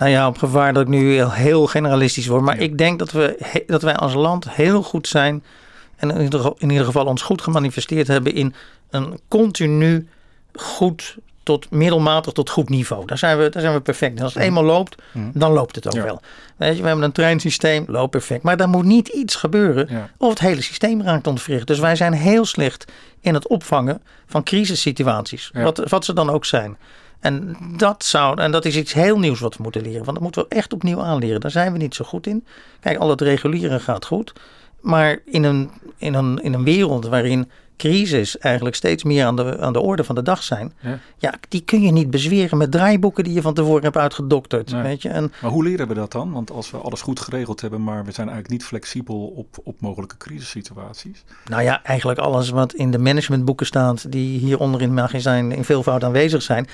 Nou 0.00 0.12
ja, 0.12 0.26
op 0.26 0.38
gevaar 0.38 0.72
dat 0.72 0.82
ik 0.82 0.88
nu 0.88 1.24
heel 1.24 1.66
generalistisch 1.66 2.26
word. 2.26 2.42
Maar 2.42 2.58
ik 2.58 2.78
denk 2.78 2.98
dat, 2.98 3.10
we, 3.10 3.62
dat 3.66 3.82
wij 3.82 3.96
als 3.96 4.14
land 4.14 4.50
heel 4.50 4.82
goed 4.82 5.08
zijn. 5.08 5.44
En 5.96 6.10
in 6.10 6.22
ieder, 6.22 6.52
in 6.58 6.70
ieder 6.70 6.86
geval 6.86 7.06
ons 7.06 7.22
goed 7.22 7.42
gemanifesteerd 7.42 8.06
hebben 8.06 8.34
in 8.34 8.54
een 8.90 9.20
continu 9.28 10.08
goed 10.54 11.16
tot 11.42 11.70
middelmatig 11.70 12.32
tot 12.32 12.50
goed 12.50 12.68
niveau. 12.68 13.06
Daar 13.06 13.18
zijn 13.18 13.38
we, 13.38 13.48
daar 13.48 13.62
zijn 13.62 13.74
we 13.74 13.80
perfect. 13.80 14.18
En 14.18 14.24
als 14.24 14.34
het 14.34 14.42
eenmaal 14.42 14.64
loopt, 14.64 15.02
dan 15.32 15.52
loopt 15.52 15.74
het 15.74 15.86
ook 15.86 16.04
wel. 16.04 16.20
Weet 16.56 16.76
je, 16.76 16.82
we 16.82 16.86
hebben 16.86 17.04
een 17.04 17.12
treinsysteem, 17.12 17.84
loopt 17.88 18.10
perfect. 18.10 18.42
Maar 18.42 18.56
dan 18.56 18.70
moet 18.70 18.84
niet 18.84 19.08
iets 19.08 19.34
gebeuren 19.34 20.10
of 20.16 20.28
het 20.28 20.38
hele 20.38 20.62
systeem 20.62 21.02
raakt 21.02 21.26
ontwricht. 21.26 21.66
Dus 21.66 21.78
wij 21.78 21.96
zijn 21.96 22.12
heel 22.12 22.44
slecht 22.44 22.84
in 23.20 23.34
het 23.34 23.48
opvangen 23.48 24.02
van 24.26 24.42
crisissituaties. 24.42 25.50
Wat, 25.52 25.88
wat 25.88 26.04
ze 26.04 26.12
dan 26.12 26.30
ook 26.30 26.44
zijn. 26.44 26.76
En 27.20 27.56
dat, 27.76 28.04
zou, 28.04 28.40
en 28.40 28.50
dat 28.50 28.64
is 28.64 28.76
iets 28.76 28.92
heel 28.92 29.18
nieuws 29.18 29.40
wat 29.40 29.56
we 29.56 29.62
moeten 29.62 29.82
leren. 29.82 30.04
Want 30.04 30.12
dat 30.12 30.22
moeten 30.22 30.42
we 30.42 30.48
echt 30.48 30.72
opnieuw 30.72 31.02
aanleren. 31.02 31.40
Daar 31.40 31.50
zijn 31.50 31.72
we 31.72 31.78
niet 31.78 31.94
zo 31.94 32.04
goed 32.04 32.26
in. 32.26 32.44
Kijk, 32.80 32.98
al 32.98 33.10
het 33.10 33.20
regulieren 33.20 33.80
gaat 33.80 34.04
goed. 34.04 34.32
Maar 34.80 35.18
in 35.24 35.44
een, 35.44 35.70
in 35.96 36.14
een, 36.14 36.42
in 36.42 36.54
een 36.54 36.64
wereld 36.64 37.06
waarin 37.06 37.50
crisis 37.80 38.38
eigenlijk 38.38 38.76
steeds 38.76 39.04
meer 39.04 39.24
aan 39.24 39.36
de, 39.36 39.58
aan 39.60 39.72
de 39.72 39.80
orde 39.80 40.04
van 40.04 40.14
de 40.14 40.22
dag 40.22 40.42
zijn. 40.42 40.72
Ja. 40.80 40.98
ja 41.18 41.34
die 41.48 41.60
kun 41.60 41.82
je 41.82 41.92
niet 41.92 42.10
bezweren 42.10 42.58
met 42.58 42.70
draaiboeken 42.70 43.24
die 43.24 43.32
je 43.32 43.42
van 43.42 43.54
tevoren 43.54 43.82
hebt 43.82 43.96
uitgedokterd. 43.96 44.70
Weet 44.70 45.02
je? 45.02 45.08
En, 45.08 45.32
maar 45.42 45.50
hoe 45.50 45.64
leren 45.64 45.88
we 45.88 45.94
dat 45.94 46.12
dan? 46.12 46.32
Want 46.32 46.50
als 46.50 46.70
we 46.70 46.76
alles 46.76 47.00
goed 47.00 47.20
geregeld 47.20 47.60
hebben, 47.60 47.82
maar 47.82 48.04
we 48.04 48.12
zijn 48.12 48.28
eigenlijk 48.28 48.48
niet 48.48 48.68
flexibel 48.68 49.26
op, 49.26 49.58
op 49.62 49.80
mogelijke 49.80 50.16
crisissituaties. 50.16 51.24
Nou 51.44 51.62
ja, 51.62 51.82
eigenlijk 51.82 52.18
alles 52.18 52.50
wat 52.50 52.74
in 52.74 52.90
de 52.90 52.98
managementboeken 52.98 53.66
staat, 53.66 54.12
die 54.12 54.38
hieronder 54.38 54.82
in 54.82 54.94
magazijn 54.94 55.52
in 55.52 55.64
veelvoud 55.64 56.04
aanwezig 56.04 56.42
zijn, 56.42 56.68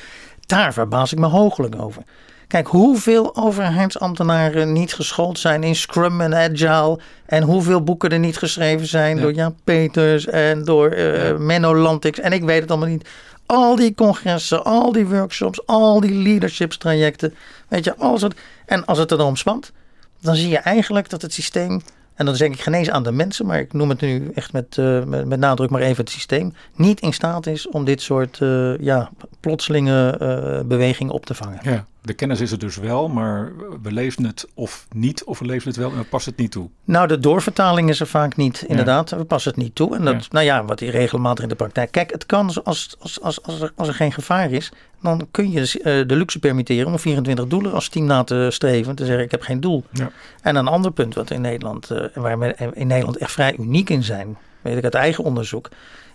daar 0.46 0.72
verbaas 0.72 1.12
ik 1.12 1.18
me 1.18 1.26
hooglijk 1.26 1.80
over. 1.80 2.02
Kijk, 2.46 2.66
hoeveel 2.66 3.36
overheidsambtenaren 3.36 4.72
niet 4.72 4.94
geschoold 4.94 5.38
zijn 5.38 5.62
in 5.62 5.74
Scrum 5.74 6.20
en 6.20 6.34
Agile. 6.34 7.00
En 7.26 7.42
hoeveel 7.42 7.82
boeken 7.82 8.10
er 8.10 8.18
niet 8.18 8.36
geschreven 8.36 8.86
zijn 8.86 9.20
door 9.20 9.32
Jan 9.32 9.56
Peters 9.64 10.26
en 10.26 10.64
door 10.64 10.94
uh, 10.94 11.36
Menno 11.36 11.76
Lantix. 11.76 12.20
En 12.20 12.32
ik 12.32 12.44
weet 12.44 12.60
het 12.60 12.70
allemaal 12.70 12.88
niet. 12.88 13.08
Al 13.46 13.76
die 13.76 13.94
congressen, 13.94 14.64
al 14.64 14.92
die 14.92 15.06
workshops, 15.06 15.66
al 15.66 16.00
die 16.00 16.14
leadershipstrajecten. 16.14 17.34
Weet 17.68 17.84
je, 17.84 17.96
alles 17.96 18.22
wat. 18.22 18.34
En 18.66 18.84
als 18.84 18.98
het 18.98 19.10
er 19.10 19.18
dan 19.18 19.26
om 19.26 19.36
spant, 19.36 19.72
dan 20.20 20.36
zie 20.36 20.48
je 20.48 20.58
eigenlijk 20.58 21.10
dat 21.10 21.22
het 21.22 21.32
systeem 21.32 21.80
en 22.16 22.26
dan 22.26 22.34
denk 22.34 22.54
ik 22.54 22.60
genezen 22.60 22.92
aan 22.92 23.02
de 23.02 23.12
mensen, 23.12 23.46
maar 23.46 23.58
ik 23.58 23.72
noem 23.72 23.88
het 23.88 24.00
nu 24.00 24.30
echt 24.34 24.52
met, 24.52 24.76
uh, 24.76 25.04
met, 25.04 25.26
met, 25.26 25.38
nadruk 25.38 25.70
maar 25.70 25.80
even 25.80 26.04
het 26.04 26.12
systeem, 26.12 26.54
niet 26.74 27.00
in 27.00 27.12
staat 27.12 27.46
is 27.46 27.68
om 27.68 27.84
dit 27.84 28.02
soort 28.02 28.40
uh, 28.40 28.78
ja, 28.78 29.10
plotselinge 29.40 30.18
uh, 30.22 30.68
bewegingen 30.68 31.12
op 31.12 31.26
te 31.26 31.34
vangen. 31.34 31.58
Ja, 31.62 31.86
de 32.06 32.14
kennis 32.14 32.40
is 32.40 32.52
er 32.52 32.58
dus 32.58 32.76
wel, 32.76 33.08
maar 33.08 33.52
we 33.82 33.92
leven 33.92 34.24
het 34.24 34.46
of 34.54 34.86
niet, 34.94 35.24
of 35.24 35.38
we 35.38 35.44
leven 35.44 35.68
het 35.68 35.76
wel 35.76 35.90
en 35.90 35.98
we 35.98 36.04
passen 36.04 36.32
het 36.32 36.40
niet 36.40 36.50
toe. 36.50 36.68
Nou, 36.84 37.06
de 37.06 37.18
doorvertaling 37.18 37.88
is 37.88 38.00
er 38.00 38.06
vaak 38.06 38.36
niet, 38.36 38.64
inderdaad. 38.66 39.10
We 39.10 39.24
passen 39.24 39.50
het 39.50 39.62
niet 39.62 39.74
toe. 39.74 39.96
En 39.96 40.04
dat, 40.04 40.30
nou 40.30 40.44
ja, 40.44 40.64
wat 40.64 40.78
die 40.78 40.90
regelmatig 40.90 41.42
in 41.42 41.48
de 41.48 41.54
praktijk. 41.54 41.90
Kijk, 41.90 42.12
het 42.12 42.26
kan 42.26 42.46
als, 42.46 42.64
als, 42.64 43.20
als, 43.20 43.42
als, 43.42 43.60
er, 43.60 43.72
als 43.76 43.88
er 43.88 43.94
geen 43.94 44.12
gevaar 44.12 44.50
is, 44.50 44.72
dan 45.02 45.28
kun 45.30 45.50
je 45.50 46.04
de 46.06 46.16
luxe 46.16 46.38
permitteren 46.38 46.86
om 46.86 46.98
24 46.98 47.46
doelen 47.46 47.72
als 47.72 47.88
team 47.88 48.06
na 48.06 48.24
te 48.24 48.48
streven. 48.50 48.94
Te 48.94 49.04
zeggen, 49.04 49.24
ik 49.24 49.30
heb 49.30 49.42
geen 49.42 49.60
doel. 49.60 49.84
Ja. 49.90 50.10
En 50.42 50.56
een 50.56 50.68
ander 50.68 50.92
punt 50.92 51.14
wat 51.14 51.30
in 51.30 51.40
Nederland, 51.40 51.88
waar 52.14 52.38
we 52.38 52.54
in 52.74 52.86
Nederland 52.86 53.16
echt 53.16 53.32
vrij 53.32 53.56
uniek 53.58 53.90
in 53.90 54.02
zijn, 54.02 54.36
weet 54.62 54.76
ik 54.76 54.84
uit 54.84 54.94
eigen 54.94 55.24
onderzoek, 55.24 55.68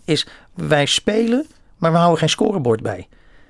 is 0.05 0.27
wij 0.53 0.85
spelen, 0.85 1.45
maar 1.77 1.91
we 1.91 1.97
houden 1.97 2.19
geen 2.19 2.29
scorebord 2.29 2.81
bij. 2.81 3.07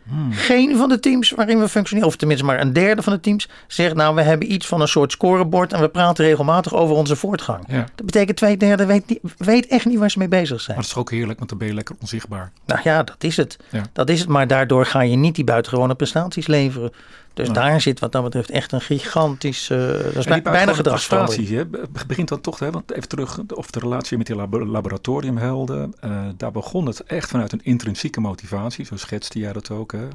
Hmm. 0.10 0.32
Geen 0.32 0.78
van 0.78 0.90
de 0.90 1.00
teams 1.00 1.32
waarin 1.32 1.60
we 1.60 1.68
functioneren, 1.68 2.10
of 2.10 2.16
tenminste 2.16 2.46
maar 2.46 2.62
een 2.62 2.74
derde 2.74 3.02
van 3.02 3.14
de 3.14 3.20
teams, 3.20 3.50
zegt 3.68 3.96
nou 3.96 4.16
we 4.16 4.22
hebben 4.22 4.52
iets 4.52 4.68
van 4.68 4.82
een 4.82 4.88
soort 4.88 5.12
scorebord 5.12 5.74
en 5.74 5.80
we 5.82 5.90
praten 5.90 6.26
regelmatig 6.26 6.74
over 6.74 6.96
onze 6.96 7.16
voortgang. 7.16 7.68
Dat 7.68 8.06
betekent 8.06 8.38
twee 8.38 8.58
derde 8.58 8.86
weet, 8.86 9.20
weet 9.38 9.68
echt 9.68 9.86
niet 9.86 9.98
waar 9.98 10.12
ze 10.12 10.18
mee 10.18 10.28
bezig 10.28 10.62
zijn. 10.62 10.78
Maar 10.78 10.86
dat 10.86 10.96
is 10.96 11.02
ook 11.02 11.12
heerlijk, 11.12 11.38
want 11.38 11.50
dan 11.50 11.58
ben 11.58 11.68
je 11.68 11.74
lekker 11.74 11.96
onzichtbaar. 12.00 12.52
Nou 12.66 12.80
ja, 12.84 13.04
dat 13.04 13.24
is 13.24 13.38
het. 13.38 13.58
Dat 13.94 14.10
is 14.10 14.20
het, 14.20 14.30
maar 14.30 14.48
daardoor 14.48 14.86
ga 14.86 15.02
je 15.02 15.16
niet 15.16 15.36
die 15.36 15.44
buitengewone 15.44 15.96
prestaties 15.96 16.48
leveren. 16.48 16.92
Dus 17.34 17.50
daar 17.50 17.82
zit 17.82 18.00
wat 18.00 18.12
dat 18.12 18.24
betreft 18.24 18.50
echt 18.50 18.72
een 18.72 18.82
gigantisch, 18.82 19.70
uh, 19.70 19.78
dat 19.88 20.16
is 20.16 20.26
bij, 20.26 20.42
bijna 20.42 20.74
gedragsverandering. 20.74 21.68
Begint 22.08 22.28
dan 22.28 22.42
toch, 22.42 22.60
hè, 22.60 22.72
want 22.72 22.92
even 22.92 23.08
terug, 23.08 23.40
of 23.56 23.72
de 23.72 23.80
relatie 23.80 24.18
met 24.18 24.28
die 24.28 24.36
laboratoriumhelden. 24.66 25.94
Uh, 26.06 26.26
daar 26.38 26.52
begon 26.52 26.86
het 26.86 27.04
echt 27.04 27.30
vanuit 27.30 27.52
een 27.52 27.64
intrinsieke 27.64 28.20
motivatie, 28.20 28.86
zo 28.86 28.98
schetste 28.98 29.40
jij 29.40 29.54
dat 29.54 29.72
ook. 29.72 29.92
Hè. 29.92 30.08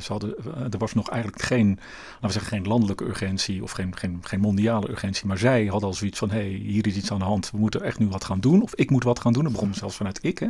Ze 0.00 0.12
hadden, 0.12 0.34
eh, 0.38 0.62
er 0.70 0.78
was 0.78 0.94
nog 0.94 1.10
eigenlijk 1.10 1.42
geen, 1.42 1.68
laten 1.68 2.26
we 2.26 2.32
zeggen, 2.32 2.50
geen 2.50 2.66
landelijke 2.66 3.04
urgentie 3.04 3.62
of 3.62 3.70
geen, 3.70 3.96
geen, 3.96 4.18
geen 4.22 4.40
mondiale 4.40 4.90
urgentie. 4.90 5.26
Maar 5.26 5.38
zij 5.38 5.66
hadden 5.66 5.88
al 5.88 5.94
zoiets 5.94 6.18
van, 6.18 6.30
hé, 6.30 6.38
hey, 6.38 6.48
hier 6.48 6.86
is 6.86 6.96
iets 6.96 7.12
aan 7.12 7.18
de 7.18 7.24
hand, 7.24 7.50
we 7.50 7.58
moeten 7.58 7.82
echt 7.82 7.98
nu 7.98 8.08
wat 8.08 8.24
gaan 8.24 8.40
doen. 8.40 8.62
Of 8.62 8.74
ik 8.74 8.90
moet 8.90 9.04
wat 9.04 9.20
gaan 9.20 9.32
doen, 9.32 9.42
dat 9.42 9.52
begon 9.52 9.74
zelfs 9.74 9.96
vanuit 9.96 10.18
ik. 10.22 10.38
Hè. 10.38 10.48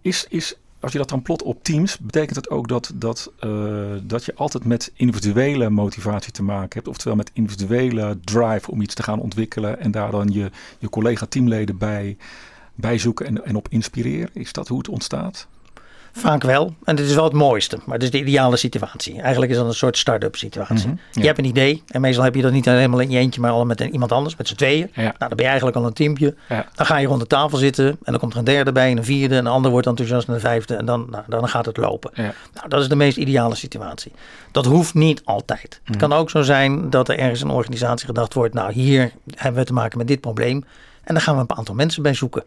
Is, 0.00 0.26
is 0.28 0.56
als 0.80 0.92
je 0.92 0.98
dat 0.98 1.08
dan 1.08 1.22
plot 1.22 1.42
op 1.42 1.64
teams, 1.64 1.98
betekent 1.98 2.36
het 2.36 2.50
ook 2.50 2.68
dat, 2.68 2.92
dat, 2.94 3.32
uh, 3.44 3.82
dat 4.02 4.24
je 4.24 4.34
altijd 4.34 4.64
met 4.64 4.92
individuele 4.94 5.70
motivatie 5.70 6.32
te 6.32 6.42
maken 6.42 6.74
hebt. 6.74 6.88
Oftewel 6.88 7.16
met 7.16 7.30
individuele 7.32 8.18
drive 8.24 8.70
om 8.70 8.80
iets 8.80 8.94
te 8.94 9.02
gaan 9.02 9.20
ontwikkelen 9.20 9.80
en 9.80 9.90
daar 9.90 10.10
dan 10.10 10.32
je, 10.32 10.50
je 10.78 10.88
collega-teamleden 10.88 11.78
bij, 11.78 12.16
bij 12.74 12.98
zoeken 12.98 13.26
en, 13.26 13.44
en 13.44 13.56
op 13.56 13.68
inspireren. 13.68 14.30
Is 14.32 14.52
dat 14.52 14.68
hoe 14.68 14.78
het 14.78 14.88
ontstaat? 14.88 15.46
Vaak 16.12 16.42
wel. 16.42 16.74
En 16.84 16.96
dit 16.96 17.06
is 17.06 17.14
wel 17.14 17.24
het 17.24 17.32
mooiste. 17.32 17.78
Maar 17.84 17.94
het 17.94 18.02
is 18.02 18.10
de 18.10 18.18
ideale 18.18 18.56
situatie. 18.56 19.20
Eigenlijk 19.20 19.52
is 19.52 19.58
dat 19.58 19.66
een 19.66 19.74
soort 19.74 19.98
start-up 19.98 20.36
situatie. 20.36 20.88
Mhm, 20.88 20.96
je 21.12 21.26
hebt 21.26 21.38
een 21.38 21.44
idee. 21.44 21.82
En 21.86 22.00
meestal 22.00 22.24
heb 22.24 22.34
je 22.34 22.42
dat 22.42 22.52
niet 22.52 22.64
helemaal 22.64 23.00
in 23.00 23.10
je 23.10 23.18
eentje, 23.18 23.40
maar 23.40 23.50
al 23.50 23.64
met 23.64 23.80
iemand 23.80 24.12
anders, 24.12 24.36
met 24.36 24.48
z'n 24.48 24.54
tweeën. 24.54 24.90
Nou, 24.94 25.12
dan 25.18 25.28
ben 25.28 25.38
je 25.38 25.44
eigenlijk 25.44 25.76
al 25.76 25.86
een 25.86 25.92
teampje. 25.92 26.34
Dan 26.74 26.86
ga 26.86 26.96
je 26.96 27.06
rond 27.06 27.20
de 27.20 27.26
tafel 27.26 27.58
zitten. 27.58 27.86
En 27.86 27.98
dan 28.02 28.18
komt 28.18 28.32
er 28.32 28.38
een 28.38 28.44
derde 28.44 28.72
bij, 28.72 28.90
en 28.90 28.96
een 28.96 29.04
vierde. 29.04 29.34
En 29.34 29.46
een 29.46 29.52
ander 29.52 29.70
wordt 29.70 29.86
enthousiast 29.86 30.28
en 30.28 30.34
een 30.34 30.40
vijfde. 30.40 30.74
En 30.74 30.84
dan, 30.84 31.06
nou, 31.10 31.24
dan 31.28 31.48
gaat 31.48 31.66
het 31.66 31.76
lopen. 31.76 32.10
Nou, 32.14 32.68
dat 32.68 32.80
is 32.80 32.88
de 32.88 32.96
meest 32.96 33.16
ideale 33.16 33.54
situatie. 33.54 34.12
Dat 34.50 34.64
hoeft 34.64 34.94
niet 34.94 35.22
altijd. 35.24 35.80
Het 35.84 35.88
mhm. 35.88 35.98
kan 35.98 36.12
ook 36.12 36.30
zo 36.30 36.42
zijn 36.42 36.90
dat 36.90 37.08
er 37.08 37.18
ergens 37.18 37.40
een 37.40 37.50
organisatie 37.50 38.06
gedacht 38.06 38.34
wordt. 38.34 38.54
Nou, 38.54 38.72
hier 38.72 39.12
hebben 39.34 39.60
we 39.60 39.66
te 39.66 39.72
maken 39.72 39.98
met 39.98 40.08
dit 40.08 40.20
probleem. 40.20 40.64
En 41.04 41.14
dan 41.14 41.22
gaan 41.22 41.34
we 41.34 41.40
een 41.40 41.56
aantal 41.56 41.74
mensen 41.74 42.02
bij 42.02 42.14
zoeken. 42.14 42.44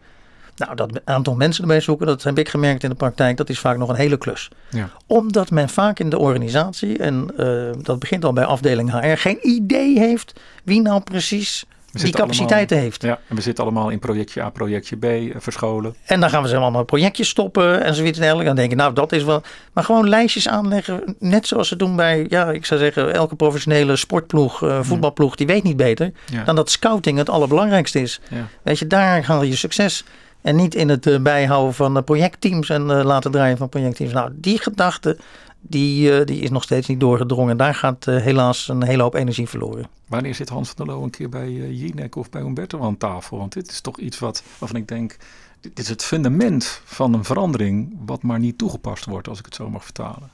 Nou, 0.56 0.74
dat 0.74 1.00
aantal 1.04 1.34
mensen 1.34 1.62
erbij 1.62 1.80
zoeken, 1.80 2.06
dat 2.06 2.22
heb 2.22 2.38
ik 2.38 2.48
gemerkt 2.48 2.82
in 2.82 2.88
de 2.88 2.96
praktijk, 2.96 3.36
dat 3.36 3.48
is 3.48 3.58
vaak 3.58 3.76
nog 3.76 3.88
een 3.88 3.94
hele 3.94 4.16
klus. 4.16 4.50
Ja. 4.70 4.90
Omdat 5.06 5.50
men 5.50 5.68
vaak 5.68 5.98
in 5.98 6.10
de 6.10 6.18
organisatie, 6.18 6.98
en 6.98 7.28
uh, 7.38 7.70
dat 7.82 7.98
begint 7.98 8.24
al 8.24 8.32
bij 8.32 8.44
afdeling 8.44 9.00
HR, 9.00 9.16
geen 9.16 9.38
idee 9.42 9.98
heeft 9.98 10.40
wie 10.64 10.80
nou 10.80 11.00
precies 11.00 11.64
die 12.02 12.12
capaciteiten 12.12 12.78
heeft. 12.78 13.02
Ja, 13.02 13.18
en 13.28 13.36
we 13.36 13.42
zitten 13.42 13.64
allemaal 13.64 13.90
in 13.90 13.98
projectje 13.98 14.42
A, 14.42 14.50
projectje 14.50 14.96
B 14.96 15.04
uh, 15.04 15.34
verscholen. 15.38 15.94
En 16.04 16.20
dan 16.20 16.30
gaan 16.30 16.42
we 16.42 16.48
ze 16.48 16.56
allemaal 16.56 16.84
projectjes 16.84 17.28
stoppen 17.28 17.84
en 17.84 17.94
zoiets 17.94 18.18
dergelijks. 18.18 18.46
Dan 18.46 18.56
denken, 18.56 18.76
nou 18.76 18.92
dat 18.92 19.12
is 19.12 19.24
wel... 19.24 19.42
Maar 19.72 19.84
gewoon 19.84 20.08
lijstjes 20.08 20.48
aanleggen, 20.48 21.16
net 21.18 21.46
zoals 21.46 21.68
ze 21.68 21.76
doen 21.76 21.96
bij, 21.96 22.26
ja, 22.28 22.50
ik 22.50 22.66
zou 22.66 22.80
zeggen, 22.80 23.14
elke 23.14 23.36
professionele 23.36 23.96
sportploeg, 23.96 24.62
uh, 24.62 24.78
voetbalploeg, 24.82 25.36
die 25.36 25.46
weet 25.46 25.62
niet 25.62 25.76
beter 25.76 26.12
dan 26.44 26.56
dat 26.56 26.70
scouting 26.70 27.18
het 27.18 27.28
allerbelangrijkste 27.28 28.00
is. 28.00 28.20
Ja. 28.30 28.46
Weet 28.62 28.78
je, 28.78 28.86
daar 28.86 29.24
haal 29.24 29.42
je 29.42 29.56
succes. 29.56 30.04
En 30.44 30.56
niet 30.56 30.74
in 30.74 30.88
het 30.88 31.06
eh, 31.06 31.20
bijhouden 31.20 31.74
van 31.74 32.04
projectteams 32.04 32.68
en 32.70 32.90
eh, 32.90 33.04
laten 33.04 33.30
draaien 33.30 33.56
van 33.56 33.68
projectteams. 33.68 34.12
Nou, 34.12 34.30
die 34.34 34.58
gedachte 34.58 35.18
die, 35.60 36.18
eh, 36.18 36.26
die 36.26 36.40
is 36.40 36.50
nog 36.50 36.62
steeds 36.62 36.88
niet 36.88 37.00
doorgedrongen. 37.00 37.56
Daar 37.56 37.74
gaat 37.74 38.04
helaas 38.04 38.68
een 38.68 38.82
hele 38.82 39.02
hoop 39.02 39.14
energie 39.14 39.48
verloren. 39.48 39.86
Wanneer 40.08 40.34
zit 40.34 40.48
Hans 40.48 40.68
van 40.68 40.86
der 40.86 40.94
Loo 40.94 41.04
een 41.04 41.10
keer 41.10 41.28
bij 41.28 41.52
Jinek 41.52 42.16
of 42.16 42.30
bij 42.30 42.42
Humberto 42.42 42.80
aan 42.80 42.96
tafel? 42.96 43.38
Want 43.38 43.52
dit 43.52 43.70
is 43.70 43.80
toch 43.80 43.98
iets 43.98 44.18
wat, 44.18 44.42
waarvan 44.58 44.78
ik 44.78 44.88
denk, 44.88 45.16
dit 45.60 45.78
is 45.78 45.88
het 45.88 46.04
fundament 46.04 46.80
van 46.84 47.14
een 47.14 47.24
verandering 47.24 47.96
wat 48.06 48.22
maar 48.22 48.38
niet 48.38 48.58
toegepast 48.58 49.04
wordt, 49.04 49.28
als 49.28 49.38
ik 49.38 49.44
het 49.44 49.54
zo 49.54 49.70
mag 49.70 49.84
vertalen. 49.84 50.30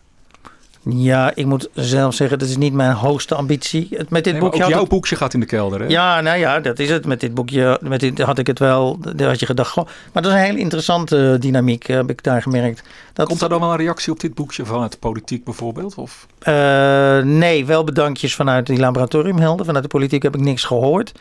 Ja, 0.89 1.33
ik 1.35 1.47
moet 1.47 1.69
zelf 1.75 2.15
zeggen, 2.15 2.39
dat 2.39 2.49
is 2.49 2.57
niet 2.57 2.73
mijn 2.73 2.93
hoogste 2.93 3.35
ambitie. 3.35 3.97
Met 4.09 4.25
dit 4.25 4.39
boekje 4.39 4.65
ook 4.65 4.71
jouw 4.71 4.87
boekje 4.87 5.17
gaat 5.17 5.35
in 5.35 5.41
de 5.41 5.47
kelder, 5.47 5.81
hè? 5.81 5.87
Ja, 5.87 6.21
nou 6.21 6.39
ja, 6.39 6.61
dat 6.61 6.79
is 6.79 6.91
het. 6.91 7.07
Met 7.07 7.21
dit 7.21 7.35
boekje 7.35 7.79
met 7.83 8.01
dit 8.01 8.19
had 8.19 8.39
ik 8.39 8.47
het 8.47 8.59
wel, 8.59 8.99
daar 9.15 9.29
had 9.29 9.41
je 9.41 9.47
gedacht. 9.47 9.71
Goh. 9.71 9.87
Maar 10.13 10.23
dat 10.23 10.33
is 10.33 10.39
een 10.39 10.45
hele 10.45 10.59
interessante 10.59 11.37
dynamiek, 11.41 11.87
heb 11.87 12.11
ik 12.11 12.23
daar 12.23 12.43
gemerkt. 12.43 12.83
Dat, 13.13 13.27
Komt 13.27 13.41
daar 13.41 13.49
dan 13.49 13.61
wel 13.61 13.71
een 13.71 13.77
reactie 13.77 14.13
op 14.13 14.21
dit 14.21 14.35
boekje 14.35 14.65
vanuit 14.65 14.93
de 14.93 14.99
politiek 14.99 15.45
bijvoorbeeld? 15.45 15.95
Of? 15.95 16.27
Uh, 16.49 17.19
nee, 17.19 17.67
wel 17.67 17.85
bedankjes 17.85 18.35
vanuit 18.35 18.67
die 18.67 18.79
laboratoriumhelden. 18.79 19.67
Vanuit 19.67 19.85
de 19.85 19.91
politiek 19.91 20.23
heb 20.23 20.35
ik 20.35 20.41
niks 20.41 20.65
gehoord. 20.65 21.13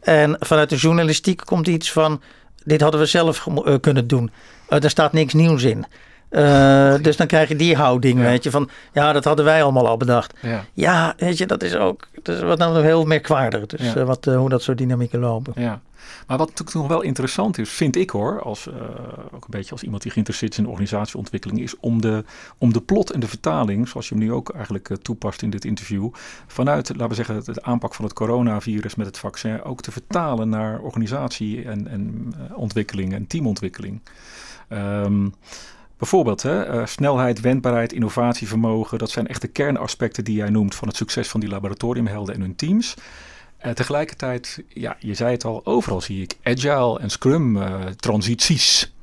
En 0.00 0.36
vanuit 0.40 0.68
de 0.68 0.76
journalistiek 0.76 1.42
komt 1.44 1.66
iets 1.66 1.92
van, 1.92 2.20
dit 2.64 2.80
hadden 2.80 3.00
we 3.00 3.06
zelf 3.06 3.46
kunnen 3.80 4.06
doen. 4.06 4.30
Uh, 4.68 4.82
er 4.84 4.90
staat 4.90 5.12
niks 5.12 5.34
nieuws 5.34 5.62
in. 5.62 5.86
Uh, 6.36 6.94
dus 7.02 7.16
dan 7.16 7.26
krijg 7.26 7.48
je 7.48 7.56
die 7.56 7.76
houding, 7.76 8.18
weet 8.18 8.42
je, 8.42 8.50
van 8.50 8.68
ja, 8.92 9.12
dat 9.12 9.24
hadden 9.24 9.44
wij 9.44 9.62
allemaal 9.62 9.88
al 9.88 9.96
bedacht. 9.96 10.34
Ja, 10.40 10.64
ja 10.72 11.14
weet 11.16 11.38
je, 11.38 11.46
dat 11.46 11.62
is 11.62 11.74
ook 11.74 12.08
is 12.22 12.40
wat 12.40 12.58
nou 12.58 12.82
heel 12.82 13.04
merkwaardig. 13.04 13.66
Dus 13.66 13.94
uh, 13.94 14.02
wat, 14.02 14.26
uh, 14.26 14.36
hoe 14.36 14.48
dat 14.48 14.62
soort 14.62 14.78
dynamieken 14.78 15.18
lopen. 15.18 15.52
Ja. 15.56 15.80
Maar 16.26 16.38
wat 16.38 16.48
natuurlijk 16.48 16.76
nog 16.76 16.88
wel 16.88 17.00
interessant 17.00 17.58
is, 17.58 17.70
vind 17.70 17.96
ik 17.96 18.10
hoor, 18.10 18.42
als, 18.42 18.68
ook 19.32 19.44
een 19.44 19.50
beetje 19.50 19.70
als 19.70 19.82
iemand 19.82 20.02
die 20.02 20.12
geïnteresseerd 20.12 20.52
is 20.52 20.58
in 20.58 20.66
organisatieontwikkeling, 20.66 21.60
is 21.60 21.76
om 21.80 22.00
de, 22.00 22.24
om 22.58 22.72
de 22.72 22.80
plot 22.80 23.10
en 23.10 23.20
de 23.20 23.28
vertaling, 23.28 23.88
zoals 23.88 24.08
je 24.08 24.14
hem 24.14 24.24
nu 24.24 24.32
ook 24.32 24.50
eigenlijk 24.50 24.96
toepast 25.02 25.42
in 25.42 25.50
dit 25.50 25.64
interview, 25.64 26.08
vanuit, 26.46 26.88
laten 26.88 27.08
we 27.08 27.14
zeggen, 27.14 27.44
de 27.44 27.62
aanpak 27.62 27.94
van 27.94 28.04
het 28.04 28.14
coronavirus 28.14 28.94
met 28.94 29.06
het 29.06 29.18
vaccin, 29.18 29.62
ook 29.62 29.80
te 29.82 29.92
vertalen 29.92 30.48
naar 30.48 30.80
organisatie 30.80 31.64
en, 31.64 31.88
en 31.88 32.34
ontwikkeling 32.54 33.12
en 33.12 33.26
teamontwikkeling. 33.26 34.00
Um, 34.68 35.34
Bijvoorbeeld 35.96 36.42
hè, 36.42 36.74
uh, 36.74 36.86
snelheid, 36.86 37.40
wendbaarheid, 37.40 37.92
innovatievermogen. 37.92 38.98
Dat 38.98 39.10
zijn 39.10 39.26
echt 39.26 39.40
de 39.40 39.48
kernaspecten 39.48 40.24
die 40.24 40.36
jij 40.36 40.50
noemt 40.50 40.74
van 40.74 40.88
het 40.88 40.96
succes 40.96 41.28
van 41.28 41.40
die 41.40 41.48
laboratoriumhelden 41.48 42.34
en 42.34 42.40
hun 42.40 42.56
teams. 42.56 42.94
Uh, 43.64 43.72
tegelijkertijd, 43.72 44.62
ja, 44.68 44.96
je 44.98 45.14
zei 45.14 45.30
het 45.30 45.44
al, 45.44 45.66
overal 45.66 46.00
zie 46.00 46.22
ik 46.22 46.36
agile 46.42 47.00
en 47.00 47.10
scrum 47.10 47.56
uh, 47.56 47.84
transities 47.86 48.94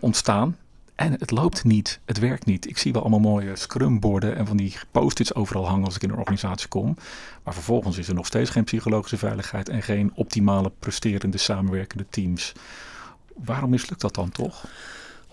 ontstaan. 0.00 0.56
En 0.94 1.12
het 1.12 1.30
loopt 1.30 1.64
niet, 1.64 2.00
het 2.04 2.18
werkt 2.18 2.44
niet. 2.44 2.68
Ik 2.68 2.78
zie 2.78 2.92
wel 2.92 3.00
allemaal 3.00 3.20
mooie 3.20 3.56
scrumborden 3.56 4.36
en 4.36 4.46
van 4.46 4.56
die 4.56 4.76
post-its 4.90 5.34
overal 5.34 5.66
hangen 5.68 5.84
als 5.84 5.96
ik 5.96 6.02
in 6.02 6.10
een 6.10 6.18
organisatie 6.18 6.68
kom. 6.68 6.96
Maar 7.42 7.54
vervolgens 7.54 7.98
is 7.98 8.08
er 8.08 8.14
nog 8.14 8.26
steeds 8.26 8.50
geen 8.50 8.64
psychologische 8.64 9.16
veiligheid 9.16 9.68
en 9.68 9.82
geen 9.82 10.12
optimale 10.14 10.72
presterende 10.78 11.38
samenwerkende 11.38 12.06
teams. 12.10 12.52
Waarom 13.34 13.70
mislukt 13.70 14.00
dat 14.00 14.14
dan 14.14 14.30
toch? 14.30 14.64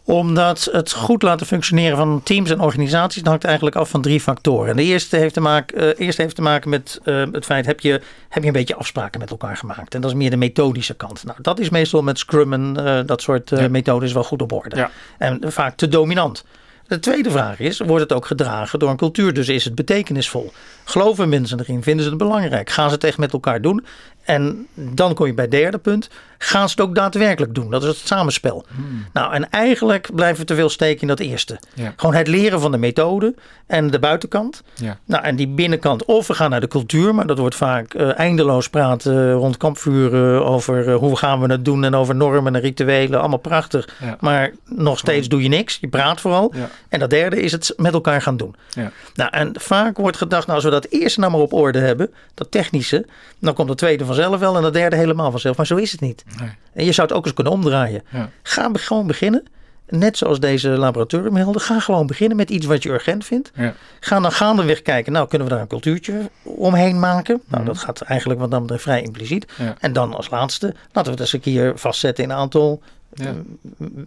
Omdat 0.08 0.70
het 0.72 0.92
goed 0.92 1.22
laten 1.22 1.46
functioneren 1.46 1.98
van 1.98 2.22
teams 2.24 2.50
en 2.50 2.60
organisaties 2.60 3.24
hangt 3.24 3.44
eigenlijk 3.44 3.76
af 3.76 3.90
van 3.90 4.02
drie 4.02 4.22
factoren. 4.22 4.76
de 4.76 4.84
eerste 4.84 5.18
heeft 5.18 5.34
te 5.34 5.42
maken, 5.42 5.84
uh, 5.84 5.90
eerste 5.98 6.22
heeft 6.22 6.36
te 6.36 6.42
maken 6.42 6.70
met 6.70 7.00
uh, 7.04 7.24
het 7.32 7.46
feit, 7.46 7.66
heb 7.66 7.80
je, 7.80 8.02
heb 8.30 8.42
je 8.42 8.48
een 8.48 8.54
beetje 8.54 8.76
afspraken 8.76 9.20
met 9.20 9.30
elkaar 9.30 9.58
gemaakt? 9.58 9.96
En 9.96 10.02
dat 10.02 10.12
is 10.12 10.18
meer 10.18 10.30
de 10.30 10.38
methodische 10.38 10.94
kant. 10.94 11.24
Nou, 11.24 11.38
dat 11.42 11.60
is 11.60 11.70
meestal 11.70 12.02
met 12.02 12.20
Scrum 12.20 12.54
en 12.54 12.78
uh, 12.80 13.00
dat 13.06 13.22
soort 13.22 13.50
ja. 13.50 13.68
methodes 13.68 14.14
wel 14.14 14.24
goed 14.24 14.42
op 14.42 14.52
orde. 14.52 14.76
Ja. 14.76 14.92
En 15.18 15.42
vaak 15.52 15.76
te 15.76 15.88
dominant. 15.88 16.44
De 16.88 17.00
tweede 17.00 17.32
vraag 17.32 17.60
is, 17.60 17.80
wordt 17.80 18.04
het 18.04 18.14
ook 18.14 18.26
gedragen 18.26 18.80
door 18.80 18.90
een 18.90 18.98
cultuur? 18.98 19.34
Dus 19.34 19.50
is 19.50 19.66
het 19.66 19.76
betekenisvol? 19.76 20.52
Geloven 20.84 21.30
mensen 21.30 21.60
erin? 21.60 21.84
Vinden 21.84 22.04
ze 22.04 22.10
het 22.10 22.20
belangrijk? 22.20 22.70
Gaan 22.70 22.90
ze 22.90 22.96
het 22.96 23.04
echt 23.04 23.18
met 23.18 23.34
elkaar 23.34 23.62
doen? 23.62 23.86
En 24.26 24.68
dan 24.74 25.14
kom 25.14 25.26
je 25.26 25.34
bij 25.34 25.44
het 25.44 25.54
derde 25.54 25.78
punt. 25.78 26.10
Gaan 26.38 26.70
ze 26.70 26.76
het 26.78 26.88
ook 26.88 26.96
daadwerkelijk 26.96 27.56
doen? 27.56 27.70
Dat 27.70 27.84
is 27.84 27.88
het 27.88 28.08
samenspel. 28.08 28.66
Hmm. 28.76 29.06
Nou, 29.14 29.34
en 29.34 29.50
eigenlijk 29.50 30.10
blijven 30.16 30.40
we 30.40 30.46
te 30.46 30.56
veel 30.56 30.70
steken 30.70 31.02
in 31.02 31.08
dat 31.08 31.20
eerste. 31.20 31.60
Ja. 31.74 31.94
Gewoon 31.96 32.16
het 32.16 32.28
leren 32.28 32.60
van 32.60 32.72
de 32.72 32.78
methode 32.78 33.36
en 33.68 33.92
de 33.92 34.00
buitenkant. 34.00 34.64
Ja. 34.74 34.98
Nou, 35.06 35.24
en 35.24 35.36
die 35.36 35.48
binnenkant, 35.48 36.06
of 36.06 36.28
we 36.28 36.34
gaan 36.34 36.50
naar 36.50 36.60
de 36.60 36.68
cultuur, 36.68 37.16
maar 37.16 37.28
dat 37.28 37.38
wordt 37.38 37.56
vaak 37.56 37.94
uh, 37.94 38.20
eindeloos 38.20 38.70
praten 38.70 39.34
rond 39.34 39.58
kampvuren 39.58 40.46
over 40.46 40.88
uh, 40.88 40.96
hoe 40.96 41.18
gaan 41.18 41.42
we 41.42 41.52
het 41.52 41.66
doen 41.66 41.84
en 41.84 41.96
over 41.96 42.16
normen 42.16 42.56
en 42.56 42.62
rituelen. 42.62 43.20
Allemaal 43.20 43.38
prachtig. 43.38 43.90
Ja. 44.02 44.18
Maar 44.20 44.52
nog 44.66 44.98
steeds 44.98 45.28
doe 45.28 45.42
je 45.42 45.50
niks. 45.50 45.78
Je 45.82 45.88
praat 45.88 46.22
vooral. 46.22 46.54
En 46.90 47.00
dat 47.00 47.10
derde 47.10 47.42
is 47.42 47.52
het 47.52 47.74
met 47.78 47.94
elkaar 47.94 48.22
gaan 48.22 48.38
doen. 48.38 48.56
Ja. 48.70 48.92
Nou, 49.14 49.30
en 49.34 49.52
vaak 49.54 49.98
wordt 49.98 50.18
gedacht, 50.18 50.48
nou, 50.48 50.56
als 50.56 50.66
we 50.66 50.72
dat 50.72 50.88
eerste 50.90 51.20
nou 51.20 51.32
maar 51.32 51.42
op 51.42 51.54
orde 51.54 51.80
hebben, 51.80 52.12
dat 52.34 52.52
technische, 52.52 53.06
dan 53.40 53.54
komt 53.54 53.70
het 53.70 53.78
tweede 53.78 54.06
vanzelf 54.16 54.40
wel 54.40 54.56
en 54.56 54.62
dat 54.62 54.74
derde 54.74 54.96
helemaal 54.96 55.32
vanzelf. 55.32 55.58
Maar 55.58 55.66
zo 55.66 55.76
is 55.76 55.92
het 55.92 56.02
niet. 56.02 56.24
Nee. 56.40 56.50
En 56.74 56.86
je 56.86 56.92
zou 56.92 57.08
het 57.08 57.18
ook 57.18 57.26
eens 57.26 57.34
kunnen 57.34 57.54
omdraaien. 57.54 58.04
Ja. 58.10 58.30
Ga 58.44 58.70
gewoon 58.74 59.08
beginnen. 59.08 59.44
Net 59.90 60.18
zoals 60.18 60.40
deze 60.40 60.70
laboratoriumhelden. 60.70 61.62
Ga 61.62 61.80
gewoon 61.80 62.08
beginnen 62.08 62.38
met 62.38 62.50
iets 62.50 62.66
wat 62.66 62.84
je 62.84 62.90
urgent 62.90 63.26
vindt. 63.26 63.52
Ja. 63.56 63.74
Ga 64.00 64.20
dan 64.20 64.32
gaandeweg 64.32 64.82
kijken. 64.82 65.12
Nou, 65.12 65.28
kunnen 65.28 65.48
we 65.48 65.54
daar 65.54 65.62
een 65.62 65.68
cultuurtje 65.70 66.30
omheen 66.44 67.00
maken? 67.00 67.42
Nou, 67.48 67.64
Mhm. 67.64 67.72
dat 67.74 67.82
gaat 67.82 68.02
eigenlijk 68.02 68.40
wat 68.40 68.52
dan 68.52 68.62
betreft 68.62 68.84
vrij 68.84 69.02
impliciet. 69.02 69.52
Ja. 69.58 69.76
En 69.80 69.94
dan 69.94 70.14
als 70.14 70.30
laatste, 70.30 70.66
laten 70.92 71.04
we 71.04 71.10
het 71.12 71.20
eens 71.20 71.34
een 71.34 71.40
keer 71.40 71.78
vastzetten 71.78 72.24
in 72.24 72.30
een 72.30 72.36
aantal 72.36 72.82
Ja. 73.16 73.34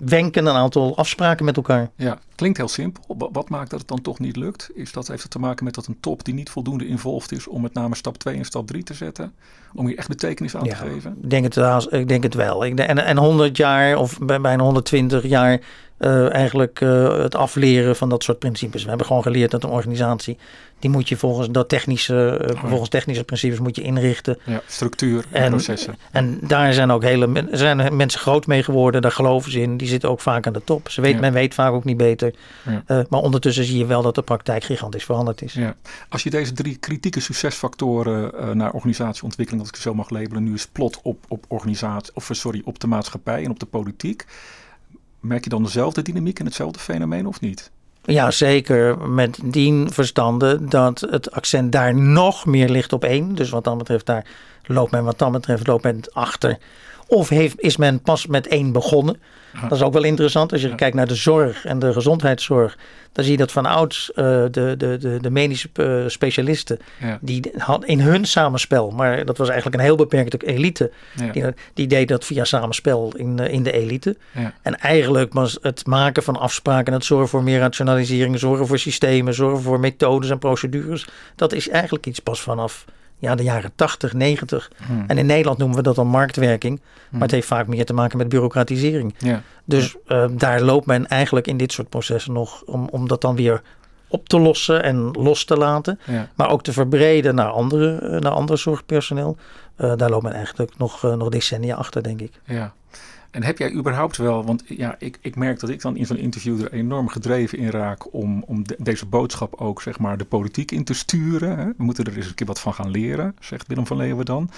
wenken, 0.05 0.47
een 0.47 0.55
aantal 0.55 0.97
afspraken 0.97 1.45
met 1.45 1.57
elkaar. 1.57 1.91
Ja, 1.97 2.19
klinkt 2.35 2.57
heel 2.59 2.69
simpel. 2.69 3.03
Wa- 3.19 3.29
Wat 3.33 3.49
maakt 3.49 3.71
dat 3.71 3.79
het 3.79 3.89
dan 3.89 4.03
toch 4.03 4.19
niet 4.19 4.37
lukt? 4.37 4.71
Is 4.75 4.93
dat, 4.93 5.09
heeft 5.09 5.23
het 5.23 5.31
te 5.31 5.39
maken 5.39 5.65
met 5.65 5.75
dat 5.75 5.87
een 5.87 5.97
top 6.01 6.25
die 6.25 6.35
niet 6.35 6.51
voldoende 6.51 6.87
involved 6.87 7.33
is 7.33 7.47
om 7.47 7.63
met 7.63 7.75
name 7.75 7.95
stap 7.95 8.19
2 8.19 8.37
en 8.37 8.45
stap 8.45 8.67
3 8.67 8.83
te 8.83 8.95
zetten? 8.95 9.33
Om 9.75 9.87
hier 9.87 9.99
echt 9.99 10.09
betekenis 10.09 10.57
aan 10.57 10.63
te 10.69 10.75
geven? 10.75 11.17
Ik 11.23 11.31
denk 11.31 11.45
het, 11.45 11.55
wel- 11.55 11.95
ik 11.95 12.09
denk 12.09 12.23
het 12.23 12.35
wel. 12.35 12.65
Ik, 12.65 12.77
denk- 12.77 12.89
en, 12.89 12.99
en 13.05 13.17
100 13.17 13.57
jaar 13.57 13.97
of 13.97 14.19
bij- 14.19 14.41
bijna 14.41 14.63
120 14.63 15.23
jaar 15.27 15.61
eh, 15.99 16.33
eigenlijk 16.35 16.81
eh, 16.81 17.19
het 17.19 17.35
afleren 17.35 17.97
van 17.97 18.09
dat 18.09 18.23
soort 18.23 18.39
principes. 18.39 18.83
We 18.83 18.89
hebben 18.89 19.07
gewoon 19.07 19.23
geleerd 19.23 19.51
dat 19.51 19.65
een 19.65 19.71
organisatie, 19.71 20.39
die 20.79 20.91
moet 20.91 21.09
je 21.09 21.17
volgens, 21.17 21.49
dat 21.51 21.69
technische, 21.69 22.37
eh, 22.37 22.65
volgens 22.65 22.89
technische 22.91 23.25
principes 23.25 23.59
moet 23.59 23.77
je 23.77 23.83
inrichten. 23.83 24.39
Ja, 24.45 24.63
structuur 24.67 25.25
en, 25.31 25.43
En- 25.43 25.51
processen. 25.51 25.97
En 26.11 26.39
daar 26.43 26.73
zijn 26.73 26.91
ook 26.91 27.03
hele 27.03 27.47
zijn 27.51 27.97
mensen 27.97 28.21
groot 28.21 28.47
mee 28.47 28.63
geworden. 28.63 29.03
Daar 29.03 29.13
geloven 29.13 29.51
ze 29.53 29.61
in. 29.61 29.77
Die 29.77 29.89
zitten 29.89 30.11
ook 30.11 30.21
vaak 30.21 30.47
aan 30.47 30.53
de 30.53 30.65
top. 30.65 30.91
Ze 30.91 31.01
weet, 31.01 31.15
Ja. 31.15 31.21
Men 31.21 31.33
weet 31.33 31.55
vaak 31.55 31.73
ook 31.73 31.85
niet 31.85 31.97
beter. 31.97 32.35
Eh, 32.87 33.01
maar 33.09 33.21
ondertussen 33.21 33.65
zie 33.65 33.79
je 33.79 33.87
wel 33.87 34.03
dat 34.03 34.15
de 34.15 34.23
praktijk 34.23 34.65
gigantisch 34.65 35.05
veranderd 35.05 35.43
is. 35.43 35.53
Ja. 35.53 35.75
Als 36.09 36.23
je 36.23 36.31
deze 36.31 36.53
drie 36.53 36.77
kritieke 36.77 37.21
succesfactoren 37.21 38.35
eh, 38.39 38.51
naar 38.51 38.73
organisatieontwikkeling, 38.73 39.61
als 39.63 39.69
ik 39.69 39.75
het 39.75 39.85
zo 39.85 39.95
mag 39.95 40.11
labelen, 40.11 40.43
nu 40.45 40.51
eens 40.51 40.67
plot 40.67 41.01
op, 41.03 41.25
op 41.29 41.45
organisatie, 41.49 42.15
of 42.15 42.29
sorry, 42.33 42.63
op 42.65 42.79
de 42.79 42.87
maatschappij 42.87 43.45
en 43.45 43.51
op 43.51 43.59
de 43.61 43.67
politiek, 43.67 44.25
merk 45.21 45.45
je 45.45 45.51
dan 45.51 45.63
dezelfde 45.63 46.03
dynamiek 46.03 46.39
en 46.39 46.45
hetzelfde 46.45 46.79
fenomeen 46.79 47.27
of 47.27 47.41
niet? 47.41 47.71
Ja, 48.13 48.31
zeker. 48.31 49.09
Met 49.09 49.39
dien 49.45 49.93
verstande 49.93 50.65
dat 50.65 51.07
het 51.11 51.31
accent 51.31 51.73
daar 51.73 51.95
nog 51.95 52.47
meer 52.47 52.69
ligt 52.69 52.93
op 52.93 53.05
één. 53.05 53.35
Dus 53.35 53.51
wat 53.51 53.65
dan 53.65 53.79
betreft, 53.79 54.07
daar 54.07 54.27
loopt 54.65 54.91
men 54.91 55.05
wat 55.05 55.19
dan 55.19 55.33
betreft 55.33 55.67
loopt 55.67 55.83
men 55.83 56.01
achter. 56.13 56.59
Of 57.11 57.29
heeft, 57.29 57.61
is 57.61 57.77
men 57.77 58.01
pas 58.01 58.27
met 58.27 58.47
één 58.47 58.73
begonnen? 58.73 59.21
Dat 59.63 59.73
is 59.73 59.83
ook 59.83 59.93
wel 59.93 60.03
interessant. 60.05 60.53
Als 60.53 60.63
je 60.63 60.75
kijkt 60.75 60.97
naar 60.97 61.07
de 61.07 61.15
zorg 61.15 61.65
en 61.65 61.79
de 61.79 61.93
gezondheidszorg, 61.93 62.79
dan 63.13 63.25
zie 63.25 63.33
je 63.33 63.39
dat 63.39 63.53
van 63.53 63.67
ouds 63.67 64.13
eh, 64.13 64.25
de, 64.25 64.75
de, 64.77 64.97
de, 65.01 65.19
de 65.21 65.31
medische 65.31 65.69
eh, 65.73 66.03
specialisten, 66.07 66.79
Ja. 67.01 67.19
die 67.21 67.51
had 67.57 67.85
in 67.85 68.01
hun 68.01 68.25
samenspel, 68.25 68.91
maar 68.91 69.25
dat 69.25 69.39
was 69.39 69.49
eigenlijk 69.49 69.79
een 69.79 69.85
heel 69.87 69.97
beperkte 69.97 70.47
elite, 70.47 70.91
Ja. 71.17 71.31
die, 71.33 71.45
die 71.75 71.87
deed 71.87 72.09
dat 72.09 72.25
via 72.25 72.45
samenspel 72.45 73.13
in, 73.17 73.39
eh, 73.39 73.53
in 73.53 73.63
de 73.63 73.73
elite. 73.73 74.17
Ja. 74.35 74.55
En 74.63 74.79
eigenlijk 74.79 75.33
was 75.33 75.59
het 75.61 75.87
maken 75.87 76.23
van 76.23 76.37
afspraken, 76.37 76.93
het 76.93 77.05
zorgen 77.05 77.29
voor 77.29 77.43
meer 77.43 77.59
rationalisering, 77.59 78.39
zorgen 78.39 78.67
voor 78.67 78.79
systemen, 78.79 79.35
zorgen 79.35 79.63
voor 79.63 79.81
methodes 79.81 80.31
en 80.31 80.39
procedures. 80.39 81.07
Dat 81.37 81.53
is 81.53 81.69
eigenlijk 81.69 82.07
iets 82.07 82.21
pas 82.21 82.41
vanaf 82.41 82.85
ja, 83.19 83.35
de 83.35 83.43
jaren 83.43 83.71
80, 83.75 84.13
90. 84.13 84.71
Hmm. 84.87 85.05
En 85.07 85.19
in 85.19 85.27
Nederland 85.27 85.59
noemen 85.59 85.77
we 85.77 85.83
dat 85.83 85.95
dan 85.95 86.07
marktwerking. 86.07 86.81
Maar 86.81 87.11
Hmm. 87.11 87.21
het 87.23 87.31
heeft 87.31 87.47
vaak 87.47 87.67
meer 87.67 87.85
te 87.85 87.95
maken 87.95 88.19
met 88.19 88.29
bureaucratisering. 88.29 89.15
Ja. 89.19 89.43
Dus 89.65 89.97
eh, 90.07 90.25
daar 90.31 90.61
loopt 90.61 90.87
men 90.87 91.07
eigenlijk 91.07 91.47
in 91.47 91.57
dit 91.57 91.73
soort 91.73 91.89
processen 91.89 92.33
nog 92.33 92.63
om, 92.63 92.89
om 92.91 93.09
dat 93.09 93.21
dan 93.21 93.37
weer 93.37 93.63
op 94.09 94.29
te 94.29 94.39
lossen 94.41 94.83
en 94.83 95.11
los 95.13 95.45
te 95.45 95.57
laten. 95.57 96.01
Ja. 96.05 96.29
Maar 96.35 96.51
ook 96.51 96.63
te 96.63 96.73
verbreden 96.73 97.35
naar 97.35 97.49
andere, 97.49 97.99
eh, 97.99 98.21
naar 98.21 98.33
andere 98.33 98.59
zorgpersoneel. 98.59 99.37
Eh, 99.77 99.93
daar 99.97 100.11
loopt 100.11 100.23
men 100.23 100.33
eigenlijk 100.33 100.79
nog, 100.79 101.03
nog 101.03 101.29
decennia 101.29 101.75
achter, 101.77 102.03
denk 102.03 102.21
ik. 102.21 102.33
Ja. 102.45 102.73
En 103.31 103.43
heb 103.43 103.59
jij 103.59 103.73
überhaupt 103.73 104.17
wel, 104.17 104.45
want 104.45 104.63
ja, 104.67 104.97
ik, 104.99 105.19
ik 105.21 105.37
merk 105.37 105.61
dat 105.61 105.71
ik 105.71 105.81
dan 105.81 105.97
in 105.97 106.07
zo'n 106.07 106.17
interview 106.17 106.61
er 106.63 106.73
enorm 106.73 107.09
gedreven 107.09 107.59
in 107.59 107.71
raak 107.71 108.15
om, 108.15 108.43
om 108.47 108.67
de- 108.67 108.77
deze 108.79 109.07
boodschap 109.07 109.55
ook 109.61 109.83
zeg 109.83 109.99
maar 109.99 110.17
de 110.19 110.25
politiek 110.25 110.71
in 110.71 110.85
te 110.85 110.95
sturen. 110.95 111.59
Hè? 111.59 111.65
We 111.65 111.75
moeten 111.85 112.05
er 112.05 112.17
eens 112.17 112.27
een 112.27 112.35
keer 112.35 112.47
wat 112.47 112.61
van 112.61 112.75
gaan 112.75 112.91
leren, 112.91 113.35
zegt 113.41 113.67
Willem 113.67 113.87
van 113.87 113.97
Leeuwen 113.97 114.25
dan. 114.25 114.51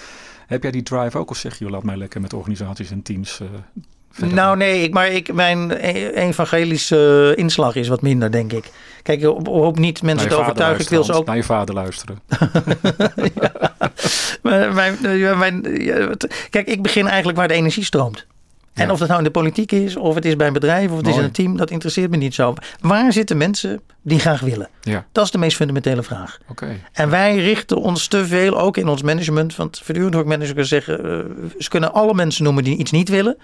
Heb 0.47 0.61
jij 0.63 0.71
die 0.71 0.83
drive 0.83 1.17
ook 1.17 1.29
of 1.29 1.37
zeg 1.37 1.59
je, 1.59 1.69
laat 1.69 1.83
mij 1.83 1.97
lekker 1.97 2.21
met 2.21 2.33
organisaties 2.33 2.91
en 2.91 3.01
teams 3.01 3.39
eh, 3.39 3.47
verder 4.11 4.35
Nou 4.35 4.57
nee, 4.57 4.83
ik, 4.83 4.93
maar 4.93 5.07
ik, 5.07 5.33
mijn 5.33 5.71
e- 5.71 6.07
evangelische 6.09 7.33
inslag 7.35 7.75
is 7.75 7.87
wat 7.87 8.01
minder, 8.01 8.31
denk 8.31 8.53
ik. 8.53 8.71
Kijk, 9.03 9.19
ik 9.21 9.25
hoop 9.43 9.77
niet 9.79 10.01
mensen 10.01 10.29
te 10.29 10.35
overtuigen. 10.35 10.83
Ik 10.83 10.89
wil 10.89 11.03
ze 11.03 11.13
ook 11.13 11.25
Naar 11.25 11.35
je 11.35 11.43
vader 11.43 11.75
luisteren. 11.75 12.19
Mijn, 14.41 15.17
ja, 15.17 15.35
mijn, 15.35 15.61
kijk, 16.49 16.67
ik 16.67 16.81
begin 16.81 17.07
eigenlijk 17.07 17.37
waar 17.37 17.47
de 17.47 17.53
energie 17.53 17.83
stroomt. 17.83 18.25
En 18.73 18.85
Ja. 18.85 18.91
of 18.91 18.99
dat 18.99 19.07
nou 19.07 19.19
in 19.19 19.25
de 19.25 19.31
politiek 19.31 19.71
is, 19.71 19.95
of 19.95 20.15
het 20.15 20.25
is 20.25 20.35
bij 20.35 20.47
een 20.47 20.53
bedrijf, 20.53 20.91
of 20.91 20.97
het 20.97 21.07
is 21.07 21.17
in 21.17 21.23
een 21.23 21.31
team, 21.31 21.57
dat 21.57 21.71
interesseert 21.71 22.09
me 22.11 22.17
niet 22.17 22.33
zo. 22.33 22.53
Waar 22.81 23.13
zitten 23.13 23.37
mensen 23.37 23.81
die 24.01 24.19
graag 24.19 24.39
willen? 24.39 24.69
Ja, 24.81 25.05
Dat 25.11 25.25
is 25.25 25.31
de 25.31 25.37
meest 25.37 25.55
fundamentele 25.55 26.03
vraag. 26.03 26.37
oké. 26.49 26.67
En 26.93 27.09
wij 27.09 27.37
richten 27.37 27.77
ons 27.77 28.07
te 28.07 28.25
veel, 28.25 28.59
ook 28.59 28.77
in 28.77 28.87
ons 28.87 29.01
management, 29.01 29.55
want 29.55 29.79
voortdurend 29.83 30.13
hoor 30.13 30.23
ik 30.23 30.29
managers 30.29 30.67
zeggen, 30.69 31.03
eh, 31.05 31.19
ze 31.59 31.69
kunnen 31.69 31.93
alle 31.93 32.13
mensen 32.13 32.43
noemen 32.43 32.63
die 32.63 32.77
iets 32.77 32.91
niet 32.91 33.09
willen. 33.09 33.37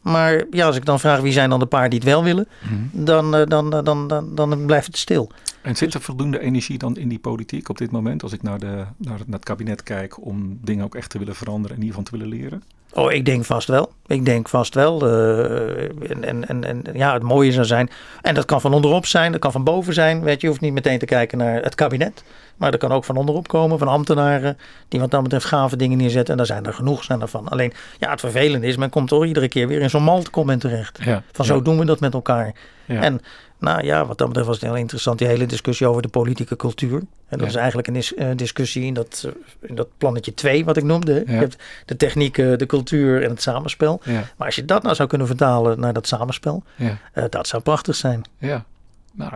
Maar 0.00 0.44
ja, 0.50 0.66
als 0.66 0.76
ik 0.76 0.84
dan 0.84 1.00
vraag 1.00 1.20
wie 1.20 1.32
zijn 1.32 1.50
dan 1.50 1.58
de 1.58 1.66
paar 1.66 1.88
die 1.88 1.98
het 1.98 2.08
wel 2.08 2.24
willen, 2.24 2.48
Mhm. 2.62 3.04
dan, 3.04 3.36
eh, 3.36 3.46
dan, 3.46 3.74
eh, 3.74 3.82
dan, 3.84 4.08
dan, 4.08 4.34
dan, 4.34 4.66
blijft 4.66 4.86
het 4.86 4.96
stil. 4.98 5.30
En 5.62 5.76
zit 5.76 5.94
er 5.94 6.00
voldoende 6.00 6.40
energie 6.40 6.78
dan 6.78 6.96
in 6.96 7.08
die 7.08 7.18
politiek 7.18 7.68
op 7.68 7.78
dit 7.78 7.90
moment, 7.90 8.22
als 8.22 8.32
ik 8.32 8.42
naar, 8.42 8.58
de, 8.58 8.66
naar, 8.66 8.86
naar 8.96 9.18
het 9.26 9.44
kabinet 9.44 9.82
kijk, 9.82 10.24
om 10.24 10.58
dingen 10.62 10.84
ook 10.84 10.94
echt 10.94 11.10
te 11.10 11.18
willen 11.18 11.34
veranderen 11.34 11.76
en 11.76 11.82
hiervan 11.82 12.04
te 12.04 12.10
willen 12.10 12.28
leren? 12.28 12.62
Oh, 12.94 13.12
ik 13.12 13.24
denk 13.24 13.44
vast 13.44 13.68
wel. 13.68 13.92
Ik 14.06 14.24
denk 14.24 14.48
vast 14.48 14.74
wel. 14.74 15.08
Uh, 15.08 16.10
en, 16.10 16.24
en, 16.24 16.48
en, 16.48 16.64
en, 16.64 16.84
ja, 16.92 17.12
het 17.12 17.22
mooie 17.22 17.52
zou 17.52 17.66
zijn. 17.66 17.90
En 18.22 18.34
dat 18.34 18.44
kan 18.44 18.60
van 18.60 18.74
onderop 18.74 19.06
zijn, 19.06 19.32
dat 19.32 19.40
kan 19.40 19.52
van 19.52 19.64
boven 19.64 19.94
zijn. 19.94 20.22
Weet 20.22 20.34
je, 20.34 20.40
je 20.40 20.46
hoeft 20.46 20.60
niet 20.60 20.72
meteen 20.72 20.98
te 20.98 21.04
kijken 21.04 21.38
naar 21.38 21.62
het 21.62 21.74
kabinet. 21.74 22.24
Maar 22.56 22.70
dat 22.70 22.80
kan 22.80 22.92
ook 22.92 23.04
van 23.04 23.16
onderop 23.16 23.48
komen, 23.48 23.78
van 23.78 23.88
ambtenaren. 23.88 24.58
Die 24.88 25.00
wat 25.00 25.10
dat 25.10 25.22
betreft 25.22 25.44
gave 25.44 25.76
dingen 25.76 25.98
neerzetten. 25.98 26.30
En 26.30 26.36
daar 26.36 26.46
zijn 26.46 26.66
er 26.66 26.74
genoeg 26.74 27.04
zijn 27.04 27.20
ervan. 27.20 27.48
Alleen, 27.48 27.72
ja, 27.98 28.10
het 28.10 28.20
vervelende 28.20 28.66
is, 28.66 28.76
men 28.76 28.90
komt 28.90 29.08
toch 29.08 29.26
iedere 29.26 29.48
keer 29.48 29.68
weer 29.68 29.80
in 29.80 29.90
zo'n 29.90 30.02
maltcomment 30.02 30.60
terecht. 30.60 30.98
Ja, 31.04 31.22
van 31.32 31.44
zo 31.44 31.62
doen 31.62 31.78
we 31.78 31.84
dat 31.84 32.00
met 32.00 32.14
elkaar. 32.14 32.54
Ja. 32.84 33.00
En 33.00 33.20
nou 33.62 33.84
ja, 33.84 34.06
wat 34.06 34.18
dat 34.18 34.26
betreft 34.26 34.48
was 34.48 34.60
het 34.60 34.64
heel 34.64 34.76
interessant, 34.76 35.18
die 35.18 35.26
hele 35.26 35.46
discussie 35.46 35.86
over 35.86 36.02
de 36.02 36.08
politieke 36.08 36.56
cultuur. 36.56 37.02
En 37.28 37.38
dat 37.38 37.48
is 37.48 37.54
eigenlijk 37.54 37.88
een 37.88 38.02
uh, 38.16 38.36
discussie 38.36 38.84
in 38.84 38.94
dat, 38.94 39.22
uh, 39.26 39.32
in 39.68 39.74
dat 39.74 39.88
plannetje 39.98 40.34
2, 40.34 40.64
wat 40.64 40.76
ik 40.76 40.82
noemde. 40.82 41.22
Je 41.26 41.32
hebt 41.32 41.56
de 41.84 41.96
techniek, 41.96 42.38
uh, 42.38 42.56
de 42.56 42.66
cultuur 42.66 43.22
en 43.22 43.30
het 43.30 43.42
samenspel. 43.42 44.00
Maar 44.36 44.46
als 44.46 44.54
je 44.54 44.64
dat 44.64 44.82
nou 44.82 44.94
zou 44.94 45.08
kunnen 45.08 45.26
vertalen 45.26 45.80
naar 45.80 45.92
dat 45.92 46.06
samenspel, 46.06 46.62
uh, 46.76 46.92
dat 47.30 47.46
zou 47.46 47.62
prachtig 47.62 47.96
zijn. 47.96 48.22
Ja, 48.38 48.64
nou, 49.12 49.32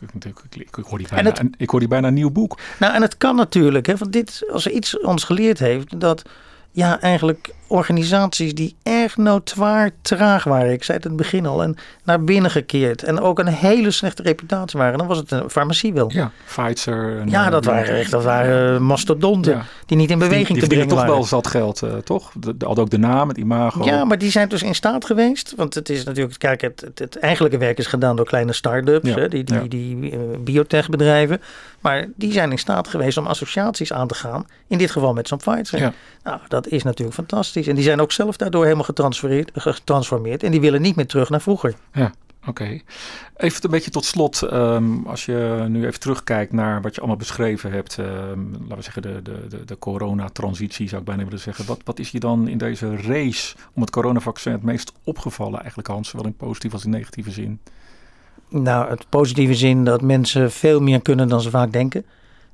ik, 0.00 0.84
hoor 0.84 0.98
die 0.98 1.08
bijna, 1.08 1.30
het, 1.30 1.42
ik 1.56 1.70
hoor 1.70 1.80
die 1.80 1.88
bijna 1.88 2.08
een 2.08 2.14
nieuw 2.14 2.30
boek. 2.30 2.58
Nou, 2.78 2.94
en 2.94 3.02
het 3.02 3.16
kan 3.16 3.36
natuurlijk, 3.36 3.86
hè, 3.86 3.96
want 3.96 4.12
dit, 4.12 4.46
als 4.52 4.66
er 4.66 4.72
iets 4.72 5.00
ons 5.00 5.24
geleerd 5.24 5.58
heeft, 5.58 6.00
dat 6.00 6.22
ja, 6.76 7.00
eigenlijk 7.00 7.54
organisaties 7.66 8.54
die 8.54 8.76
erg 8.82 9.16
notoir 9.16 9.90
traag 10.02 10.44
waren. 10.44 10.72
Ik 10.72 10.84
zei 10.84 10.96
het 10.96 11.06
in 11.06 11.12
het 11.12 11.22
begin 11.22 11.46
al. 11.46 11.62
En 11.62 11.76
naar 12.04 12.24
binnen 12.24 12.50
gekeerd. 12.50 13.02
En 13.02 13.20
ook 13.20 13.38
een 13.38 13.46
hele 13.46 13.90
slechte 13.90 14.22
reputatie 14.22 14.78
waren. 14.78 14.98
Dan 14.98 15.06
was 15.06 15.18
het 15.18 15.30
een 15.30 15.50
farmacie 15.50 15.92
wel. 15.92 16.10
Ja, 16.12 16.30
Pfizer. 16.44 17.18
En, 17.20 17.30
ja, 17.30 17.50
dat 17.50 17.64
waren 17.64 17.96
echt 17.96 18.10
dat 18.10 18.24
waren 18.24 18.82
mastodonten. 18.82 19.62
Die 19.86 19.96
niet 19.96 20.10
in 20.10 20.18
beweging 20.18 20.46
die, 20.46 20.54
die 20.54 20.62
te 20.62 20.68
brengen 20.68 20.88
toch 20.88 20.98
waren. 20.98 21.14
wel 21.14 21.24
zat 21.24 21.46
geld, 21.46 21.82
uh, 21.82 21.94
toch? 21.94 22.32
De, 22.40 22.54
hadden 22.58 22.84
ook 22.84 22.90
de 22.90 22.98
naam, 22.98 23.28
het 23.28 23.38
imago. 23.38 23.84
Ja, 23.84 24.04
maar 24.04 24.18
die 24.18 24.30
zijn 24.30 24.48
dus 24.48 24.62
in 24.62 24.74
staat 24.74 25.04
geweest. 25.04 25.52
Want 25.56 25.74
het 25.74 25.88
is 25.88 26.04
natuurlijk, 26.04 26.38
kijk, 26.38 26.60
het, 26.60 26.80
het, 26.80 26.98
het 26.98 27.18
eigenlijke 27.18 27.58
werk 27.58 27.78
is 27.78 27.86
gedaan 27.86 28.16
door 28.16 28.26
kleine 28.26 28.52
start-ups. 28.52 29.08
Ja, 29.08 29.14
hè, 29.14 29.28
die, 29.28 29.44
die, 29.44 29.68
die 29.68 30.12
uh, 30.12 30.18
biotechbedrijven. 30.38 31.40
Maar 31.80 32.06
die 32.16 32.32
zijn 32.32 32.50
in 32.50 32.58
staat 32.58 32.88
geweest 32.88 33.18
om 33.18 33.26
associaties 33.26 33.92
aan 33.92 34.06
te 34.06 34.14
gaan. 34.14 34.46
In 34.68 34.78
dit 34.78 34.90
geval 34.90 35.12
met 35.12 35.28
zo'n 35.28 35.38
Pfizer. 35.38 35.92
Nou, 36.22 36.40
dat 36.48 36.68
is 36.68 36.82
natuurlijk 36.82 37.16
fantastisch. 37.16 37.55
En 37.64 37.74
die 37.74 37.84
zijn 37.84 38.00
ook 38.00 38.12
zelf 38.12 38.36
daardoor 38.36 38.64
helemaal 38.64 38.84
getransformeerd. 38.84 39.50
getransformeerd 39.54 40.42
en 40.42 40.50
die 40.50 40.60
willen 40.60 40.82
niet 40.82 40.96
meer 40.96 41.06
terug 41.06 41.30
naar 41.30 41.40
vroeger. 41.40 41.74
Ja. 41.92 42.12
Oké. 42.46 42.80
Even 43.36 43.64
een 43.64 43.70
beetje 43.70 43.90
tot 43.90 44.04
slot, 44.04 44.52
um, 44.52 45.06
als 45.06 45.24
je 45.24 45.64
nu 45.68 45.86
even 45.86 46.00
terugkijkt 46.00 46.52
naar 46.52 46.82
wat 46.82 46.94
je 46.94 46.98
allemaal 46.98 47.18
beschreven 47.18 47.70
hebt, 47.70 47.96
um, 47.96 48.50
laten 48.52 48.76
we 48.76 48.82
zeggen 48.82 49.02
de, 49.02 49.22
de, 49.22 49.46
de, 49.48 49.64
de 49.64 49.78
coronatransitie 49.78 50.88
zou 50.88 51.00
ik 51.00 51.06
bijna 51.06 51.24
willen 51.24 51.38
zeggen. 51.38 51.66
Wat, 51.66 51.80
wat 51.84 51.98
is 51.98 52.10
je 52.10 52.20
dan 52.20 52.48
in 52.48 52.58
deze 52.58 52.96
race 52.96 53.56
om 53.74 53.80
het 53.80 53.90
coronavaccin 53.90 54.52
het 54.52 54.62
meest 54.62 54.92
opgevallen 55.04 55.58
eigenlijk 55.58 55.88
Hans, 55.88 56.08
zowel 56.08 56.26
in 56.26 56.36
positieve 56.36 56.76
als 56.76 56.84
in 56.84 56.90
negatieve 56.90 57.30
zin? 57.30 57.60
Nou, 58.48 58.90
het 58.90 59.06
positieve 59.08 59.54
zin 59.54 59.84
dat 59.84 60.02
mensen 60.02 60.52
veel 60.52 60.80
meer 60.80 61.02
kunnen 61.02 61.28
dan 61.28 61.40
ze 61.40 61.50
vaak 61.50 61.72
denken. 61.72 62.04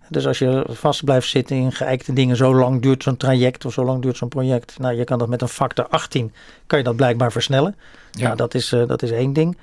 Dus 0.09 0.27
als 0.27 0.38
je 0.38 0.65
vast 0.69 1.05
blijft 1.05 1.29
zitten 1.29 1.57
in 1.57 1.73
geëikte 1.73 2.12
dingen, 2.12 2.37
zo 2.37 2.55
lang 2.55 2.83
duurt 2.83 3.03
zo'n 3.03 3.17
traject 3.17 3.65
of 3.65 3.73
zo 3.73 3.85
lang 3.85 4.03
duurt 4.03 4.17
zo'n 4.17 4.29
project. 4.29 4.79
Nou, 4.79 4.95
je 4.95 5.05
kan 5.05 5.19
dat 5.19 5.29
met 5.29 5.43
een 5.43 5.49
factor 5.49 5.87
18, 5.88 6.33
kan 6.67 6.79
je 6.79 6.85
dat 6.85 6.97
blijkbaar 6.97 7.33
versnellen. 7.33 7.77
Ja. 8.11 8.25
Nou, 8.25 8.37
dat 8.37 8.55
is, 8.55 8.73
uh, 8.73 8.87
dat 8.87 9.03
is 9.03 9.11
één 9.11 9.33
ding. 9.33 9.57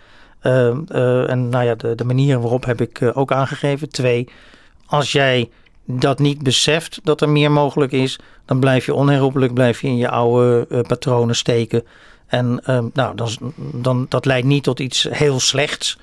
Uh, 0.44 0.76
uh, 0.90 1.30
en 1.30 1.50
nou 1.50 1.66
ja, 1.66 1.76
de, 1.76 1.96
de 1.96 2.04
manieren 2.04 2.42
waarop 2.42 2.66
heb 2.66 2.82
ik 2.82 3.12
ook 3.14 3.32
aangegeven. 3.32 3.90
Twee, 3.90 4.30
als 4.86 5.12
jij 5.12 5.50
dat 5.86 6.20
niet 6.20 6.44
beseft 6.44 7.00
dat 7.04 7.22
er 7.22 7.30
meer 7.30 7.52
mogelijk 7.52 7.92
is, 7.92 8.20
dan 8.46 8.60
blijf 8.60 8.86
je 8.86 8.94
onherroepelijk 8.94 9.54
blijf 9.54 9.82
je 9.82 9.88
in 9.88 9.98
je 9.98 10.10
oude 10.10 10.84
patronen 10.88 11.36
steken. 11.36 11.84
En 12.28 12.62
ehm, 12.64 12.86
nou, 12.94 13.16
dan, 13.16 13.30
dan, 13.56 14.06
dat 14.10 14.26
leidt 14.26 14.48
niet 14.48 14.64
tot 14.64 14.80
iets 14.80 15.08
heel 15.10 15.40
slechts 15.40 15.98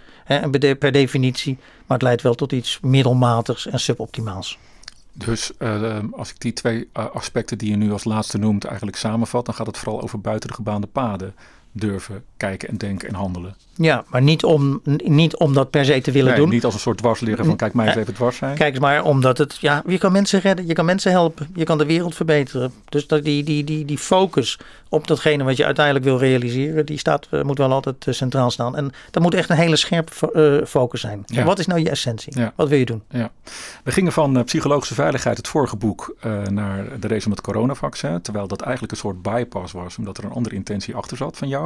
per 0.78 0.92
definitie. 0.92 1.56
Maar 1.86 1.96
het 1.98 2.02
leidt 2.02 2.22
wel 2.22 2.34
tot 2.34 2.52
iets 2.52 2.78
middelmatigs 2.82 3.66
en 3.66 3.80
suboptimaals. 3.80 4.58
Dus 5.12 5.50
uh, 5.58 5.98
als 6.12 6.30
ik 6.30 6.40
die 6.40 6.52
twee 6.52 6.88
aspecten 6.92 7.58
die 7.58 7.70
je 7.70 7.76
nu 7.76 7.92
als 7.92 8.04
laatste 8.04 8.38
noemt 8.38 8.64
eigenlijk 8.64 8.96
samenvat, 8.96 9.44
dan 9.46 9.54
gaat 9.54 9.66
het 9.66 9.78
vooral 9.78 10.02
over 10.02 10.20
buiten 10.20 10.48
de 10.48 10.54
gebaande 10.54 10.86
paden 10.86 11.34
durven 11.78 12.24
kijken 12.36 12.68
en 12.68 12.76
denken 12.76 13.08
en 13.08 13.14
handelen. 13.14 13.56
Ja, 13.74 14.04
maar 14.08 14.22
niet 14.22 14.44
om, 14.44 14.80
niet 15.04 15.36
om 15.36 15.54
dat 15.54 15.70
per 15.70 15.84
se 15.84 16.00
te 16.00 16.10
willen 16.10 16.30
nee, 16.30 16.40
doen. 16.40 16.48
Niet 16.48 16.64
als 16.64 16.74
een 16.74 16.80
soort 16.80 16.98
dwarsligger 16.98 17.44
van 17.44 17.56
kijk 17.56 17.74
mij 17.74 17.86
eens 17.86 17.96
even 17.96 18.14
dwars 18.14 18.36
zijn. 18.36 18.56
Kijk 18.56 18.70
eens 18.70 18.80
maar, 18.80 19.04
omdat 19.04 19.38
het, 19.38 19.56
ja, 19.60 19.82
je 19.86 19.98
kan 19.98 20.12
mensen 20.12 20.40
redden, 20.40 20.66
je 20.66 20.72
kan 20.72 20.84
mensen 20.84 21.10
helpen, 21.10 21.48
je 21.54 21.64
kan 21.64 21.78
de 21.78 21.86
wereld 21.86 22.14
verbeteren. 22.14 22.72
Dus 22.88 23.06
dat 23.06 23.24
die, 23.24 23.44
die, 23.44 23.64
die, 23.64 23.84
die 23.84 23.98
focus 23.98 24.58
op 24.88 25.06
datgene 25.06 25.44
wat 25.44 25.56
je 25.56 25.64
uiteindelijk 25.64 26.04
wil 26.04 26.18
realiseren, 26.18 26.86
die 26.86 26.98
staat, 26.98 27.28
uh, 27.30 27.42
moet 27.42 27.58
wel 27.58 27.72
altijd 27.72 28.06
uh, 28.06 28.14
centraal 28.14 28.50
staan. 28.50 28.76
En 28.76 28.92
dat 29.10 29.22
moet 29.22 29.34
echt 29.34 29.50
een 29.50 29.56
hele 29.56 29.76
scherpe 29.76 30.12
uh, 30.60 30.66
focus 30.66 31.00
zijn. 31.00 31.22
Ja. 31.26 31.44
Wat 31.44 31.58
is 31.58 31.66
nou 31.66 31.80
je 31.80 31.90
essentie? 31.90 32.38
Ja. 32.38 32.52
Wat 32.56 32.68
wil 32.68 32.78
je 32.78 32.84
doen? 32.84 33.02
Ja. 33.10 33.30
We 33.84 33.92
gingen 33.92 34.12
van 34.12 34.44
psychologische 34.44 34.94
veiligheid, 34.94 35.36
het 35.36 35.48
vorige 35.48 35.76
boek, 35.76 36.16
naar 36.50 37.00
de 37.00 37.08
race 37.08 37.24
om 37.24 37.30
het 37.30 37.40
coronavaccin. 37.40 38.22
Terwijl 38.22 38.48
dat 38.48 38.60
eigenlijk 38.60 38.92
een 38.92 38.98
soort 38.98 39.22
bypass 39.22 39.72
was, 39.72 39.98
omdat 39.98 40.18
er 40.18 40.24
een 40.24 40.30
andere 40.32 40.54
intentie 40.54 40.94
achter 40.94 41.16
zat 41.16 41.36
van 41.36 41.48
jou. 41.48 41.65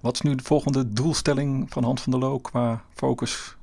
Wat 0.00 0.14
is 0.14 0.20
nu 0.20 0.34
de 0.34 0.42
volgende 0.42 0.92
doelstelling 0.92 1.66
van 1.70 1.84
Hans 1.84 2.02
van 2.02 2.12
der 2.12 2.20
Loo 2.20 2.38
qua 2.38 2.82
focus 2.94 3.56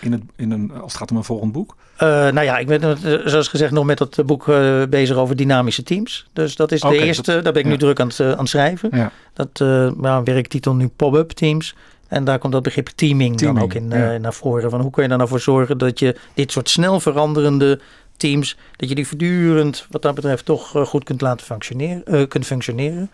in 0.00 0.12
het, 0.12 0.22
in 0.36 0.50
een, 0.50 0.72
als 0.72 0.92
het 0.92 1.00
gaat 1.00 1.10
om 1.10 1.16
een 1.16 1.24
volgend 1.24 1.52
boek? 1.52 1.76
Uh, 1.94 2.08
nou 2.08 2.40
ja, 2.40 2.58
ik 2.58 2.66
ben 2.66 2.98
zoals 3.24 3.48
gezegd 3.48 3.72
nog 3.72 3.84
met 3.84 3.98
dat 3.98 4.26
boek 4.26 4.46
uh, 4.46 4.82
bezig 4.84 5.16
over 5.16 5.36
dynamische 5.36 5.82
teams. 5.82 6.26
Dus 6.32 6.56
dat 6.56 6.72
is 6.72 6.82
okay, 6.82 6.98
de 6.98 7.04
eerste, 7.04 7.32
dat, 7.32 7.44
daar 7.44 7.52
ben 7.52 7.62
ik 7.62 7.68
ja. 7.68 7.74
nu 7.74 7.78
druk 7.78 8.00
aan 8.00 8.08
het, 8.08 8.18
uh, 8.18 8.30
aan 8.30 8.38
het 8.38 8.48
schrijven. 8.48 8.90
Ja. 8.92 9.12
Dat 9.32 9.58
nou, 9.96 10.24
werktitel 10.24 10.74
nu 10.74 10.88
pop-up 10.88 11.30
teams. 11.30 11.74
En 12.08 12.24
daar 12.24 12.38
komt 12.38 12.52
dat 12.52 12.62
begrip 12.62 12.86
teaming, 12.86 13.36
teaming 13.36 13.58
dan 13.58 13.64
ook 13.64 13.74
in 13.74 13.90
ja. 13.90 14.18
naar 14.18 14.34
voren. 14.34 14.70
Van 14.70 14.80
hoe 14.80 14.90
kun 14.90 15.02
je 15.02 15.08
er 15.08 15.16
nou 15.16 15.28
voor 15.28 15.40
zorgen 15.40 15.78
dat 15.78 15.98
je 15.98 16.16
dit 16.34 16.52
soort 16.52 16.68
snel 16.68 17.00
veranderende 17.00 17.80
teams, 18.16 18.56
dat 18.76 18.88
je 18.88 18.94
die 18.94 19.06
voortdurend 19.06 19.86
wat 19.90 20.02
dat 20.02 20.14
betreft 20.14 20.44
toch 20.44 20.70
goed 20.84 21.04
kunt 21.04 21.20
laten 21.20 21.46
functioneren, 21.46 22.28
kunt 22.28 22.46
functioneren. 22.46 23.10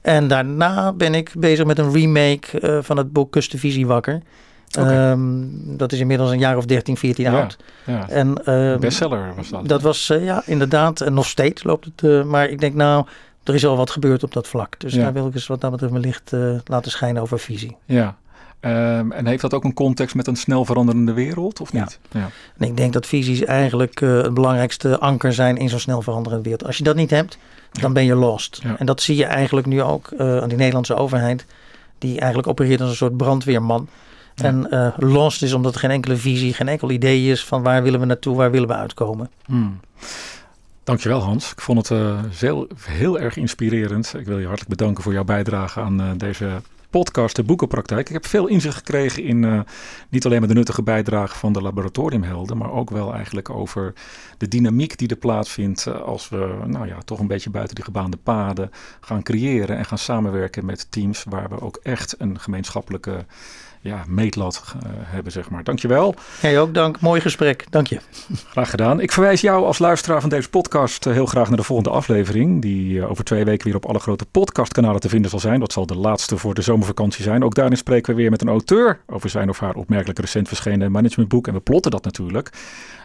En 0.00 0.28
daarna 0.28 0.92
ben 0.92 1.14
ik 1.14 1.32
bezig 1.38 1.66
met 1.66 1.78
een 1.78 1.92
remake 1.92 2.60
uh, 2.60 2.78
van 2.82 2.96
het 2.96 3.12
boek 3.12 3.32
Kust 3.32 3.50
de 3.50 3.58
Visie 3.58 3.86
Wakker. 3.86 4.22
Okay. 4.78 5.10
Um, 5.10 5.76
dat 5.76 5.92
is 5.92 6.00
inmiddels 6.00 6.30
een 6.30 6.38
jaar 6.38 6.56
of 6.56 6.64
13, 6.64 6.96
14 6.96 7.24
ja, 7.24 7.40
oud. 7.40 7.56
Ja. 7.86 8.08
En, 8.08 8.54
um, 8.54 8.80
Bestseller 8.80 9.34
was 9.36 9.48
dat. 9.48 9.68
Dat 9.68 9.82
was, 9.82 10.10
uh, 10.10 10.24
ja, 10.24 10.42
inderdaad. 10.46 11.00
En 11.00 11.14
nog 11.14 11.26
steeds 11.26 11.62
loopt 11.62 11.84
het. 11.84 12.02
Uh, 12.02 12.24
maar 12.24 12.48
ik 12.48 12.60
denk 12.60 12.74
nou, 12.74 13.06
er 13.44 13.54
is 13.54 13.66
al 13.66 13.76
wat 13.76 13.90
gebeurd 13.90 14.22
op 14.22 14.32
dat 14.32 14.48
vlak. 14.48 14.80
Dus 14.80 14.94
ja. 14.94 15.02
daar 15.02 15.12
wil 15.12 15.26
ik 15.26 15.34
eens 15.34 15.46
wat 15.46 15.60
dat 15.60 15.70
betreft 15.70 15.92
mijn 15.92 16.04
licht 16.04 16.32
laten 16.64 16.90
schijnen 16.90 17.22
over 17.22 17.38
visie. 17.38 17.76
Ja. 17.84 18.16
Um, 18.60 19.12
en 19.12 19.26
heeft 19.26 19.40
dat 19.40 19.54
ook 19.54 19.64
een 19.64 19.74
context 19.74 20.14
met 20.14 20.26
een 20.26 20.36
snel 20.36 20.64
veranderende 20.64 21.12
wereld 21.12 21.60
of 21.60 21.72
niet? 21.72 21.98
Ja. 22.10 22.20
ja. 22.20 22.28
En 22.58 22.68
ik 22.68 22.76
denk 22.76 22.92
dat 22.92 23.06
visies 23.06 23.44
eigenlijk 23.44 24.00
uh, 24.00 24.22
het 24.22 24.34
belangrijkste 24.34 24.98
anker 24.98 25.32
zijn 25.32 25.56
in 25.56 25.68
zo'n 25.68 25.78
snel 25.78 26.02
veranderende 26.02 26.42
wereld. 26.42 26.64
Als 26.64 26.76
je 26.76 26.84
dat 26.84 26.96
niet 26.96 27.10
hebt, 27.10 27.38
dan 27.70 27.92
ben 27.92 28.04
je 28.04 28.14
lost. 28.14 28.60
Ja. 28.62 28.78
En 28.78 28.86
dat 28.86 29.02
zie 29.02 29.16
je 29.16 29.24
eigenlijk 29.24 29.66
nu 29.66 29.82
ook 29.82 30.10
uh, 30.18 30.38
aan 30.38 30.48
die 30.48 30.58
Nederlandse 30.58 30.94
overheid, 30.94 31.46
die 31.98 32.18
eigenlijk 32.18 32.48
opereert 32.48 32.80
als 32.80 32.90
een 32.90 32.96
soort 32.96 33.16
brandweerman. 33.16 33.88
Ja. 34.34 34.44
En 34.44 34.66
uh, 34.70 34.88
lost 34.96 35.42
is 35.42 35.52
omdat 35.52 35.74
er 35.74 35.80
geen 35.80 35.90
enkele 35.90 36.16
visie, 36.16 36.54
geen 36.54 36.68
enkel 36.68 36.90
idee 36.90 37.30
is 37.30 37.44
van 37.44 37.62
waar 37.62 37.82
willen 37.82 38.00
we 38.00 38.06
naartoe, 38.06 38.36
waar 38.36 38.50
willen 38.50 38.68
we 38.68 38.74
uitkomen. 38.74 39.30
Hmm. 39.44 39.80
Dankjewel 40.84 41.20
Hans. 41.20 41.52
Ik 41.52 41.60
vond 41.60 41.88
het 41.88 41.98
uh, 41.98 42.18
heel, 42.38 42.66
heel 42.84 43.18
erg 43.18 43.36
inspirerend. 43.36 44.14
Ik 44.18 44.26
wil 44.26 44.38
je 44.38 44.46
hartelijk 44.46 44.70
bedanken 44.70 45.02
voor 45.02 45.12
jouw 45.12 45.24
bijdrage 45.24 45.80
aan 45.80 46.14
deze 46.16 46.60
podcast, 46.90 47.36
de 47.36 47.42
boekenpraktijk. 47.42 48.06
Ik 48.06 48.12
heb 48.12 48.26
veel 48.26 48.46
inzicht 48.46 48.76
gekregen 48.76 49.22
in 49.22 49.42
uh, 49.42 49.60
niet 50.08 50.24
alleen 50.24 50.38
maar 50.38 50.48
de 50.48 50.54
nuttige 50.54 50.82
bijdrage 50.82 51.38
van 51.38 51.52
de 51.52 51.62
laboratoriumhelden, 51.62 52.56
maar 52.56 52.72
ook 52.72 52.90
wel 52.90 53.14
eigenlijk 53.14 53.50
over 53.50 53.92
de 54.38 54.48
dynamiek 54.48 54.98
die 54.98 55.08
er 55.08 55.16
plaatsvindt 55.16 55.86
als 55.86 56.28
we 56.28 56.54
nou 56.66 56.86
ja, 56.86 56.98
toch 57.04 57.18
een 57.18 57.26
beetje 57.26 57.50
buiten 57.50 57.74
die 57.74 57.84
gebaande 57.84 58.16
paden 58.16 58.70
gaan 59.00 59.22
creëren 59.22 59.76
en 59.76 59.84
gaan 59.84 59.98
samenwerken 59.98 60.64
met 60.64 60.86
teams 60.90 61.24
waar 61.28 61.48
we 61.48 61.60
ook 61.60 61.80
echt 61.82 62.14
een 62.18 62.38
gemeenschappelijke 62.38 63.24
ja, 63.82 64.04
meetlat 64.08 64.74
uh, 64.76 64.90
hebben, 64.94 65.32
zeg 65.32 65.50
maar. 65.50 65.64
Dankjewel. 65.64 66.14
Jij 66.40 66.60
ook, 66.60 66.74
dank. 66.74 67.00
Mooi 67.00 67.20
gesprek. 67.20 67.66
Dank 67.70 67.86
je. 67.86 68.00
Graag 68.50 68.70
gedaan. 68.70 69.00
Ik 69.00 69.12
verwijs 69.12 69.40
jou 69.40 69.64
als 69.64 69.78
luisteraar 69.78 70.20
van 70.20 70.30
deze 70.30 70.48
podcast 70.48 71.06
uh, 71.06 71.12
heel 71.12 71.26
graag 71.26 71.48
naar 71.48 71.56
de 71.56 71.62
volgende 71.62 71.90
aflevering. 71.90 72.62
Die 72.62 72.94
uh, 72.94 73.10
over 73.10 73.24
twee 73.24 73.44
weken 73.44 73.66
weer 73.66 73.76
op 73.76 73.86
alle 73.86 73.98
grote 73.98 74.26
podcastkanalen 74.26 75.00
te 75.00 75.08
vinden 75.08 75.30
zal 75.30 75.40
zijn. 75.40 75.60
Dat 75.60 75.72
zal 75.72 75.86
de 75.86 75.96
laatste 75.96 76.36
voor 76.36 76.54
de 76.54 76.62
zomervakantie 76.62 77.22
zijn. 77.22 77.44
Ook 77.44 77.54
daarin 77.54 77.76
spreken 77.76 78.14
we 78.14 78.20
weer 78.20 78.30
met 78.30 78.42
een 78.42 78.48
auteur 78.48 79.00
over 79.06 79.30
zijn 79.30 79.48
of 79.48 79.58
haar 79.60 79.74
opmerkelijk 79.74 80.18
recent 80.18 80.48
verschenen 80.48 80.92
managementboek. 80.92 81.46
En 81.46 81.54
we 81.54 81.60
plotten 81.60 81.90
dat 81.90 82.04
natuurlijk. 82.04 82.50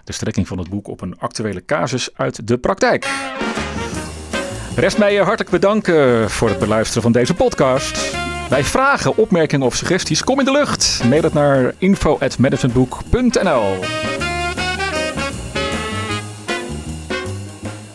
De 0.04 0.14
strekking 0.14 0.48
van 0.48 0.58
het 0.58 0.70
boek 0.70 0.88
op 0.88 1.02
een 1.02 1.20
actuele 1.20 1.66
casus 1.66 2.10
uit 2.14 2.48
de 2.48 2.58
praktijk. 2.58 3.10
Rest 4.76 4.98
mij 4.98 5.14
je 5.14 5.22
hartelijk 5.22 5.50
bedanken 5.50 6.30
voor 6.30 6.50
het 6.50 6.60
beluisteren 6.60 7.02
van 7.02 7.12
deze 7.12 7.34
podcast. 7.34 8.25
Bij 8.50 8.64
vragen, 8.64 9.18
opmerkingen 9.18 9.66
of 9.66 9.76
suggesties, 9.76 10.24
kom 10.24 10.40
in 10.40 10.46
de 10.46 10.52
lucht. 10.52 11.02
Mail 11.10 11.22
het 11.22 11.34
naar 11.34 11.74
info.managementboek.nl 11.78 13.80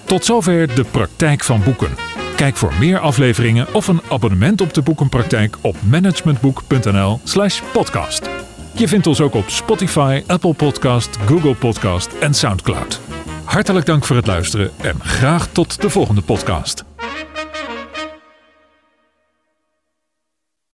Tot 0.05 0.25
zover 0.25 0.75
de 0.75 0.85
praktijk 0.85 1.45
van 1.45 1.63
boeken. 1.63 1.91
Kijk 2.37 2.57
voor 2.57 2.73
meer 2.79 2.99
afleveringen 2.99 3.75
of 3.75 3.87
een 3.87 4.01
abonnement 4.11 4.61
op 4.61 4.75
de 4.75 4.83
boekenpraktijk 4.83 5.57
op 5.61 5.77
managementboek.nl/slash 5.83 7.61
podcast. 7.73 8.29
Je 8.73 8.89
vindt 8.89 9.07
ons 9.07 9.21
ook 9.21 9.35
op 9.35 9.49
Spotify, 9.49 10.23
Apple 10.27 10.55
Podcast, 10.55 11.17
Google 11.27 11.55
Podcast 11.55 12.13
en 12.21 12.35
Soundcloud. 12.35 13.01
Hartelijk 13.45 13.87
dank 13.87 14.05
voor 14.05 14.17
het 14.17 14.27
luisteren 14.27 14.71
en 14.81 14.97
graag 15.01 15.49
tot 15.53 15.81
de 15.81 15.91
volgende 15.91 16.23
podcast. 16.23 16.90